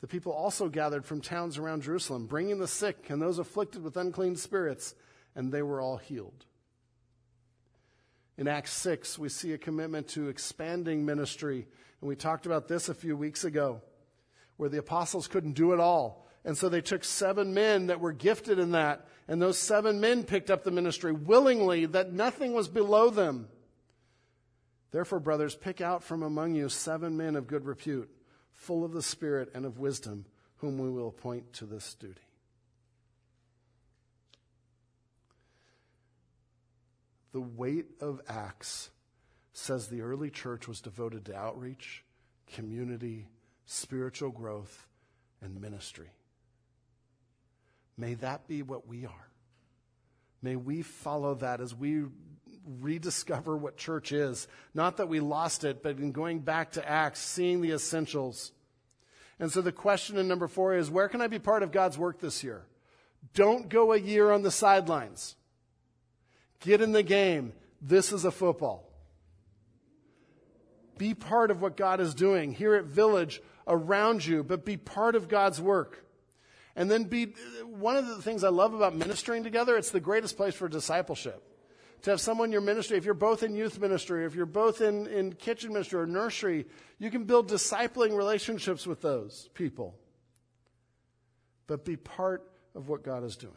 the 0.00 0.06
people 0.06 0.32
also 0.32 0.68
gathered 0.68 1.04
from 1.04 1.20
towns 1.20 1.58
around 1.58 1.82
Jerusalem 1.82 2.26
bringing 2.26 2.58
the 2.58 2.68
sick 2.68 3.10
and 3.10 3.20
those 3.20 3.38
afflicted 3.38 3.82
with 3.82 3.96
unclean 3.96 4.36
spirits 4.36 4.94
and 5.34 5.52
they 5.52 5.62
were 5.62 5.80
all 5.80 5.96
healed. 5.96 6.44
In 8.36 8.48
Acts 8.48 8.72
6 8.72 9.18
we 9.18 9.28
see 9.28 9.52
a 9.52 9.58
commitment 9.58 10.08
to 10.08 10.28
expanding 10.28 11.04
ministry 11.04 11.66
and 12.00 12.08
we 12.08 12.16
talked 12.16 12.46
about 12.46 12.68
this 12.68 12.88
a 12.88 12.94
few 12.94 13.16
weeks 13.16 13.44
ago 13.44 13.82
where 14.56 14.68
the 14.68 14.78
apostles 14.78 15.28
couldn't 15.28 15.52
do 15.52 15.72
it 15.72 15.80
all 15.80 16.26
and 16.44 16.56
so 16.56 16.68
they 16.68 16.80
took 16.80 17.04
seven 17.04 17.52
men 17.52 17.88
that 17.88 18.00
were 18.00 18.12
gifted 18.12 18.58
in 18.58 18.72
that 18.72 19.06
and 19.28 19.42
those 19.42 19.58
seven 19.58 20.00
men 20.00 20.24
picked 20.24 20.50
up 20.50 20.64
the 20.64 20.70
ministry 20.70 21.12
willingly, 21.12 21.84
that 21.84 22.12
nothing 22.12 22.54
was 22.54 22.66
below 22.66 23.10
them. 23.10 23.48
Therefore, 24.90 25.20
brothers, 25.20 25.54
pick 25.54 25.80
out 25.80 26.02
from 26.02 26.22
among 26.22 26.54
you 26.54 26.68
seven 26.68 27.16
men 27.16 27.36
of 27.36 27.46
good 27.46 27.66
repute, 27.66 28.10
full 28.52 28.84
of 28.84 28.92
the 28.92 29.02
Spirit 29.02 29.50
and 29.54 29.66
of 29.66 29.78
wisdom, 29.78 30.24
whom 30.56 30.78
we 30.78 30.90
will 30.90 31.08
appoint 31.08 31.52
to 31.54 31.66
this 31.66 31.94
duty. 31.94 32.20
The 37.32 37.40
weight 37.40 37.86
of 38.00 38.20
Acts 38.26 38.90
says 39.52 39.88
the 39.88 40.00
early 40.00 40.30
church 40.30 40.66
was 40.66 40.80
devoted 40.80 41.26
to 41.26 41.36
outreach, 41.36 42.02
community, 42.46 43.28
spiritual 43.66 44.30
growth, 44.30 44.86
and 45.42 45.60
ministry. 45.60 46.10
May 47.96 48.14
that 48.14 48.48
be 48.48 48.62
what 48.62 48.86
we 48.86 49.04
are. 49.04 49.28
May 50.40 50.56
we 50.56 50.82
follow 50.82 51.34
that 51.34 51.60
as 51.60 51.74
we 51.74 52.04
rediscover 52.80 53.56
what 53.56 53.76
church 53.76 54.12
is. 54.12 54.46
Not 54.74 54.98
that 54.98 55.08
we 55.08 55.20
lost 55.20 55.64
it, 55.64 55.82
but 55.82 55.98
in 55.98 56.12
going 56.12 56.40
back 56.40 56.72
to 56.72 56.88
Acts, 56.88 57.20
seeing 57.20 57.60
the 57.60 57.72
essentials. 57.72 58.52
And 59.38 59.50
so 59.50 59.60
the 59.60 59.72
question 59.72 60.18
in 60.18 60.28
number 60.28 60.48
four 60.48 60.74
is 60.74 60.90
where 60.90 61.08
can 61.08 61.20
I 61.20 61.28
be 61.28 61.38
part 61.38 61.62
of 61.62 61.72
God's 61.72 61.96
work 61.96 62.20
this 62.20 62.42
year? 62.44 62.64
Don't 63.34 63.68
go 63.68 63.92
a 63.92 63.98
year 63.98 64.30
on 64.30 64.42
the 64.42 64.50
sidelines. 64.50 65.36
Get 66.60 66.80
in 66.80 66.92
the 66.92 67.02
game. 67.02 67.52
This 67.80 68.12
is 68.12 68.24
a 68.24 68.30
football. 68.30 68.84
Be 70.96 71.14
part 71.14 71.50
of 71.50 71.62
what 71.62 71.76
God 71.76 72.00
is 72.00 72.14
doing 72.14 72.52
here 72.52 72.74
at 72.74 72.84
Village 72.84 73.40
around 73.68 74.26
you, 74.26 74.42
but 74.42 74.64
be 74.64 74.76
part 74.76 75.14
of 75.14 75.28
God's 75.28 75.60
work. 75.60 76.04
And 76.74 76.90
then 76.90 77.04
be 77.04 77.34
one 77.64 77.96
of 77.96 78.06
the 78.08 78.22
things 78.22 78.42
I 78.42 78.48
love 78.48 78.74
about 78.74 78.94
ministering 78.94 79.44
together, 79.44 79.76
it's 79.76 79.90
the 79.90 80.00
greatest 80.00 80.36
place 80.36 80.54
for 80.54 80.68
discipleship. 80.68 81.42
To 82.02 82.10
have 82.10 82.20
someone 82.20 82.48
in 82.48 82.52
your 82.52 82.60
ministry, 82.60 82.96
if 82.96 83.04
you're 83.04 83.14
both 83.14 83.42
in 83.42 83.54
youth 83.54 83.80
ministry, 83.80 84.24
if 84.24 84.34
you're 84.34 84.46
both 84.46 84.80
in, 84.80 85.06
in 85.08 85.32
kitchen 85.32 85.72
ministry 85.72 86.00
or 86.00 86.06
nursery, 86.06 86.66
you 86.98 87.10
can 87.10 87.24
build 87.24 87.50
discipling 87.50 88.16
relationships 88.16 88.86
with 88.86 89.00
those 89.00 89.48
people. 89.54 89.96
But 91.66 91.84
be 91.84 91.96
part 91.96 92.50
of 92.74 92.88
what 92.88 93.02
God 93.02 93.24
is 93.24 93.36
doing. 93.36 93.52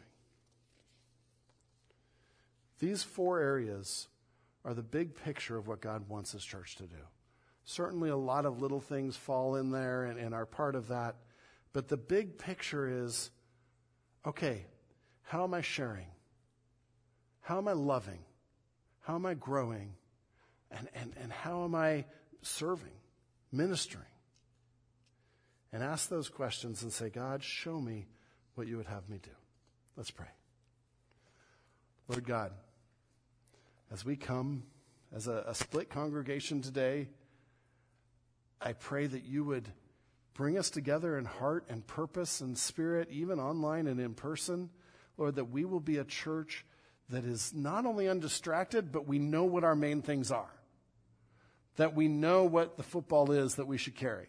These 2.80 3.04
four 3.04 3.38
areas 3.38 4.08
are 4.64 4.74
the 4.74 4.82
big 4.82 5.14
picture 5.14 5.56
of 5.56 5.68
what 5.68 5.80
God 5.80 6.08
wants 6.08 6.32
His 6.32 6.44
church 6.44 6.76
to 6.76 6.82
do. 6.82 6.96
Certainly, 7.64 8.10
a 8.10 8.16
lot 8.16 8.44
of 8.44 8.60
little 8.60 8.80
things 8.80 9.16
fall 9.16 9.54
in 9.54 9.70
there 9.70 10.04
and, 10.04 10.18
and 10.18 10.34
are 10.34 10.46
part 10.46 10.74
of 10.74 10.88
that. 10.88 11.14
But 11.72 11.86
the 11.86 11.96
big 11.96 12.38
picture 12.38 13.04
is 13.04 13.30
okay, 14.26 14.66
how 15.22 15.44
am 15.44 15.54
I 15.54 15.60
sharing? 15.60 16.06
How 17.40 17.58
am 17.58 17.68
I 17.68 17.72
loving? 17.72 18.18
How 19.02 19.16
am 19.16 19.26
I 19.26 19.34
growing? 19.34 19.94
And, 20.70 20.88
and, 20.94 21.12
and 21.20 21.32
how 21.32 21.64
am 21.64 21.74
I 21.74 22.04
serving, 22.40 22.92
ministering? 23.52 24.04
And 25.72 25.82
ask 25.82 26.08
those 26.08 26.28
questions 26.28 26.82
and 26.82 26.92
say, 26.92 27.10
God, 27.10 27.42
show 27.42 27.80
me 27.80 28.06
what 28.54 28.66
you 28.66 28.76
would 28.76 28.86
have 28.86 29.08
me 29.08 29.18
do. 29.22 29.30
Let's 29.96 30.10
pray. 30.10 30.26
Lord 32.08 32.26
God, 32.26 32.52
as 33.90 34.04
we 34.04 34.16
come 34.16 34.64
as 35.14 35.28
a, 35.28 35.44
a 35.46 35.54
split 35.54 35.90
congregation 35.90 36.62
today, 36.62 37.08
I 38.60 38.72
pray 38.72 39.06
that 39.06 39.24
you 39.24 39.44
would 39.44 39.68
bring 40.34 40.56
us 40.56 40.70
together 40.70 41.18
in 41.18 41.24
heart 41.24 41.66
and 41.68 41.86
purpose 41.86 42.40
and 42.40 42.56
spirit, 42.56 43.08
even 43.10 43.38
online 43.38 43.86
and 43.86 44.00
in 44.00 44.14
person. 44.14 44.70
Lord, 45.16 45.36
that 45.36 45.50
we 45.50 45.64
will 45.64 45.80
be 45.80 45.98
a 45.98 46.04
church 46.04 46.64
that 47.12 47.24
is 47.24 47.52
not 47.54 47.86
only 47.86 48.08
undistracted, 48.08 48.90
but 48.90 49.06
we 49.06 49.18
know 49.18 49.44
what 49.44 49.64
our 49.64 49.76
main 49.76 50.02
things 50.02 50.30
are. 50.30 50.52
That 51.76 51.94
we 51.94 52.08
know 52.08 52.44
what 52.44 52.76
the 52.76 52.82
football 52.82 53.30
is 53.30 53.54
that 53.54 53.66
we 53.66 53.78
should 53.78 53.94
carry. 53.94 54.28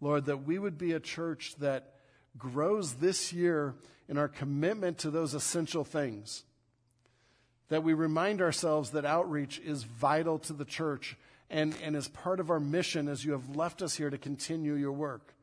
Lord, 0.00 0.26
that 0.26 0.44
we 0.44 0.58
would 0.58 0.76
be 0.76 0.92
a 0.92 1.00
church 1.00 1.54
that 1.58 1.94
grows 2.36 2.94
this 2.94 3.32
year 3.32 3.74
in 4.08 4.18
our 4.18 4.28
commitment 4.28 4.98
to 4.98 5.10
those 5.10 5.32
essential 5.32 5.84
things 5.84 6.44
that 7.68 7.82
we 7.82 7.94
remind 7.94 8.40
ourselves 8.40 8.90
that 8.90 9.04
outreach 9.04 9.58
is 9.58 9.82
vital 9.82 10.38
to 10.38 10.52
the 10.52 10.64
church 10.64 11.16
and, 11.50 11.74
and 11.82 11.96
is 11.96 12.08
part 12.08 12.40
of 12.40 12.50
our 12.50 12.60
mission 12.60 13.08
as 13.08 13.24
you 13.24 13.32
have 13.32 13.56
left 13.56 13.82
us 13.82 13.96
here 13.96 14.10
to 14.10 14.18
continue 14.18 14.74
your 14.74 14.92
work. 14.92 15.34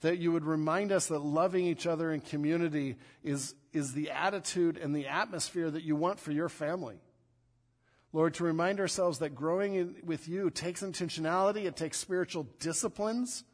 That 0.00 0.18
you 0.18 0.32
would 0.32 0.44
remind 0.44 0.92
us 0.92 1.06
that 1.06 1.20
loving 1.20 1.66
each 1.66 1.86
other 1.86 2.12
in 2.12 2.20
community 2.20 2.96
is, 3.24 3.54
is 3.72 3.92
the 3.92 4.10
attitude 4.10 4.76
and 4.76 4.94
the 4.94 5.06
atmosphere 5.06 5.70
that 5.70 5.84
you 5.84 5.96
want 5.96 6.20
for 6.20 6.32
your 6.32 6.48
family. 6.48 7.00
Lord, 8.12 8.34
to 8.34 8.44
remind 8.44 8.78
ourselves 8.80 9.18
that 9.18 9.34
growing 9.34 9.74
in, 9.74 9.96
with 10.04 10.28
you 10.28 10.50
takes 10.50 10.82
intentionality, 10.82 11.64
it 11.64 11.76
takes 11.76 11.98
spiritual 11.98 12.46
disciplines. 12.60 13.44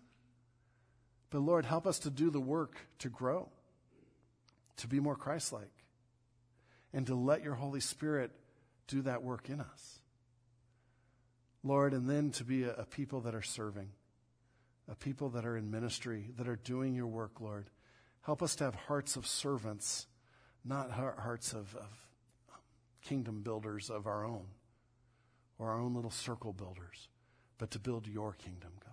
But 1.31 1.41
Lord, 1.41 1.65
help 1.65 1.87
us 1.87 2.01
to 2.01 2.11
do 2.11 2.31
the 2.31 2.41
work 2.41 2.77
to 2.99 3.09
grow, 3.09 3.49
to 4.79 4.87
be 4.87 5.01
more 5.01 5.17
Christ 5.17 5.53
like 5.53 5.83
and 6.93 7.07
to 7.07 7.15
let 7.15 7.43
your 7.43 7.55
Holy 7.55 7.81
Spirit 7.81 8.31
do 8.87 9.03
that 9.03 9.23
work 9.23 9.49
in 9.49 9.61
us. 9.61 10.01
Lord, 11.65 11.95
and 11.95 12.09
then 12.09 12.31
to 12.33 12.45
be 12.45 12.65
a, 12.65 12.75
a, 12.75 12.85
people 12.85 13.21
that 13.23 13.35
are 13.35 13.43
serving, 13.43 13.89
a 14.91 14.95
people 14.95 15.31
that 15.31 15.45
are 15.45 15.57
in 15.57 15.71
ministry, 15.71 16.31
that 16.37 16.49
are 16.49 16.57
doing 16.57 16.95
your 16.95 17.07
work, 17.07 17.41
Lord. 17.41 17.71
Help 18.23 18.43
us 18.43 18.55
to 18.57 18.65
have 18.65 18.75
hearts 18.75 19.17
of 19.17 19.27
servants, 19.27 20.07
not 20.65 20.91
hearts 20.91 21.53
of, 21.53 21.75
of 21.77 21.89
kingdom 23.03 23.43
builders 23.43 23.91
of 23.91 24.07
our 24.07 24.25
own 24.25 24.47
or 25.59 25.71
our 25.71 25.81
own 25.81 25.95
little 25.95 26.11
circle 26.11 26.53
builders, 26.53 27.09
but 27.59 27.71
to 27.73 27.79
build 27.79 28.07
your 28.07 28.33
kingdom, 28.33 28.73
God. 28.81 28.93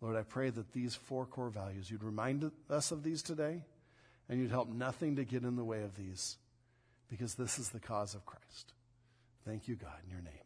Lord, 0.00 0.16
I 0.16 0.22
pray 0.22 0.50
that 0.50 0.72
these 0.72 0.94
four 0.94 1.26
core 1.26 1.50
values, 1.50 1.90
you'd 1.90 2.02
remind 2.02 2.50
us 2.70 2.90
of 2.90 3.02
these 3.02 3.22
today 3.22 3.64
and 4.28 4.40
you'd 4.40 4.50
help 4.50 4.68
nothing 4.68 5.16
to 5.16 5.24
get 5.24 5.42
in 5.42 5.56
the 5.56 5.64
way 5.64 5.82
of 5.82 5.96
these 5.96 6.38
because 7.08 7.34
this 7.34 7.58
is 7.58 7.70
the 7.70 7.80
cause 7.80 8.14
of 8.14 8.24
Christ. 8.24 8.72
Thank 9.44 9.68
you, 9.68 9.76
God, 9.76 9.98
in 10.04 10.10
your 10.10 10.22
name. 10.22 10.39